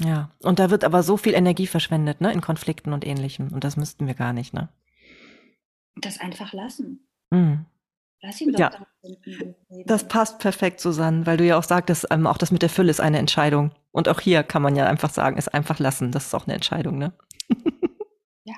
Ja, 0.00 0.30
und 0.42 0.58
da 0.58 0.70
wird 0.70 0.84
aber 0.84 1.02
so 1.02 1.16
viel 1.16 1.34
Energie 1.34 1.66
verschwendet, 1.66 2.20
ne, 2.20 2.32
in 2.32 2.40
Konflikten 2.40 2.92
und 2.92 3.06
ähnlichem. 3.06 3.48
Und 3.52 3.64
das 3.64 3.76
müssten 3.76 4.06
wir 4.06 4.14
gar 4.14 4.32
nicht, 4.32 4.52
ne? 4.52 4.68
Das 5.96 6.20
einfach 6.20 6.52
lassen. 6.52 7.08
Mhm. 7.30 7.64
Lass 8.22 8.40
ihn 8.40 8.52
doch 8.52 8.58
ja. 8.58 8.70
Das 9.86 10.08
passt 10.08 10.38
perfekt, 10.38 10.80
Susanne, 10.80 11.26
weil 11.26 11.36
du 11.36 11.44
ja 11.44 11.58
auch 11.58 11.62
sagtest, 11.62 12.06
ähm, 12.10 12.26
auch 12.26 12.38
das 12.38 12.50
mit 12.50 12.62
der 12.62 12.68
Fülle 12.68 12.90
ist 12.90 13.00
eine 13.00 13.18
Entscheidung. 13.18 13.72
Und 13.92 14.08
auch 14.08 14.20
hier 14.20 14.42
kann 14.42 14.62
man 14.62 14.76
ja 14.76 14.86
einfach 14.86 15.10
sagen, 15.10 15.38
es 15.38 15.48
einfach 15.48 15.78
lassen. 15.78 16.12
Das 16.12 16.26
ist 16.26 16.34
auch 16.34 16.46
eine 16.46 16.54
Entscheidung, 16.54 16.98
ne? 16.98 17.12
ja, 18.44 18.54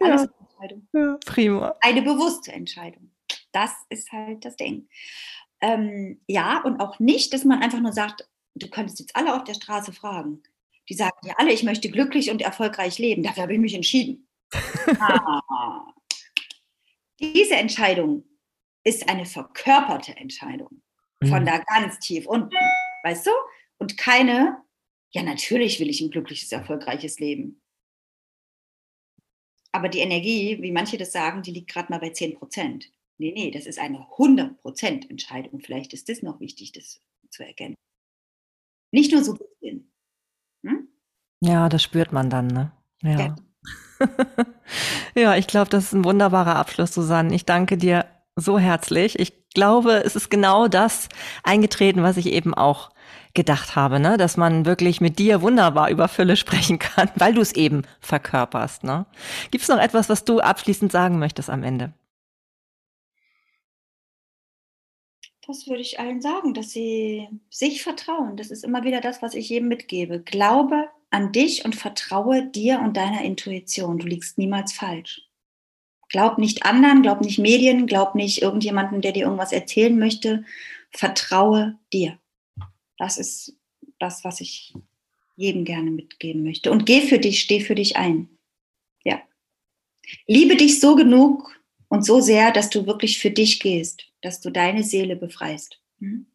alles 0.00 0.22
ja. 0.22 0.28
Entscheidung. 0.40 0.88
Ja, 0.92 1.18
prima. 1.26 1.74
Eine 1.80 2.02
bewusste 2.02 2.52
Entscheidung. 2.52 3.12
Das 3.52 3.72
ist 3.88 4.10
halt 4.12 4.44
das 4.44 4.56
Ding. 4.56 4.88
Ähm, 5.60 6.20
ja, 6.26 6.62
und 6.64 6.80
auch 6.80 6.98
nicht, 6.98 7.34
dass 7.34 7.44
man 7.44 7.62
einfach 7.62 7.80
nur 7.80 7.92
sagt, 7.92 8.28
du 8.62 8.68
könntest 8.68 9.00
jetzt 9.00 9.16
alle 9.16 9.34
auf 9.34 9.44
der 9.44 9.54
Straße 9.54 9.92
fragen. 9.92 10.42
Die 10.88 10.94
sagen 10.94 11.18
ja 11.24 11.34
alle, 11.38 11.52
ich 11.52 11.62
möchte 11.62 11.90
glücklich 11.90 12.30
und 12.30 12.42
erfolgreich 12.42 12.98
leben. 12.98 13.22
Dafür 13.22 13.44
habe 13.44 13.54
ich 13.54 13.60
mich 13.60 13.74
entschieden. 13.74 14.28
ah. 15.00 15.92
Diese 17.20 17.56
Entscheidung 17.56 18.24
ist 18.82 19.08
eine 19.08 19.26
verkörperte 19.26 20.16
Entscheidung. 20.16 20.82
Von 21.22 21.42
mhm. 21.42 21.46
da 21.46 21.58
ganz 21.58 21.98
tief 21.98 22.26
unten. 22.26 22.56
Weißt 23.04 23.26
du? 23.26 23.30
Und 23.78 23.98
keine, 23.98 24.62
ja, 25.10 25.22
natürlich 25.22 25.78
will 25.80 25.90
ich 25.90 26.00
ein 26.00 26.10
glückliches, 26.10 26.50
erfolgreiches 26.50 27.18
Leben. 27.20 27.60
Aber 29.72 29.88
die 29.88 30.00
Energie, 30.00 30.60
wie 30.60 30.72
manche 30.72 30.98
das 30.98 31.12
sagen, 31.12 31.42
die 31.42 31.52
liegt 31.52 31.70
gerade 31.70 31.92
mal 31.92 32.00
bei 32.00 32.10
10 32.10 32.34
Prozent. 32.34 32.90
Nee, 33.18 33.32
nee, 33.32 33.50
das 33.50 33.66
ist 33.66 33.78
eine 33.78 34.00
100 34.12 34.58
Prozent 34.58 35.10
Entscheidung. 35.10 35.60
Vielleicht 35.60 35.92
ist 35.92 36.08
das 36.08 36.22
noch 36.22 36.40
wichtig, 36.40 36.72
das 36.72 37.00
zu 37.30 37.44
erkennen. 37.44 37.76
Nicht 38.92 39.12
nur 39.12 39.22
so 39.22 39.34
bisschen. 39.34 39.92
Hm? 40.64 40.88
Ja, 41.40 41.68
das 41.68 41.82
spürt 41.82 42.12
man 42.12 42.30
dann, 42.30 42.48
ne? 42.48 42.72
Ja. 43.02 43.18
Ja, 43.18 43.36
ja 45.14 45.36
ich 45.36 45.46
glaube, 45.46 45.70
das 45.70 45.84
ist 45.84 45.92
ein 45.92 46.04
wunderbarer 46.04 46.56
Abschluss, 46.56 46.92
Susanne. 46.92 47.34
Ich 47.34 47.44
danke 47.44 47.76
dir 47.76 48.06
so 48.36 48.58
herzlich. 48.58 49.18
Ich 49.18 49.48
glaube, 49.54 50.02
es 50.04 50.16
ist 50.16 50.30
genau 50.30 50.68
das 50.68 51.08
eingetreten, 51.42 52.02
was 52.02 52.16
ich 52.16 52.26
eben 52.26 52.54
auch 52.54 52.90
gedacht 53.34 53.76
habe, 53.76 54.00
ne? 54.00 54.16
dass 54.16 54.36
man 54.36 54.66
wirklich 54.66 55.00
mit 55.00 55.18
dir 55.18 55.40
wunderbar 55.40 55.90
über 55.90 56.08
Fülle 56.08 56.36
sprechen 56.36 56.78
kann, 56.78 57.10
weil 57.16 57.34
du 57.34 57.40
es 57.40 57.52
eben 57.52 57.82
verkörperst. 58.00 58.84
Ne? 58.84 59.06
Gibt 59.50 59.62
es 59.62 59.68
noch 59.68 59.78
etwas, 59.78 60.08
was 60.08 60.24
du 60.24 60.40
abschließend 60.40 60.90
sagen 60.90 61.18
möchtest 61.18 61.48
am 61.50 61.62
Ende? 61.62 61.92
Das 65.46 65.66
würde 65.66 65.80
ich 65.80 65.98
allen 65.98 66.20
sagen, 66.20 66.54
dass 66.54 66.70
sie 66.70 67.28
sich 67.48 67.82
vertrauen. 67.82 68.36
Das 68.36 68.50
ist 68.50 68.64
immer 68.64 68.84
wieder 68.84 69.00
das, 69.00 69.22
was 69.22 69.34
ich 69.34 69.48
jedem 69.48 69.68
mitgebe. 69.68 70.20
Glaube 70.20 70.88
an 71.10 71.32
dich 71.32 71.64
und 71.64 71.74
vertraue 71.74 72.46
dir 72.46 72.80
und 72.80 72.96
deiner 72.96 73.22
Intuition. 73.22 73.98
Du 73.98 74.06
liegst 74.06 74.38
niemals 74.38 74.72
falsch. 74.72 75.22
Glaub 76.08 76.38
nicht 76.38 76.64
anderen, 76.64 77.02
glaub 77.02 77.20
nicht 77.20 77.38
Medien, 77.38 77.86
glaub 77.86 78.14
nicht 78.14 78.42
irgendjemanden, 78.42 79.00
der 79.00 79.12
dir 79.12 79.24
irgendwas 79.24 79.52
erzählen 79.52 79.98
möchte. 79.98 80.44
Vertraue 80.90 81.78
dir. 81.92 82.18
Das 82.98 83.16
ist 83.16 83.56
das, 83.98 84.24
was 84.24 84.40
ich 84.40 84.74
jedem 85.36 85.64
gerne 85.64 85.90
mitgeben 85.90 86.42
möchte. 86.42 86.70
Und 86.70 86.84
geh 86.84 87.00
für 87.00 87.18
dich, 87.18 87.40
steh 87.40 87.60
für 87.60 87.74
dich 87.74 87.96
ein. 87.96 88.28
Ja. 89.04 89.22
Liebe 90.26 90.56
dich 90.56 90.80
so 90.80 90.96
genug 90.96 91.60
und 91.88 92.04
so 92.04 92.20
sehr, 92.20 92.52
dass 92.52 92.70
du 92.70 92.86
wirklich 92.86 93.18
für 93.18 93.30
dich 93.30 93.60
gehst, 93.60 94.09
dass 94.22 94.40
du 94.40 94.50
deine 94.50 94.82
Seele 94.82 95.16
befreist. 95.16 95.80
Hm? 96.00 96.26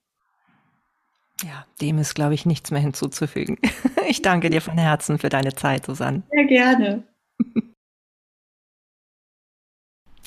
Ja, 1.43 1.65
dem 1.81 1.97
ist, 1.97 2.15
glaube 2.15 2.33
ich, 2.33 2.45
nichts 2.45 2.71
mehr 2.71 2.81
hinzuzufügen. 2.81 3.57
Ich 4.07 4.21
danke 4.21 4.51
dir 4.51 4.61
von 4.61 4.77
Herzen 4.77 5.17
für 5.17 5.29
deine 5.29 5.55
Zeit, 5.55 5.87
Susanne. 5.87 6.21
Sehr 6.29 6.45
gerne. 6.45 7.07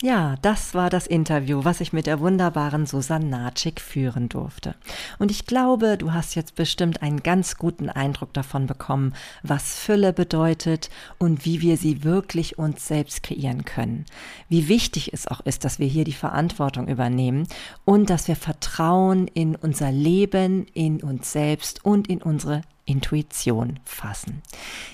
Ja, 0.01 0.37
das 0.43 0.75
war 0.75 0.91
das 0.91 1.09
Interview, 1.09 1.65
was 1.65 1.81
ich 1.81 1.93
mit 1.93 2.07
der 2.07 2.21
wunderbaren 2.21 2.87
Susanne 2.87 3.27
Natschik 3.27 3.81
führen 3.81 4.29
durfte. 4.29 4.77
Und 5.19 5.33
ich 5.33 5.45
glaube, 5.45 5.99
du 5.99 6.13
hast 6.13 6.37
jetzt 6.37 6.55
bestimmt 6.55 7.03
einen 7.03 7.25
ganz 7.25 7.57
guten 7.57 7.89
Eindruck 7.91 8.33
davon 8.33 8.69
bekommen, 8.69 9.13
was 9.43 9.77
Fülle 9.77 10.13
bedeutet 10.13 10.89
und 11.19 11.45
wie 11.45 11.63
wir 11.63 11.77
sie 11.77 12.05
wirklich 12.05 12.61
uns 12.61 12.87
selbst 12.87 13.25
kreieren 13.25 13.65
können. 13.65 14.07
Wie 14.49 14.69
wichtig 14.69 15.13
es 15.13 15.27
auch 15.27 15.41
ist, 15.41 15.65
dass 15.65 15.81
wir 15.81 15.89
hier 15.89 16.05
die 16.05 16.13
Verantwortung 16.13 16.87
übernehmen 16.87 17.49
und 17.85 18.09
dass 18.09 18.29
wir 18.29 18.37
Vertrauen 18.37 19.27
in 19.27 19.57
unser 19.57 19.91
Leben, 19.91 20.67
in 20.75 21.03
uns 21.03 21.33
selbst 21.33 21.85
und 21.85 22.07
in 22.07 22.23
unsere 22.23 22.63
Intuition 22.89 23.79
fassen. 23.85 24.43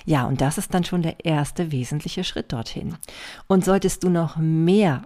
Ja, 0.05 0.25
und 0.25 0.41
das 0.41 0.57
ist 0.57 0.73
dann 0.73 0.83
schon 0.83 1.01
der 1.01 1.25
erste 1.25 1.71
wesentliche 1.71 2.23
Schritt 2.23 2.51
dorthin. 2.51 2.97
Und 3.47 3.63
solltest 3.63 4.03
du 4.03 4.09
noch 4.09 4.35
mehr 4.37 5.03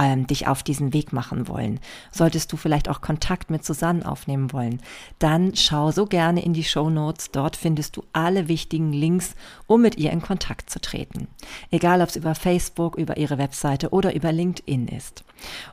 ähm, 0.00 0.26
dich 0.26 0.46
auf 0.46 0.62
diesen 0.62 0.94
Weg 0.94 1.12
machen 1.12 1.46
wollen, 1.46 1.78
solltest 2.10 2.50
du 2.52 2.56
vielleicht 2.56 2.88
auch 2.88 3.02
Kontakt 3.02 3.50
mit 3.50 3.64
Susanne 3.64 4.10
aufnehmen 4.10 4.52
wollen, 4.52 4.80
dann 5.18 5.54
schau 5.54 5.90
so 5.90 6.06
gerne 6.06 6.42
in 6.42 6.54
die 6.54 6.64
Show 6.64 6.88
Notes. 6.88 7.30
Dort 7.30 7.54
findest 7.54 7.96
du 7.96 8.04
alle 8.14 8.48
wichtigen 8.48 8.92
Links, 8.92 9.34
um 9.66 9.82
mit 9.82 9.98
ihr 9.98 10.10
in 10.10 10.22
Kontakt 10.22 10.70
zu 10.70 10.80
treten. 10.80 11.28
Egal, 11.70 12.00
ob 12.00 12.08
es 12.08 12.16
über 12.16 12.34
Facebook, 12.34 12.96
über 12.96 13.18
ihre 13.18 13.36
Webseite 13.36 13.90
oder 13.90 14.14
über 14.14 14.32
LinkedIn 14.32 14.88
ist. 14.88 15.22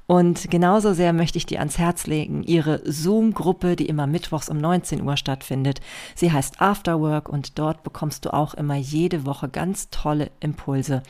Und 0.08 0.50
genauso 0.50 0.94
sehr 0.94 1.14
möchte 1.14 1.38
ich 1.38 1.46
dir 1.46 1.60
ans 1.60 1.78
Herz 1.78 2.08
legen, 2.08 2.44
ihre 2.44 2.82
Zoom-Gruppe, 2.86 3.76
die 3.76 3.88
immer 3.88 4.08
mittwochs 4.08 4.50
um 4.50 4.58
19 4.58 5.02
Uhr 5.04 5.18
stattfindet. 5.18 5.80
Sie 6.16 6.32
heißt 6.32 6.62
Afterwork 6.62 7.30
und 7.30 7.60
dort 7.60 7.84
bekommst 7.84 8.26
du 8.26 8.34
auch 8.34 8.54
immer 8.54 8.76
jede 8.76 9.26
Woche 9.26 9.50
ganz 9.50 9.90
tolle 9.90 10.32
Impulse 10.40 11.04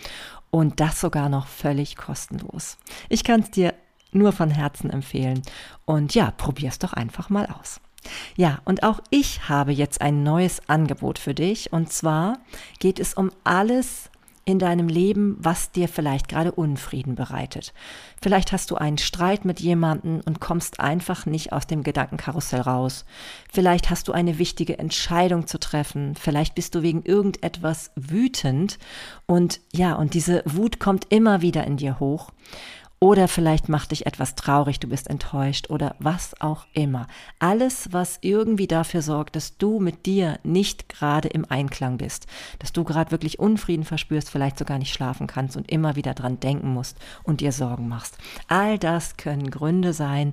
und 0.58 0.80
das 0.80 1.00
sogar 1.00 1.30
noch 1.30 1.46
völlig 1.46 1.96
kostenlos. 1.96 2.80
Ich 3.10 3.24
kann 3.24 3.42
es 3.42 3.52
dir 3.52 3.76
nur 4.12 4.32
von 4.32 4.50
Herzen 4.50 4.90
empfehlen. 4.90 5.44
Und 5.86 6.16
ja, 6.16 6.32
probier's 6.32 6.80
doch 6.80 6.94
einfach 6.94 7.30
mal 7.30 7.46
aus. 7.46 7.80
Ja, 8.36 8.58
und 8.66 8.82
auch 8.82 9.00
ich 9.12 9.50
habe 9.50 9.72
jetzt 9.72 10.02
ein 10.02 10.24
neues 10.24 10.68
Angebot 10.68 11.20
für 11.20 11.36
dich. 11.36 11.72
Und 11.72 11.94
zwar 11.94 12.40
geht 12.80 13.00
es 13.00 13.14
um 13.14 13.30
alles, 13.44 14.10
in 14.48 14.60
deinem 14.60 14.88
Leben, 14.88 15.36
was 15.40 15.72
dir 15.72 15.90
vielleicht 15.90 16.30
gerade 16.30 16.54
Unfrieden 16.54 17.16
bereitet. 17.16 17.74
Vielleicht 18.22 18.54
hast 18.54 18.72
du 18.72 18.76
einen 18.76 18.98
Streit 18.98 19.44
mit 19.44 19.60
jemandem 19.60 20.22
und 20.26 20.40
kommst 20.40 20.80
einfach 20.80 21.26
nicht 21.26 21.52
aus 21.52 21.68
dem 21.68 21.84
Gedankenkarussell 21.84 22.62
raus. 22.62 23.04
Vielleicht 23.52 23.90
hast 23.90 24.08
du 24.08 24.14
eine 24.14 24.40
wichtige 24.40 24.80
Entscheidung 24.80 25.48
zu 25.48 25.60
treffen. 25.60 26.16
Vielleicht 26.16 26.56
bist 26.56 26.76
du 26.76 26.82
wegen 26.82 27.04
irgendetwas 27.04 27.92
wütend 27.98 28.80
und 29.26 29.60
ja, 29.74 29.96
und 29.96 30.14
diese 30.14 30.44
Wut 30.46 30.80
kommt 30.80 31.08
immer 31.10 31.42
wieder 31.42 31.66
in 31.66 31.76
dir 31.76 32.00
hoch. 32.00 32.32
Oder 33.00 33.28
vielleicht 33.28 33.70
macht 33.70 33.92
dich 33.92 34.08
etwas 34.08 34.34
traurig, 34.34 34.80
du 34.80 34.88
bist 34.88 35.08
enttäuscht 35.08 35.70
oder 35.70 35.96
was 36.00 36.40
auch 36.42 36.66
immer. 36.74 37.06
Alles, 37.38 37.90
was 37.92 38.18
irgendwie 38.22 38.66
dafür 38.66 39.04
sorgt, 39.04 39.36
dass 39.36 39.58
du 39.58 39.80
mit 39.80 40.08
dir 40.08 40.40
nicht 40.44 40.90
gerade 40.90 41.28
im 41.28 41.46
Einklang 41.46 41.98
bist, 41.98 42.26
dass 42.58 42.74
du 42.74 42.84
gerade 42.84 43.12
wirklich 43.12 43.38
Unfrieden 43.38 43.84
verspürst, 43.84 44.32
vielleicht 44.32 44.58
sogar 44.58 44.80
nicht 44.80 44.94
schlafen 44.94 45.28
kannst 45.28 45.56
und 45.58 45.70
immer 45.70 45.96
wieder 45.96 46.16
dran 46.16 46.40
denken 46.40 46.74
musst 46.74 46.98
und 47.22 47.42
dir 47.42 47.52
Sorgen 47.52 47.88
machst. 47.88 48.18
All 48.48 48.80
das 48.80 49.16
können 49.16 49.52
Gründe 49.52 49.94
sein, 49.94 50.32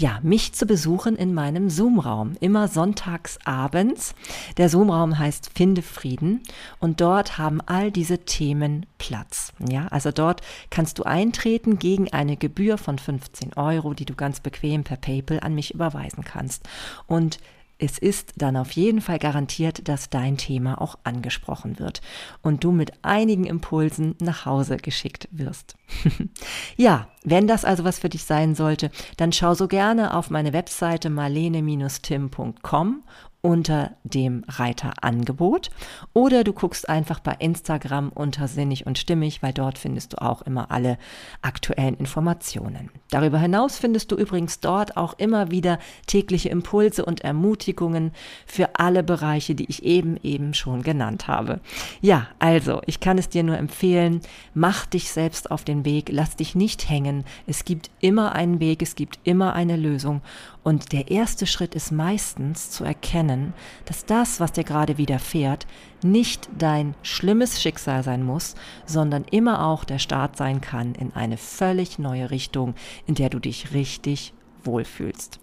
ja, 0.00 0.18
mich 0.22 0.54
zu 0.54 0.64
besuchen 0.64 1.14
in 1.14 1.34
meinem 1.34 1.68
Zoom-Raum, 1.68 2.32
immer 2.40 2.68
sonntags 2.68 3.38
abends. 3.44 4.14
Der 4.56 4.70
Zoom-Raum 4.70 5.18
heißt 5.18 5.50
Finde 5.54 5.82
Frieden 5.82 6.42
und 6.78 7.02
dort 7.02 7.36
haben 7.36 7.60
all 7.66 7.92
diese 7.92 8.18
Themen 8.18 8.86
Platz. 8.96 9.52
Ja, 9.68 9.88
also 9.88 10.10
dort 10.10 10.40
kannst 10.70 10.98
du 10.98 11.02
eintreten 11.02 11.78
gegen 11.78 12.10
eine 12.14 12.38
Gebühr 12.38 12.78
von 12.78 12.98
15 12.98 13.54
Euro, 13.54 13.92
die 13.92 14.06
du 14.06 14.14
ganz 14.14 14.40
bequem 14.40 14.84
per 14.84 14.96
PayPal 14.96 15.40
an 15.40 15.54
mich 15.54 15.74
überweisen 15.74 16.24
kannst. 16.24 16.66
Und 17.06 17.38
es 17.80 17.98
ist 17.98 18.34
dann 18.36 18.56
auf 18.56 18.72
jeden 18.72 19.00
Fall 19.00 19.18
garantiert, 19.18 19.88
dass 19.88 20.10
dein 20.10 20.36
Thema 20.36 20.80
auch 20.80 20.98
angesprochen 21.02 21.78
wird 21.78 22.02
und 22.42 22.62
du 22.62 22.72
mit 22.72 22.92
einigen 23.02 23.44
Impulsen 23.44 24.16
nach 24.20 24.44
Hause 24.44 24.76
geschickt 24.76 25.28
wirst. 25.32 25.76
ja, 26.76 27.08
wenn 27.24 27.46
das 27.46 27.64
also 27.64 27.84
was 27.84 27.98
für 27.98 28.10
dich 28.10 28.24
sein 28.24 28.54
sollte, 28.54 28.90
dann 29.16 29.32
schau 29.32 29.54
so 29.54 29.66
gerne 29.66 30.14
auf 30.14 30.28
meine 30.30 30.52
Webseite 30.52 31.08
marlene-tim.com 31.10 33.02
unter 33.42 33.92
dem 34.04 34.44
Reiter 34.48 34.92
Angebot 35.00 35.70
oder 36.12 36.44
du 36.44 36.52
guckst 36.52 36.88
einfach 36.88 37.20
bei 37.20 37.36
Instagram 37.38 38.10
unter 38.10 38.48
Sinnig 38.48 38.86
und 38.86 38.98
Stimmig, 38.98 39.42
weil 39.42 39.52
dort 39.52 39.78
findest 39.78 40.12
du 40.12 40.22
auch 40.22 40.42
immer 40.42 40.70
alle 40.70 40.98
aktuellen 41.42 41.94
Informationen. 41.94 42.90
Darüber 43.10 43.38
hinaus 43.38 43.78
findest 43.78 44.12
du 44.12 44.16
übrigens 44.16 44.60
dort 44.60 44.96
auch 44.96 45.14
immer 45.18 45.50
wieder 45.50 45.78
tägliche 46.06 46.50
Impulse 46.50 47.04
und 47.04 47.22
Ermutigungen 47.22 48.12
für 48.46 48.76
alle 48.76 49.02
Bereiche, 49.02 49.54
die 49.54 49.66
ich 49.66 49.84
eben 49.84 50.18
eben 50.22 50.54
schon 50.54 50.82
genannt 50.82 51.28
habe. 51.28 51.60
Ja, 52.00 52.28
also, 52.38 52.82
ich 52.86 53.00
kann 53.00 53.18
es 53.18 53.28
dir 53.28 53.42
nur 53.42 53.56
empfehlen, 53.56 54.20
mach 54.54 54.86
dich 54.86 55.10
selbst 55.10 55.50
auf 55.50 55.64
den 55.64 55.84
Weg, 55.84 56.10
lass 56.10 56.36
dich 56.36 56.54
nicht 56.54 56.88
hängen. 56.88 57.24
Es 57.46 57.64
gibt 57.64 57.90
immer 58.00 58.32
einen 58.32 58.60
Weg, 58.60 58.82
es 58.82 58.94
gibt 58.94 59.18
immer 59.24 59.54
eine 59.54 59.76
Lösung 59.76 60.20
und 60.62 60.92
der 60.92 61.10
erste 61.10 61.46
Schritt 61.46 61.74
ist 61.74 61.90
meistens 61.90 62.70
zu 62.70 62.84
erkennen, 62.84 63.54
dass 63.86 64.04
das, 64.04 64.40
was 64.40 64.52
dir 64.52 64.64
gerade 64.64 64.98
widerfährt, 64.98 65.66
nicht 66.02 66.48
dein 66.56 66.94
schlimmes 67.02 67.62
Schicksal 67.62 68.02
sein 68.02 68.22
muss, 68.22 68.54
sondern 68.84 69.24
immer 69.30 69.66
auch 69.66 69.84
der 69.84 69.98
Start 69.98 70.36
sein 70.36 70.60
kann 70.60 70.94
in 70.94 71.12
eine 71.14 71.36
völlig 71.36 71.98
neue 71.98 72.30
Richtung, 72.30 72.74
in 73.06 73.14
der 73.14 73.30
du 73.30 73.38
dich 73.38 73.72
richtig 73.72 74.34
wohlfühlst. 74.62 75.40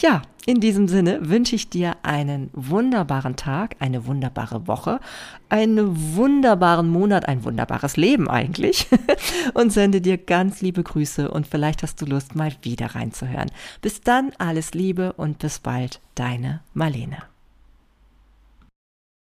Ja, 0.00 0.22
in 0.44 0.60
diesem 0.60 0.88
Sinne 0.88 1.28
wünsche 1.28 1.54
ich 1.54 1.70
dir 1.70 1.96
einen 2.02 2.50
wunderbaren 2.52 3.36
Tag, 3.36 3.76
eine 3.78 4.06
wunderbare 4.06 4.66
Woche, 4.66 4.98
einen 5.48 6.16
wunderbaren 6.16 6.88
Monat, 6.88 7.28
ein 7.28 7.44
wunderbares 7.44 7.96
Leben 7.96 8.28
eigentlich 8.28 8.88
und 9.54 9.72
sende 9.72 10.00
dir 10.00 10.18
ganz 10.18 10.60
liebe 10.60 10.82
Grüße 10.82 11.30
und 11.30 11.46
vielleicht 11.46 11.82
hast 11.82 12.00
du 12.00 12.06
Lust, 12.06 12.34
mal 12.34 12.52
wieder 12.62 12.94
reinzuhören. 12.94 13.50
Bis 13.80 14.00
dann, 14.00 14.32
alles 14.38 14.74
Liebe 14.74 15.12
und 15.12 15.38
bis 15.38 15.60
bald, 15.60 16.00
deine 16.14 16.60
Marlene. 16.74 17.31